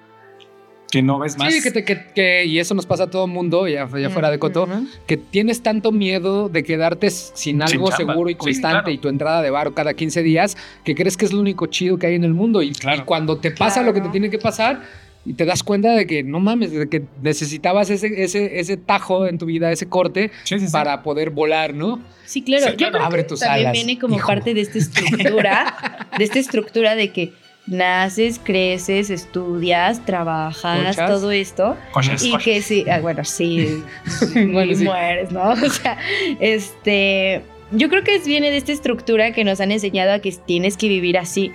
que 0.91 1.01
no 1.01 1.19
ves 1.19 1.37
más. 1.37 1.53
Sí, 1.53 1.61
que, 1.61 1.71
te- 1.71 1.85
que- 1.85 2.07
que- 2.13 2.45
y 2.45 2.59
eso 2.59 2.73
nos 2.73 2.85
pasa 2.85 3.03
a 3.03 3.09
todo 3.09 3.25
mundo, 3.27 3.65
ya, 3.67 3.87
ya 3.97 4.09
fuera 4.09 4.29
de 4.29 4.39
coto, 4.39 4.63
Ujú. 4.63 4.87
que 5.07 5.15
tienes 5.15 5.61
tanto 5.63 5.91
miedo 5.93 6.49
de 6.49 6.63
quedarte 6.63 7.09
sin 7.11 7.61
algo 7.61 7.89
chamba. 7.89 8.13
seguro 8.13 8.29
y 8.29 8.33
Sí, 8.33 8.37
constante 8.37 8.75
claro. 8.79 8.91
y 8.91 8.97
tu 8.97 9.07
entrada 9.07 9.41
de 9.41 9.49
bar 9.51 9.73
cada 9.73 9.93
15 9.93 10.21
días, 10.21 10.57
que 10.83 10.93
crees 10.95 11.15
que 11.15 11.25
es 11.25 11.31
lo 11.33 11.39
único 11.39 11.67
chido 11.67 11.97
que 11.97 12.07
hay 12.07 12.15
en 12.15 12.23
el 12.25 12.33
mundo. 12.33 12.61
Y, 12.61 12.71
Claro. 12.73 13.01
y 13.03 13.05
cuando 13.05 13.37
te 13.37 13.51
pasa 13.51 13.81
lo 13.83 13.93
que 13.93 13.99
te 13.99 14.01
Claro. 14.01 14.11
tiene 14.11 14.29
que 14.29 14.37
pasar, 14.39 14.81
y 15.25 15.33
te 15.33 15.45
das 15.45 15.61
cuenta 15.63 15.91
de 15.93 16.07
que 16.07 16.23
no 16.23 16.39
mames, 16.39 16.71
de 16.71 16.89
que 16.89 17.03
necesitabas 17.21 17.89
ese, 17.89 18.23
ese, 18.23 18.59
ese 18.59 18.77
tajo 18.77 19.27
en 19.27 19.37
tu 19.37 19.45
vida, 19.45 19.71
ese 19.71 19.87
corte, 19.87 20.31
Sí, 20.43 20.59
sí, 20.59 20.65
sí. 20.67 20.71
para 20.71 21.03
poder 21.03 21.29
volar, 21.29 21.73
¿no? 21.73 21.99
Sí, 22.25 22.41
claro. 22.41 22.71
Yo 22.71 22.75
claro. 22.77 22.93
creo 22.93 23.05
Abre 23.05 23.21
que 23.23 23.29
tus 23.29 23.39
también 23.41 23.67
alas, 23.67 23.73
viene 23.73 23.99
como 23.99 24.15
hijo. 24.15 24.27
parte 24.27 24.53
de 24.53 24.61
esta 24.61 24.77
estructura, 24.79 26.07
de 26.17 26.23
esta 26.23 26.39
estructura 26.39 26.95
de 26.95 27.11
que 27.11 27.33
naces, 27.67 28.39
creces, 28.43 29.11
estudias, 29.11 30.03
trabajas, 30.05 30.83
Conchas. 30.95 31.09
todo 31.09 31.29
esto. 31.31 31.77
Coches, 31.91 32.23
Y 32.23 32.31
coches. 32.31 32.43
que 32.45 32.61
sí, 32.63 32.85
ah, 32.89 32.99
bueno, 32.99 33.23
sí, 33.23 33.83
Bueno, 34.33 34.75
mueres, 34.83 35.31
¿no? 35.31 35.51
O 35.51 35.69
sea, 35.69 35.97
este, 36.39 37.41
yo 37.71 37.87
creo 37.89 38.03
que 38.03 38.17
viene 38.19 38.49
de 38.49 38.57
esta 38.57 38.71
estructura 38.71 39.31
que 39.31 39.43
nos 39.43 39.61
han 39.61 39.71
enseñado 39.71 40.11
a 40.13 40.19
que 40.19 40.31
tienes 40.31 40.75
que 40.77 40.87
vivir 40.89 41.17
así. 41.17 41.51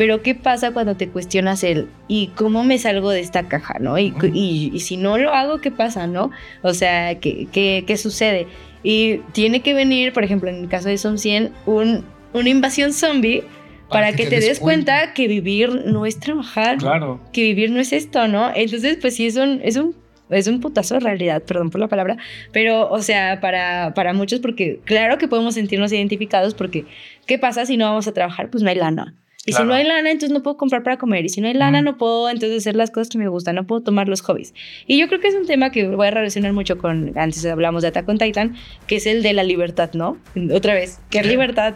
Pero 0.00 0.22
¿qué 0.22 0.34
pasa 0.34 0.70
cuando 0.72 0.96
te 0.96 1.08
cuestionas 1.10 1.62
el 1.62 1.88
y 2.08 2.28
cómo 2.28 2.64
me 2.64 2.78
salgo 2.78 3.10
de 3.10 3.20
esta 3.20 3.48
caja, 3.48 3.76
no? 3.80 3.98
Y, 3.98 4.14
y- 4.32 4.70
y 4.72 4.80
si 4.80 4.96
no 4.96 5.18
lo 5.18 5.34
hago, 5.34 5.60
¿qué 5.60 5.70
pasa, 5.70 6.06
no? 6.06 6.30
O 6.62 6.72
sea, 6.72 7.20
¿qué, 7.20 7.48
qué, 7.52 7.84
qué 7.86 7.96
sucede? 7.98 8.46
Y 8.82 9.18
tiene 9.32 9.60
que 9.60 9.74
venir, 9.74 10.14
por 10.14 10.24
ejemplo, 10.24 10.48
en 10.48 10.56
el 10.56 10.68
caso 10.68 10.88
de 10.88 10.96
Som 10.96 11.18
100, 11.18 11.52
un, 11.66 12.06
una 12.32 12.48
invasión 12.48 12.94
zombie 12.94 13.44
para, 13.90 14.12
que, 14.14 14.24
te, 14.24 14.40
des 14.40 14.58
cuenta 14.58 15.12
que 15.12 15.28
vivir 15.28 15.82
no 15.84 16.06
es 16.06 16.18
trabajar, 16.18 16.78
Claro. 16.78 17.20
que 17.34 17.42
vivir 17.42 17.70
no 17.70 17.78
es 17.78 17.92
esto, 17.92 18.26
¿no? 18.26 18.50
Entonces, 18.54 18.96
pues 19.02 19.16
sí, 19.16 19.26
es 19.26 19.36
un, 19.36 19.60
es 19.62 19.76
un, 19.76 19.94
es 20.30 20.46
un 20.46 20.60
putazo 20.60 20.94
de 20.94 21.00
realidad, 21.00 21.42
perdón 21.42 21.68
por 21.68 21.78
la 21.80 21.88
palabra, 21.88 22.16
pero, 22.52 22.88
o 22.88 23.02
sea, 23.02 23.38
para, 23.42 23.92
para 23.94 24.14
muchos, 24.14 24.40
porque 24.40 24.80
claro 24.84 25.18
que 25.18 25.28
podemos 25.28 25.54
sentirnos 25.54 25.92
identificados, 25.92 26.54
porque 26.54 26.86
¿qué 27.26 27.36
pasa 27.38 27.66
si 27.66 27.76
no 27.76 27.84
vamos 27.84 28.08
a 28.08 28.14
trabajar? 28.14 28.48
Pues 28.48 28.62
no 28.62 28.70
hay 28.70 28.76
lana. 28.76 29.14
Y 29.46 29.52
Claro. 29.52 29.64
si 29.64 29.68
no 29.68 29.74
hay 29.74 29.84
lana, 29.84 30.10
entonces 30.10 30.30
no 30.34 30.42
puedo 30.42 30.56
comprar 30.58 30.82
para 30.82 30.98
comer. 30.98 31.24
Y 31.24 31.30
si 31.30 31.40
no 31.40 31.48
hay 31.48 31.54
lana, 31.54 31.78
Ujú. 31.78 31.84
no 31.86 31.96
puedo 31.96 32.28
entonces 32.28 32.58
hacer 32.58 32.76
las 32.76 32.90
cosas 32.90 33.08
que 33.08 33.16
me 33.18 33.26
gustan, 33.28 33.54
no 33.54 33.66
puedo 33.66 33.80
tomar 33.82 34.06
los 34.06 34.20
hobbies. 34.20 34.52
Y 34.86 34.98
yo 34.98 35.08
creo 35.08 35.18
que 35.20 35.28
es 35.28 35.34
un 35.34 35.46
tema 35.46 35.70
que 35.70 35.88
voy 35.88 36.06
a 36.06 36.10
relacionar 36.10 36.52
mucho 36.52 36.76
con, 36.76 37.16
antes 37.16 37.44
hablamos 37.46 37.80
de 37.82 37.88
Attack 37.88 38.06
on 38.08 38.18
Titan, 38.18 38.54
que 38.86 38.96
es 38.96 39.06
el 39.06 39.22
de 39.22 39.32
la 39.32 39.42
libertad, 39.42 39.90
¿no? 39.94 40.18
Otra 40.52 40.74
vez, 40.74 40.98
¿qué 41.10 41.22
Sí. 41.22 41.28
libertad? 41.30 41.74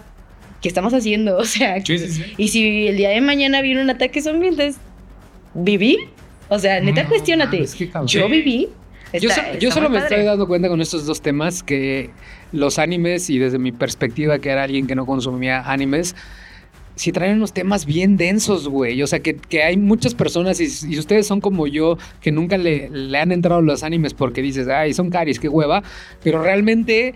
¿Qué 0.61 0.69
estamos 0.69 0.93
haciendo? 0.93 1.37
O 1.39 1.45
sea, 1.45 1.83
Sí, 1.85 1.99
sí, 1.99 2.23
y 2.37 2.49
si 2.49 2.87
el 2.89 2.97
día 2.99 3.09
de 3.11 3.21
mañana 3.23 3.63
viene 3.63 3.81
un 3.81 3.89
ataque 3.91 4.21
zombie, 4.21 4.49
entonces, 4.49 4.77
¿viví? 5.55 5.99
O 6.51 6.59
sea, 6.59 6.81
neta, 6.81 7.05
No, 7.05 7.09
cuestiónate. 7.09 7.57
mames, 7.57 7.75
qué 7.75 7.89
cabrón. 7.89 8.09
Yo 8.09 8.29
viví. 8.29 8.69
Yo, 9.21 9.31
Está- 9.31 9.53
so- 9.53 9.59
yo 9.59 9.71
solo 9.71 9.89
me 9.89 10.01
padre. 10.01 10.17
estoy 10.17 10.27
dando 10.27 10.47
cuenta 10.49 10.69
con 10.69 10.81
estos 10.81 11.07
dos 11.07 11.23
temas 11.23 11.63
que 11.63 12.11
los 12.53 12.79
animes 12.79 13.31
y 13.31 13.39
desde 13.39 13.59
mi 13.59 13.71
perspectiva 13.73 14.39
que 14.41 14.51
era 14.51 14.65
alguien 14.65 14.87
que 14.89 14.95
no 14.97 15.07
consumía 15.07 15.61
animes, 15.71 16.17
sí 16.97 17.11
traen 17.13 17.37
unos 17.37 17.53
temas 17.53 17.87
bien 17.87 18.17
densos, 18.17 18.69
güey. 18.69 19.03
O 19.03 19.07
sea, 19.07 19.21
que, 19.21 19.35
que 19.37 19.63
hay 19.63 19.77
muchas 19.77 20.15
personas 20.15 20.61
y, 20.61 20.93
y 20.93 20.99
ustedes 20.99 21.27
son 21.27 21.41
como 21.41 21.67
yo 21.67 21.99
que 22.21 22.31
nunca 22.33 22.57
le, 22.57 22.89
le 22.91 23.19
han 23.19 23.33
entrado 23.33 23.61
los 23.63 23.83
animes 23.83 24.15
porque 24.15 24.43
dices, 24.43 24.69
ay, 24.69 24.95
son 24.95 25.11
caris, 25.11 25.39
qué 25.41 25.49
hueva. 25.49 25.83
Pero 26.23 26.43
realmente 26.43 27.15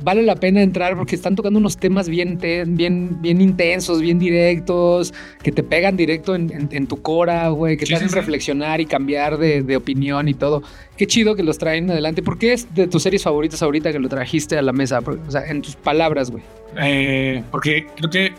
vale 0.00 0.22
la 0.22 0.36
pena 0.36 0.62
entrar 0.62 0.96
porque 0.96 1.16
están 1.16 1.34
tocando 1.34 1.58
unos 1.58 1.76
temas 1.76 2.08
bien, 2.08 2.38
bien, 2.68 3.20
bien 3.20 3.40
intensos, 3.40 4.00
bien 4.00 4.20
directos, 4.20 5.12
que 5.42 5.50
te 5.50 5.64
pegan 5.64 5.96
directo 5.96 6.36
en, 6.36 6.52
en- 6.52 6.68
en 6.70 6.86
tu 6.86 7.02
cora, 7.02 7.48
güey, 7.48 7.76
que 7.76 7.84
Sí, 7.84 7.90
te 7.90 7.96
hacen 7.96 8.08
sí, 8.08 8.14
sí. 8.14 8.20
reflexionar 8.20 8.80
y 8.80 8.86
cambiar 8.86 9.38
de, 9.38 9.62
de 9.62 9.76
opinión 9.76 10.28
y 10.28 10.34
todo. 10.34 10.62
Qué 10.96 11.06
chido 11.08 11.34
que 11.34 11.42
los 11.42 11.58
traen 11.58 11.90
adelante. 11.90 12.22
¿Por 12.22 12.38
qué 12.38 12.52
es 12.52 12.72
de 12.76 12.86
tus 12.86 13.02
series 13.02 13.24
favoritas 13.24 13.60
ahorita 13.60 13.90
que 13.92 13.98
lo 13.98 14.08
trajiste 14.08 14.56
a 14.56 14.62
la 14.62 14.72
mesa? 14.72 15.00
O 15.00 15.30
sea, 15.32 15.44
en 15.50 15.62
tus 15.62 15.74
palabras, 15.74 16.30
güey. 16.30 16.44
Eh, 16.80 17.42
porque 17.50 17.86
creo 17.96 18.08
que 18.10 18.32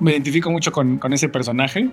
me 0.00 0.12
identifico 0.12 0.50
mucho 0.50 0.72
con, 0.72 0.98
con 0.98 1.12
ese 1.12 1.28
personaje. 1.28 1.88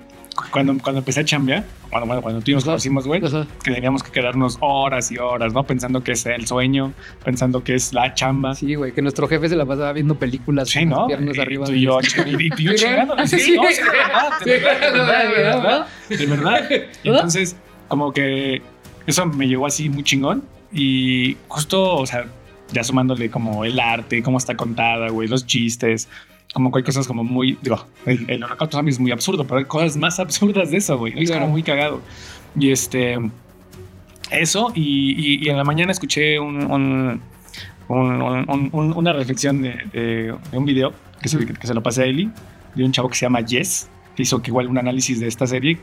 Cuando, 0.51 0.77
cuando 0.77 0.99
empecé 0.99 1.21
a 1.21 1.25
chambear, 1.25 1.65
cuando, 1.89 2.05
bueno, 2.07 2.21
cuando 2.21 2.41
tú 2.41 2.51
y 2.51 2.53
nos 2.53 2.63
conocimos, 2.63 3.07
güey, 3.07 3.19
que 3.21 3.71
teníamos 3.73 4.03
que 4.03 4.11
quedarnos 4.11 4.57
horas 4.61 5.11
y 5.11 5.17
horas, 5.17 5.51
¿no? 5.53 5.63
Pensando 5.65 6.03
que 6.03 6.11
es 6.11 6.25
el 6.27 6.45
sueño, 6.45 6.93
pensando 7.25 7.63
que 7.63 7.73
es 7.73 7.91
la 7.91 8.13
chamba. 8.13 8.53
Sí, 8.53 8.75
güey, 8.75 8.91
que 8.91 9.01
nuestro 9.01 9.27
jefe 9.27 9.49
se 9.49 9.55
la 9.55 9.65
pasaba 9.65 9.93
viendo 9.93 10.15
películas 10.15 10.69
Sí, 10.69 10.79
con 10.81 10.89
¿no? 10.89 11.07
piernas 11.07 11.37
Y 11.37 11.39
arriba. 11.41 11.65
tú 11.65 11.71
y 11.73 11.81
yo, 11.81 11.99
y, 12.27 12.45
y 12.45 12.49
tú 12.51 12.55
y 12.59 12.63
yo 12.65 12.71
Sí, 12.73 12.77
chingando. 12.85 13.15
Sí, 13.27 13.39
Sí. 13.39 13.55
no, 13.55 13.63
sí, 13.67 14.49
de 14.49 14.59
verdad, 14.59 15.87
de 16.09 16.25
verdad. 16.27 16.67
Y 17.03 17.09
entonces, 17.09 17.55
como 17.87 18.11
que 18.13 18.61
eso 19.07 19.25
me 19.25 19.47
llegó 19.47 19.65
así 19.65 19.89
muy 19.89 20.03
chingón. 20.03 20.43
Y 20.71 21.35
justo, 21.47 21.95
o 21.95 22.05
sea, 22.05 22.25
ya 22.71 22.83
sumándole 22.83 23.31
como 23.31 23.65
el 23.65 23.79
arte, 23.79 24.21
cómo 24.21 24.37
está 24.37 24.55
contada, 24.55 25.09
güey, 25.09 25.27
los 25.27 25.45
chistes, 25.47 26.09
como 26.53 26.71
que 26.71 26.79
hay 26.79 26.83
cosas 26.83 27.07
como 27.07 27.23
muy, 27.23 27.57
digo, 27.61 27.85
el, 28.05 28.29
el 28.29 28.43
holocausto 28.43 28.77
zombie 28.77 28.91
es 28.91 28.99
muy 28.99 29.11
absurdo, 29.11 29.45
pero 29.45 29.59
hay 29.59 29.65
cosas 29.65 29.97
más 29.97 30.19
absurdas 30.25 30.71
de 30.71 30.77
eso, 30.77 30.97
güey. 30.97 31.13
Es 31.21 31.29
Claro. 31.29 31.41
como 31.43 31.53
muy 31.53 31.63
cagado. 31.63 32.01
Y 32.59 32.71
este, 32.71 33.17
eso, 34.31 34.71
y, 34.75 34.81
y- 35.41 35.45
y 35.45 35.49
en 35.49 35.57
la 35.57 35.63
mañana 35.63 35.91
escuché 35.91 36.39
un, 36.39 36.57
un- 36.71 37.21
un- 37.89 38.21
un- 38.49 38.69
un- 38.73 38.93
una 38.97 39.13
reflexión 39.13 39.61
de, 39.61 39.75
de- 39.93 40.35
de 40.51 40.57
un 40.57 40.65
video 40.65 40.93
que 41.21 41.29
se, 41.29 41.45
que 41.45 41.67
se 41.67 41.73
lo 41.73 41.81
pasé 41.83 42.03
a 42.03 42.05
Eli, 42.05 42.29
de 42.75 42.83
un 42.83 42.91
chavo 42.91 43.09
que 43.09 43.15
se 43.15 43.25
llama 43.25 43.39
Jess, 43.47 43.89
que 44.15 44.23
hizo 44.23 44.41
que 44.41 44.49
igual 44.51 44.67
un 44.67 44.77
análisis 44.77 45.19
de 45.19 45.27
esta 45.27 45.47
serie. 45.47 45.79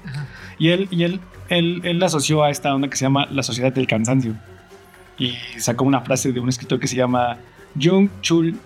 Y 0.58 0.68
él, 0.68 0.88
y 0.90 1.04
él, 1.04 1.20
él, 1.48 1.80
él 1.84 1.98
la 1.98 2.06
asoció 2.06 2.42
a 2.42 2.50
esta 2.50 2.74
onda 2.74 2.88
que 2.88 2.96
se 2.96 3.04
llama 3.04 3.26
la 3.30 3.42
sociedad 3.42 3.72
del 3.72 3.86
cansancio. 3.86 4.34
Y 5.18 5.34
sacó 5.58 5.84
una 5.84 6.00
frase 6.00 6.32
de 6.32 6.40
un 6.40 6.48
escritor 6.48 6.80
que 6.80 6.88
se 6.88 6.96
llama 6.96 7.38
Jung 7.80 8.08
Chul 8.20 8.58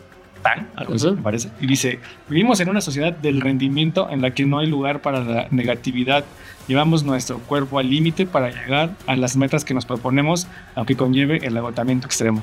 Tan, 0.42 0.68
algo 0.76 0.94
así 0.94 1.10
me 1.10 1.22
parece. 1.22 1.50
Y 1.60 1.66
dice, 1.66 1.98
vivimos 2.28 2.60
en 2.60 2.68
una 2.68 2.80
sociedad 2.80 3.12
del 3.12 3.40
rendimiento 3.40 4.08
en 4.10 4.22
la 4.22 4.30
que 4.32 4.46
no 4.46 4.58
hay 4.60 4.66
lugar 4.66 5.00
para 5.02 5.20
la 5.24 5.48
negatividad. 5.50 6.24
Llevamos 6.68 7.02
nuestro 7.02 7.38
cuerpo 7.38 7.78
al 7.78 7.88
límite 7.90 8.26
para 8.26 8.50
llegar 8.50 8.90
a 9.06 9.16
las 9.16 9.36
metas 9.36 9.64
que 9.64 9.74
nos 9.74 9.84
proponemos, 9.86 10.46
aunque 10.74 10.96
conlleve 10.96 11.38
el 11.46 11.56
agotamiento 11.56 12.06
extremo. 12.06 12.42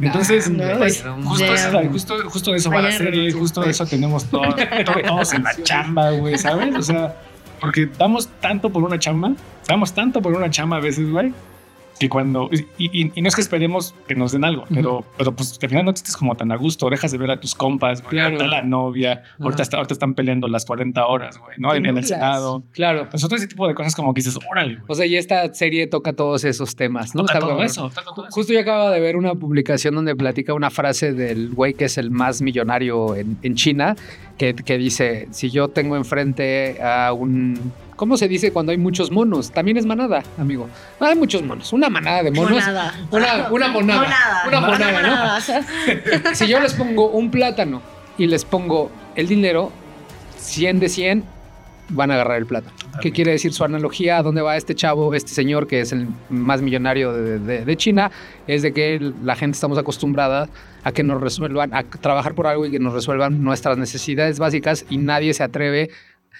Entonces, 0.00 0.48
no, 0.50 0.62
pues, 0.78 1.02
justo, 1.24 1.44
eso, 1.54 1.80
justo, 1.90 2.14
justo 2.30 2.50
de 2.52 2.56
eso 2.58 2.70
va 2.70 2.82
la 2.82 2.92
serie, 2.92 3.32
justo 3.32 3.62
de 3.62 3.70
eso 3.70 3.86
tenemos 3.86 4.24
todo, 4.26 4.42
todo- 4.84 5.02
todos 5.06 5.32
en 5.32 5.42
la 5.42 5.54
chamba, 5.62 6.10
güey, 6.10 6.38
¿sabes? 6.38 6.74
O 6.76 6.82
sea, 6.82 7.16
porque 7.60 7.88
damos 7.98 8.28
tanto 8.40 8.70
por 8.70 8.82
una 8.84 8.98
chamba, 8.98 9.32
damos 9.66 9.92
tanto 9.92 10.20
por 10.22 10.34
una 10.34 10.50
chamba 10.50 10.76
a 10.76 10.80
veces, 10.80 11.10
güey, 11.10 11.32
que 12.00 12.08
cuando, 12.08 12.48
y, 12.78 13.00
y- 13.02 13.12
y 13.14 13.22
no 13.22 13.28
es 13.28 13.34
que 13.36 13.40
esperemos 13.42 13.94
que 14.08 14.14
nos 14.16 14.32
den 14.32 14.44
algo, 14.44 14.64
pero, 14.72 15.04
pero 15.16 15.32
pues 15.36 15.58
al 15.62 15.68
final 15.68 15.84
no 15.84 15.92
te 15.94 15.98
estés 15.98 16.16
como 16.16 16.34
tan 16.34 16.50
a 16.50 16.56
gusto, 16.56 16.88
dejas 16.90 17.12
de 17.12 17.18
ver 17.18 17.30
a 17.30 17.38
tus 17.38 17.54
compas, 17.54 18.00
güey, 18.02 18.10
Claro. 18.10 18.36
ahorita 18.36 18.46
la 18.46 18.62
novia, 18.62 19.22
ahorita, 19.38 19.62
está- 19.62 19.76
ahorita 19.76 19.94
están 19.94 20.14
peleando 20.14 20.48
las 20.48 20.64
40 20.64 21.06
horas, 21.06 21.38
güey, 21.38 21.56
¿no? 21.58 21.74
En, 21.74 21.86
en 21.86 21.98
el. 21.98 22.04
Senado. 22.04 22.62
Claro. 22.72 23.08
Pues 23.10 23.22
otro 23.22 23.36
ese 23.36 23.46
tipo 23.46 23.68
de 23.68 23.74
cosas 23.74 23.94
como 23.94 24.12
que 24.14 24.18
dices, 24.20 24.38
órale, 24.50 24.74
güey. 24.74 24.84
O 24.88 24.94
sea, 24.94 25.06
y 25.06 25.16
esta 25.16 25.52
serie 25.54 25.86
toca 25.86 26.12
todos 26.12 26.44
esos 26.44 26.74
temas, 26.74 27.14
¿no? 27.14 27.22
Toca 27.22 27.34
Está 27.34 27.40
todo 27.46 27.54
bueno. 27.54 27.66
eso, 27.70 27.88
toca 27.90 28.02
todo 28.14 28.26
eso. 28.26 28.34
Justo 28.34 28.52
yo 28.52 28.60
acabo 28.60 28.90
de 28.90 28.98
ver 29.00 29.16
una 29.16 29.34
publicación 29.34 29.94
donde 29.94 30.16
platica 30.16 30.54
una 30.54 30.70
frase 30.70 31.12
del 31.12 31.50
güey 31.50 31.74
que 31.74 31.84
es 31.84 31.98
el 31.98 32.10
más 32.10 32.42
millonario 32.42 33.14
en, 33.14 33.36
en 33.42 33.54
China, 33.54 33.94
que, 34.38 34.54
que 34.54 34.76
dice, 34.78 35.28
si 35.30 35.50
yo 35.50 35.68
tengo 35.68 35.96
enfrente 35.96 36.82
a 36.82 37.12
un... 37.12 37.72
¿Cómo 38.02 38.16
se 38.16 38.26
dice 38.26 38.52
cuando 38.52 38.72
hay 38.72 38.78
muchos 38.78 39.12
monos? 39.12 39.52
También 39.52 39.76
es 39.76 39.86
manada, 39.86 40.24
amigo. 40.36 40.68
No 41.00 41.06
hay 41.06 41.14
muchos 41.14 41.40
monos, 41.44 41.72
una 41.72 41.88
manada 41.88 42.24
de 42.24 42.32
monos. 42.32 42.50
Monada. 42.50 42.94
Una, 43.12 43.48
una 43.52 43.68
monada. 43.68 44.00
Monada. 44.02 44.42
Una 44.48 44.60
monada, 44.60 44.92
¿no? 45.02 45.08
monada. 45.08 45.40
Si 46.34 46.48
yo 46.48 46.58
les 46.58 46.74
pongo 46.74 47.10
un 47.10 47.30
plátano 47.30 47.80
y 48.18 48.26
les 48.26 48.44
pongo 48.44 48.90
el 49.14 49.28
dinero, 49.28 49.70
100 50.36 50.80
de 50.80 50.88
100, 50.88 51.24
van 51.90 52.10
a 52.10 52.14
agarrar 52.14 52.38
el 52.38 52.46
plátano. 52.46 52.74
¿Qué 53.00 53.12
quiere 53.12 53.30
decir 53.30 53.52
su 53.52 53.62
analogía? 53.62 54.18
¿A 54.18 54.22
dónde 54.24 54.42
va 54.42 54.56
este 54.56 54.74
chavo, 54.74 55.14
este 55.14 55.30
señor 55.30 55.68
que 55.68 55.80
es 55.82 55.92
el 55.92 56.08
más 56.28 56.60
millonario 56.60 57.12
de, 57.12 57.38
de- 57.38 57.64
de 57.64 57.76
China? 57.76 58.10
Es 58.48 58.62
de 58.62 58.72
que 58.72 59.12
la 59.22 59.36
gente 59.36 59.54
estamos 59.54 59.78
acostumbrada 59.78 60.48
a 60.82 60.90
que 60.90 61.04
nos 61.04 61.20
resuelvan, 61.20 61.72
a 61.72 61.84
trabajar 61.84 62.34
por 62.34 62.48
algo 62.48 62.66
y 62.66 62.72
que 62.72 62.80
nos 62.80 62.94
resuelvan 62.94 63.44
nuestras 63.44 63.78
necesidades 63.78 64.40
básicas 64.40 64.84
y 64.90 64.98
nadie 64.98 65.32
se 65.34 65.44
atreve 65.44 65.90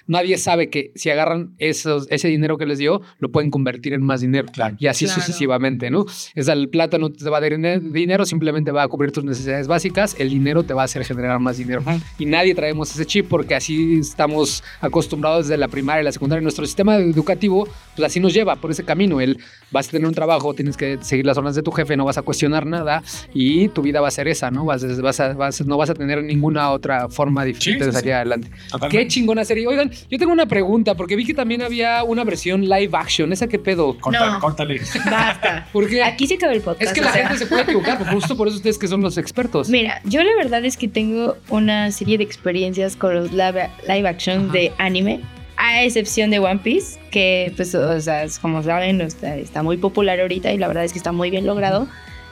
nadie 0.07 0.37
sabe 0.39 0.69
que 0.71 0.93
si 0.95 1.11
agarran 1.11 1.55
esos, 1.59 2.07
ese 2.11 2.29
dinero 2.29 2.59
que 2.59 2.67
les 2.67 2.79
dio, 2.79 3.03
lo 3.19 3.31
pueden 3.31 3.51
convertir 3.51 3.93
en 3.93 4.03
más 4.03 4.21
dinero. 4.21 4.49
Claro. 4.53 4.77
Y 4.79 4.87
así 4.87 5.05
Claro. 5.07 5.21
sucesivamente, 5.21 5.91
¿no? 5.91 6.05
Es 6.35 6.49
el 6.49 6.69
plata 6.69 6.99
no 6.99 7.11
te 7.11 7.29
va 7.31 7.39
a 7.39 7.41
dar 7.41 7.53
dine- 7.53 7.81
dinero, 7.81 8.25
simplemente 8.27 8.71
va 8.73 8.83
a 8.83 8.89
cubrir 8.89 9.13
tus 9.13 9.25
necesidades 9.25 9.67
básicas, 9.69 10.17
el 10.19 10.31
dinero 10.31 10.63
te 10.63 10.75
va 10.75 10.83
a 10.83 10.85
hacer 10.85 11.05
generar 11.05 11.39
más 11.41 11.59
dinero. 11.59 11.81
Ajá. 11.85 11.99
Y 12.19 12.27
nadie 12.27 12.55
traemos 12.55 12.91
ese 12.93 13.07
chip 13.07 13.27
porque 13.29 13.55
así 13.55 13.99
estamos 13.99 14.63
acostumbrados 14.81 15.47
desde 15.49 15.59
la 15.59 15.69
primaria 15.69 16.03
y 16.03 16.05
la 16.05 16.13
secundaria. 16.13 16.43
Nuestro 16.43 16.65
sistema 16.67 16.97
educativo, 16.97 17.69
pues 17.97 18.07
así 18.07 18.21
nos 18.21 18.33
lleva 18.35 18.57
por 18.57 18.71
ese 18.71 18.85
camino. 18.85 19.21
El 19.21 19.39
vas 19.73 19.89
a 19.89 19.91
tener 19.91 20.07
un 20.07 20.15
trabajo, 20.15 20.55
tienes 20.55 20.77
que 20.77 20.99
seguir 21.01 21.27
las 21.27 21.37
órdenes 21.39 21.57
de 21.57 21.63
tu 21.63 21.71
jefe, 21.73 21.97
no 21.97 22.05
vas 22.05 22.19
a 22.19 22.23
cuestionar 22.23 22.67
nada 22.67 23.03
y 23.35 23.69
tu 23.69 23.83
vida 23.83 24.01
va 24.01 24.09
a 24.09 24.11
ser 24.11 24.29
esa, 24.29 24.51
¿no? 24.51 24.65
Vas, 24.65 25.01
vas 25.01 25.21
a- 25.21 25.33
vas- 25.35 25.65
no 25.67 25.77
vas 25.77 25.91
a 25.91 25.95
tener 25.95 26.23
ninguna 26.23 26.71
otra 26.71 27.09
forma 27.09 27.45
diferente 27.45 27.85
Sí, 27.85 27.87
de 27.87 27.93
salir 27.93 28.09
sí. 28.09 28.11
adelante. 28.13 28.51
Qué 28.51 28.69
Totalmente. 28.71 29.09
chingona 29.09 29.45
serie. 29.45 29.67
Oigan, 29.67 29.91
yo 30.11 30.19
tengo 30.19 30.33
una 30.33 30.47
pregunta 30.47 30.95
porque 30.95 31.17
vi 31.17 31.25
que 31.25 31.35
también 31.35 31.63
había 31.63 32.05
una 32.05 32.25
versión 32.25 32.63
live 32.69 32.91
action. 32.93 33.33
¿Esa 33.33 33.47
qué 33.49 33.59
pedo? 33.59 33.97
Córtale, 33.99 34.33
No. 34.33 34.41
córtale. 34.41 34.81
Basta. 35.11 35.67
Porque 35.73 36.03
Aquí 36.03 36.27
se 36.27 36.35
acaba 36.35 36.53
el 36.53 36.61
podcast. 36.61 36.83
es 36.83 36.93
que 36.93 37.01
la 37.01 37.13
sea. 37.13 37.29
gente 37.29 37.39
se 37.45 37.47
puede 37.47 37.63
equivocar, 37.63 37.99
pero 37.99 38.11
justo 38.13 38.37
por 38.37 38.49
eso 38.49 38.57
ustedes 38.57 38.79
que 38.79 38.89
son 38.89 39.01
los 39.01 39.17
expertos. 39.19 39.69
Mira, 39.69 40.01
yo 40.05 40.23
la 40.23 40.35
verdad 40.37 40.65
es 40.65 40.77
que 40.77 40.89
tengo 40.89 41.37
una 41.49 41.91
serie 41.93 42.19
de 42.19 42.25
experiencias 42.25 42.97
con 42.97 43.15
los 43.15 43.33
live, 43.33 43.71
live 43.89 44.09
action 44.09 44.45
Ajá. 44.45 44.53
de 44.53 44.73
anime, 44.79 45.21
a 45.57 45.83
excepción 45.85 46.31
de 46.31 46.39
One 46.39 46.61
Piece, 46.63 46.99
que 47.11 47.53
pues, 47.57 47.75
o 47.75 48.01
sea, 48.01 48.25
como 48.41 48.63
saben, 48.63 49.01
está, 49.01 49.37
está 49.37 49.63
muy 49.63 49.77
popular 49.77 50.21
ahorita 50.21 50.53
y 50.53 50.59
la 50.59 50.69
verdad 50.69 50.85
es 50.85 50.93
que 50.93 50.99
está 50.99 51.13
muy 51.13 51.31
bien 51.31 51.47
logrado. 51.47 51.87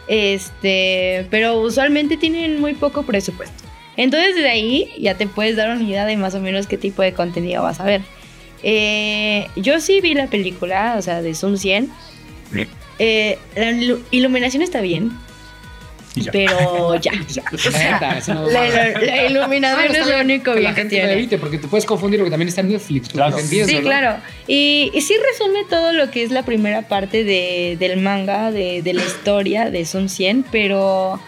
Este, 0.08 1.26
pero 1.30 1.60
usualmente 1.60 2.16
tienen 2.16 2.60
muy 2.60 2.74
poco 2.74 3.04
presupuesto. 3.04 3.64
Entonces 3.96 4.34
de 4.36 4.48
ahí 4.48 4.90
ya 4.98 5.16
te 5.16 5.26
puedes 5.26 5.56
dar 5.56 5.70
una 5.70 5.82
idea 5.82 6.04
de 6.06 6.16
más 6.16 6.34
o 6.34 6.40
menos 6.40 6.66
qué 6.66 6.76
tipo 6.78 7.02
de 7.02 7.12
contenido 7.12 7.62
vas 7.62 7.80
a 7.80 7.84
ver. 7.84 8.02
Eh, 8.62 9.46
yo 9.56 9.80
sí 9.80 10.00
vi 10.00 10.14
la 10.14 10.26
película, 10.26 10.96
o 10.98 11.02
sea, 11.02 11.22
de 11.22 11.34
Zoom 11.34 11.56
100. 11.56 11.90
Bien. 12.50 12.68
Eh, 12.98 13.38
la 13.56 13.70
ilu- 13.72 14.00
iluminación 14.10 14.62
está 14.62 14.80
bien, 14.80 15.10
ya. 16.14 16.32
pero 16.32 16.94
ya. 17.00 17.12
Neta, 17.12 18.18
eso 18.18 18.34
no 18.34 18.46
La, 18.50 18.60
va. 18.60 18.68
la- 18.68 19.00
la 19.00 19.26
iluminación 19.26 19.86
Bueno, 19.88 19.94
es 19.94 20.06
lo 20.06 20.14
bien 20.14 20.26
único 20.26 20.52
que 20.52 20.58
bien 20.60 20.64
la 20.70 20.74
que 20.74 20.80
gente 20.82 20.96
la 20.96 21.02
tiene. 21.02 21.12
evite 21.14 21.38
porque 21.38 21.58
te 21.58 21.68
puedes 21.68 21.84
confundir 21.86 22.20
porque 22.20 22.30
también 22.30 22.48
está 22.48 22.60
en 22.62 22.68
Netflix. 22.68 23.08
Claro. 23.10 23.38
entiendes, 23.38 23.70
Sí, 23.70 23.76
¿no? 23.76 23.82
claro. 23.82 24.16
Y, 24.46 24.90
y 24.94 25.00
sí 25.02 25.14
resume 25.30 25.64
todo 25.68 25.92
lo 25.92 26.10
que 26.10 26.22
es 26.22 26.30
la 26.30 26.44
primera 26.44 26.82
parte 26.82 27.24
de, 27.24 27.76
del 27.78 27.98
manga, 28.00 28.50
de, 28.50 28.82
de 28.82 28.92
la 28.94 29.02
historia 29.04 29.70
de 29.70 29.84
Sun 29.86 30.08
100, 30.08 30.44
pero 30.50 31.20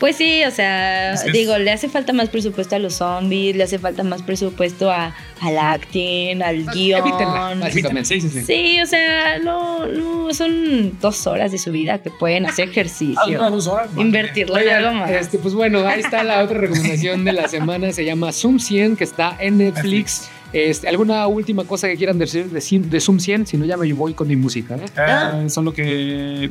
pues 0.00 0.16
sí, 0.16 0.42
o 0.44 0.50
sea, 0.50 1.12
Es 1.12 1.20
que 1.22 1.28
es- 1.28 1.32
digo, 1.34 1.56
le 1.58 1.70
hace 1.70 1.88
falta 1.88 2.12
más 2.12 2.28
presupuesto 2.30 2.74
a 2.74 2.78
los 2.80 2.94
zombies, 2.94 3.54
le 3.54 3.62
hace 3.62 3.78
falta 3.78 4.02
más 4.02 4.22
presupuesto 4.22 4.90
a, 4.90 5.14
al 5.40 5.58
acting, 5.58 6.42
al 6.42 6.64
guion. 6.72 7.00
Evítenla, 7.06 7.56
básicamente. 7.60 8.08
Sí, 8.08 8.20
sí, 8.20 8.28
sí. 8.30 8.42
Sí, 8.44 8.80
o 8.82 8.86
sea, 8.86 9.38
no, 9.38 9.86
no, 9.86 10.34
son 10.34 10.98
dos 11.00 11.26
horas 11.28 11.52
de 11.52 11.58
su 11.58 11.70
vida 11.70 11.98
que 11.98 12.10
pueden 12.10 12.46
hacer 12.46 12.66
Ah, 12.68 12.70
ejercicio. 12.72 13.38
unas 13.38 13.52
dos 13.52 13.66
horas, 13.68 13.90
madre. 13.90 14.02
Invertirlo 14.02 14.58
en 14.58 14.68
algo 14.70 14.92
más. 14.94 15.10
este, 15.10 15.38
pues 15.38 15.54
bueno, 15.54 15.86
ahí 15.86 16.00
está 16.00 16.24
la 16.24 16.42
otra 16.42 16.58
recomendación 16.58 17.24
de 17.24 17.32
la 17.34 17.46
semana. 17.46 17.92
Se 17.92 18.04
llama 18.04 18.32
Zoom 18.32 18.58
100, 18.58 18.96
que 18.96 19.04
está 19.04 19.36
en 19.38 19.58
Netflix. 19.58 20.28
Este, 20.52 20.88
¿Alguna 20.88 21.26
última 21.28 21.62
cosa 21.64 21.86
que 21.86 21.96
quieran 21.96 22.18
decir 22.18 22.46
de, 22.46 22.60
de 22.88 23.00
Zoom 23.00 23.20
100? 23.20 23.46
Si 23.46 23.56
no, 23.56 23.64
ya 23.66 23.76
me 23.76 23.92
voy 23.92 24.14
con 24.14 24.26
mi 24.26 24.34
música. 24.34 24.74
¿eh? 24.76 25.44
Eh, 25.44 25.48
solo 25.50 25.72
que, 25.72 26.50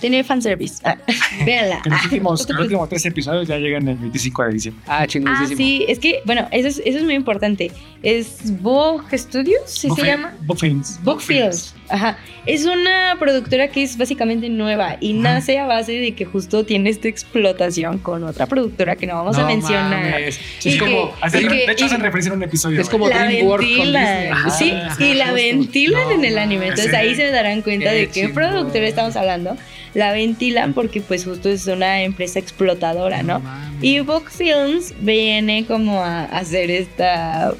Tiene 0.00 0.22
fanservice. 0.22 0.80
Ah, 0.84 0.96
véanla. 1.44 1.82
los, 1.84 2.04
últimos, 2.04 2.40
No 2.40 2.46
te 2.46 2.52
los 2.52 2.62
últimos 2.66 2.88
tres 2.88 3.04
episodios 3.06 3.48
ya 3.48 3.58
llegan 3.58 3.88
el 3.88 3.96
25 3.96 4.42
de 4.44 4.52
diciembre. 4.52 4.84
Ah, 4.86 4.98
Ah, 5.00 5.06
chingosísimo. 5.06 5.56
sí, 5.56 5.84
es 5.88 5.98
que, 5.98 6.20
bueno, 6.24 6.46
eso 6.52 6.68
es, 6.68 6.82
eso 6.84 6.98
es 6.98 7.04
muy 7.04 7.14
importante. 7.14 7.70
Es 8.02 8.60
Vogue 8.62 9.16
Studios, 9.18 9.62
¿sí 9.66 9.88
se 9.90 10.02
llama? 10.04 10.30
Film- 10.38 10.46
Book 10.46 10.58
Films. 10.58 11.00
Book 11.02 11.20
Films. 11.20 11.74
Ajá. 11.90 12.18
Es 12.46 12.64
una 12.66 13.16
productora 13.18 13.68
que 13.68 13.82
es 13.82 13.96
básicamente 13.96 14.48
nueva 14.48 14.96
y 15.00 15.12
Ajá. 15.12 15.22
nace 15.34 15.58
a 15.58 15.66
base 15.66 15.92
de 15.92 16.12
que 16.14 16.24
justo 16.24 16.64
tiene 16.64 16.90
esta 16.90 17.08
explotación 17.08 17.98
con 17.98 18.24
otra 18.24 18.46
productora 18.46 18.96
que 18.96 19.06
no 19.06 19.14
vamos 19.14 19.36
a 19.36 19.42
No 19.42 19.46
mencionar. 19.48 20.10
mames. 20.10 20.38
Es 20.64 20.74
que- 20.74 20.78
como, 20.78 21.12
Así, 21.20 21.38
y 21.38 21.48
que- 21.48 21.66
de 21.66 21.72
hecho, 21.72 21.86
hacen 21.86 22.00
referencia 22.00 22.32
a 22.32 22.36
un 22.36 22.42
episodio. 22.42 22.80
es 22.80 22.88
como 22.88 23.08
La 23.08 23.24
ventilan, 23.26 24.28
Ah, 24.32 24.50
sí, 24.50 24.70
ajá, 24.70 25.04
y 25.04 25.14
la 25.14 25.32
ventilan 25.32 26.02
No 26.08 26.10
en 26.12 26.24
el 26.24 26.38
anime. 26.38 26.68
Entonces 26.68 26.94
ahí 26.94 27.14
se 27.14 27.30
darán 27.30 27.62
cuenta 27.62 27.90
Qué 27.90 27.96
de 27.96 28.06
qué 28.08 28.28
productora 28.28 28.86
estamos 28.86 29.16
hablando. 29.16 29.56
La 29.94 30.12
ventilan 30.12 30.74
porque 30.74 31.00
pues 31.00 31.24
justo 31.24 31.48
es 31.48 31.66
una 31.66 32.02
empresa 32.02 32.38
explotadora, 32.38 33.22
¿no? 33.22 33.42
Y 33.80 34.00
Vogue 34.00 34.30
Films 34.30 34.94
viene 35.00 35.64
como 35.66 36.02
a 36.04 36.24
hacer 36.24 36.70
esta. 36.70 37.52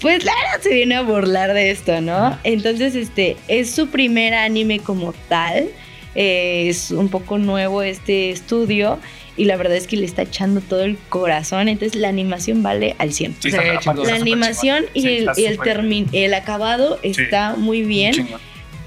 Pues 0.00 0.24
la 0.24 0.32
verdad 0.34 0.62
se 0.62 0.74
viene 0.74 0.94
a 0.94 1.02
burlar 1.02 1.54
de 1.54 1.70
esto, 1.70 2.00
¿no? 2.00 2.38
Entonces, 2.44 2.94
este 2.94 3.36
es 3.48 3.70
su 3.70 3.88
primer 3.88 4.34
anime 4.34 4.78
como 4.78 5.12
tal. 5.28 5.68
Eh, 6.14 6.66
es 6.68 6.90
un 6.90 7.08
poco 7.08 7.38
nuevo 7.38 7.82
este 7.82 8.30
estudio. 8.30 8.98
Y 9.36 9.44
la 9.44 9.56
verdad 9.56 9.76
es 9.76 9.86
que 9.86 9.96
le 9.96 10.04
está 10.04 10.22
echando 10.22 10.60
todo 10.60 10.82
el 10.82 10.98
corazón. 11.08 11.68
Entonces 11.68 11.94
la 12.00 12.08
animación 12.08 12.62
vale 12.64 12.96
al 12.98 13.12
100. 13.12 13.36
Sí, 13.38 13.50
la 13.52 13.80
súper 13.80 14.12
animación 14.12 14.86
y 14.94 15.02
Sí, 15.02 15.08
el, 15.08 15.28
y 15.36 15.44
el, 15.44 15.54
súper 15.56 15.78
termin- 15.78 16.08
el 16.12 16.34
acabado 16.34 16.98
Sí. 17.04 17.10
está 17.22 17.54
muy 17.56 17.82
bien. 17.82 18.28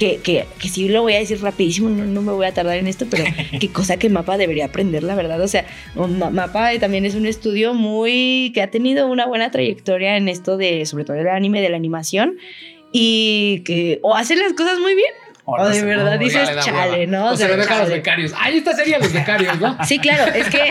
Que, 0.02 0.18
que, 0.18 0.46
que 0.60 0.68
sí 0.68 0.88
lo 0.90 1.04
voy 1.04 1.14
a 1.14 1.20
decir 1.20 1.40
rapidísimo, 1.44 1.88
no, 1.88 2.06
no 2.06 2.24
me 2.24 2.32
voy 2.32 2.48
a 2.48 2.54
tardar 2.56 2.78
en 2.78 2.88
esto, 2.88 3.06
pero 3.08 3.24
qué 3.60 3.68
cosa 3.70 3.98
que 3.98 4.10
Mapa 4.10 4.36
debería 4.40 4.66
aprender, 4.66 5.04
la 5.04 5.14
verdad. 5.14 5.40
O 5.40 5.48
sea, 5.48 5.64
Ma- 5.96 6.32
Mapa 6.32 6.72
también 6.80 7.06
es 7.06 7.14
un 7.14 7.28
estudio 7.28 7.76
muy 7.76 8.52
que 8.56 8.64
ha 8.64 8.72
tenido 8.72 9.06
una 9.08 9.28
buena 9.28 9.52
trayectoria 9.52 10.18
en 10.18 10.28
esto 10.28 10.58
de, 10.58 10.88
sobre 10.88 11.06
todo 11.06 11.18
el 11.18 11.28
anime, 11.28 11.62
de 11.62 11.70
la 11.70 11.78
animación, 11.78 12.38
y 12.92 13.62
que 13.64 14.00
o 14.02 14.16
hace 14.16 14.36
las 14.36 14.54
cosas 14.54 14.80
muy 14.80 14.96
bien, 14.96 15.12
o 15.46 15.68
de 15.68 15.82
verdad 15.84 16.14
No, 16.14 16.18
dices, 16.18 16.50
chale. 16.64 17.08
¿no? 17.08 17.32
O 17.32 17.36
se 17.38 17.48
lo 17.48 17.58
deja 17.58 17.76
a 17.78 17.80
los 17.80 17.90
becarios. 17.90 18.32
Ay, 18.38 18.58
esta 18.58 18.76
sería 18.76 19.00
los 19.00 19.12
becarios, 19.12 19.60
¿no? 19.60 19.78
Sí, 19.86 20.00
claro, 20.00 20.32
es 20.34 20.48
que, 20.50 20.62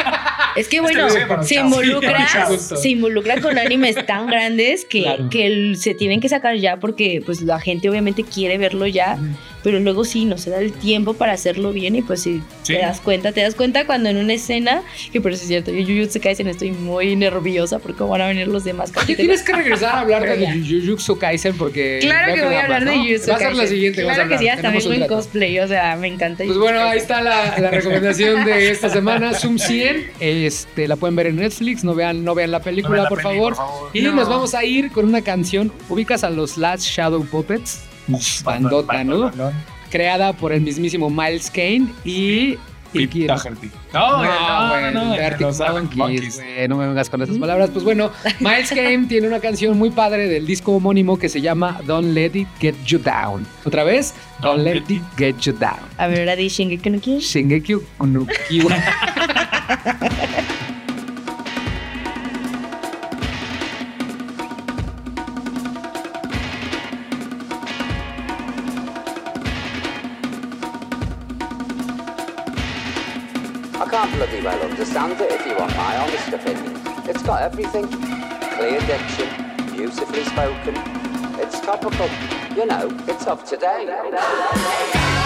es 0.57 0.69
que 0.69 0.81
bueno, 0.81 1.07
Este 1.07 1.27
los 1.27 1.47
se 1.47 1.55
involucra, 1.57 2.27
Sí, 2.59 2.77
se 2.77 2.89
involucra 2.89 3.41
con 3.41 3.59
animes 3.59 3.97
tan 4.07 4.27
grandes 4.27 4.85
que, 4.85 5.03
Claro. 5.03 5.29
que 5.31 5.73
se 5.77 5.95
tienen 5.95 6.21
que 6.21 6.29
sacar 6.29 6.55
ya 6.57 6.77
porque 6.79 7.23
pues 7.25 7.41
la 7.43 7.59
gente 7.61 7.89
obviamente 7.91 8.23
quiere 8.25 8.59
verlo 8.59 8.87
ya, 8.87 9.19
pero 9.63 9.79
luego 9.81 10.05
sí, 10.05 10.25
no 10.25 10.39
se 10.39 10.51
da 10.51 10.59
el 10.59 10.73
tiempo 10.73 11.15
para 11.15 11.33
hacerlo 11.33 11.73
bien 11.73 11.97
y 11.97 12.03
pues 12.03 12.23
sí, 12.23 12.43
Sí. 12.63 12.75
te 12.75 12.81
das 12.81 13.01
cuenta, 13.01 13.33
te 13.33 13.41
das 13.43 13.55
cuenta 13.55 13.87
cuando 13.87 14.09
en 14.09 14.17
una 14.17 14.35
escena, 14.35 14.83
que 15.13 15.21
por 15.21 15.33
eso 15.33 15.43
es 15.43 15.49
cierto, 15.49 15.71
yo 15.73 15.85
Jujutsu 15.85 16.21
Kaisen 16.21 16.49
estoy 16.49 16.71
muy 16.73 17.17
nerviosa 17.17 17.79
porque 17.79 18.03
van 18.05 18.21
a 18.21 18.27
venir 18.29 18.49
los 18.49 18.65
demás 18.65 18.91
capítulos. 18.91 19.17
tienes 19.19 19.43
que 19.43 19.53
regresar 19.53 19.95
a 19.97 20.01
hablar 20.01 20.23
de. 20.23 20.47
Jujutsu 20.67 21.19
Kaisen 21.19 21.57
porque... 21.57 21.99
Claro 22.01 22.35
que 22.35 22.43
voy 22.43 22.55
a 22.55 22.63
hablar 22.65 22.85
de. 22.85 22.97
Jujutsu 22.97 23.31
Va 23.31 23.37
a 23.37 23.39
ser 23.39 23.49
la 23.53 23.57
Kaisen. 23.59 23.69
siguiente. 23.69 24.05
vas 24.05 24.13
a 24.13 24.15
Claro 24.21 24.31
que 24.31 24.39
sí, 24.39 24.49
hasta 24.49 24.71
mismo 24.71 24.93
en 24.93 25.07
cosplay, 25.07 25.59
o 25.61 25.69
sea, 25.69 25.97
me 25.97 26.09
encanta. 26.09 26.45
Pues 26.45 26.59
bueno, 26.59 26.79
ahí 26.81 26.99
Kaisen. 26.99 27.03
está 27.03 27.21
la, 27.23 27.59
la 27.59 27.71
recomendación 27.71 28.45
de 28.45 28.71
esta 28.71 28.89
semana, 28.91 29.35
Zoom 29.35 29.59
100. 29.59 30.11
Este, 30.21 30.87
la 30.89 30.97
pueden 30.97 31.17
ver 31.17 31.27
en 31.29 31.37
Netflix, 31.37 31.85
no 31.85 31.95
vean, 31.95 32.25
no 32.25 32.35
vean 32.35 32.51
la 32.51 32.61
película, 32.61 32.97
No 32.97 33.03
vean 33.03 33.05
la 33.05 33.09
por, 33.09 33.23
favor. 33.23 33.55
por 33.55 33.57
favor. 33.57 33.91
Y 33.93 34.03
No. 34.03 34.13
nos 34.15 34.29
vamos 34.29 34.55
a 34.55 34.65
ir 34.65 34.91
con 34.91 35.07
una 35.07 35.23
canción. 35.23 35.73
¿Ubicas 35.89 36.25
a 36.25 36.31
los 36.31 36.57
Last 36.59 36.85
Shadow 36.85 37.25
Puppets? 37.25 37.81
Uf, 38.13 38.43
bandota, 38.43 39.05
¿no? 39.05 39.31
Creada 39.91 40.33
por 40.33 40.53
el 40.53 40.61
mismísimo 40.61 41.11
Miles 41.11 41.51
Kane 41.51 41.87
y... 42.05 42.57
Pete? 42.93 43.27
Doherty. 43.27 43.71
No, 43.93 44.25
no, 44.25 44.91
no, 44.91 45.15
Monkeys, 45.95 46.43
no 46.69 46.77
me 46.77 46.89
vengas 46.89 47.09
con 47.09 47.23
esas 47.23 47.39
palabras. 47.39 47.71
Pues 47.71 47.85
bueno, 47.85 48.11
Miles 48.41 48.71
Kane 48.71 49.07
tiene 49.07 49.29
una 49.29 49.39
canción 49.39 49.79
muy 49.79 49.91
padre 49.91 50.29
del 50.29 50.45
disco 50.45 50.73
homónimo 50.73 51.17
que 51.17 51.29
se 51.29 51.41
llama 51.41 51.81
Don't 51.87 52.13
Let 52.13 52.33
It 52.35 52.49
Get 52.59 52.75
You 52.85 52.99
Down. 52.99 53.47
Otra 53.65 53.85
vez, 53.85 54.13
Don't 54.41 54.65
Let 54.65 54.83
It 54.89 55.03
Get 55.17 55.39
You 55.39 55.53
Down. 55.53 55.79
A 55.99 56.09
ver, 56.09 56.21
ahora 56.21 56.35
di 56.35 56.49
Shingeki 56.49 56.91
no. 56.91 56.99
Shingeki 57.21 57.77
no 58.01 58.27
bloody 74.21 74.43
well 74.43 74.63
understand 74.71 75.19
it 75.19 75.33
if 75.33 75.47
you 75.47 75.57
want 75.57 75.75
my 75.79 75.97
honest 75.97 76.29
opinion. 76.29 76.79
It's 77.09 77.23
got 77.23 77.41
everything. 77.41 77.87
Clear 77.87 78.79
diction, 78.81 79.75
beautifully 79.75 80.25
spoken. 80.25 80.75
It's 81.41 81.59
topical. 81.61 82.11
You 82.55 82.67
know, 82.67 82.95
it's 83.09 83.27
of 83.27 83.43
today. 83.47 85.20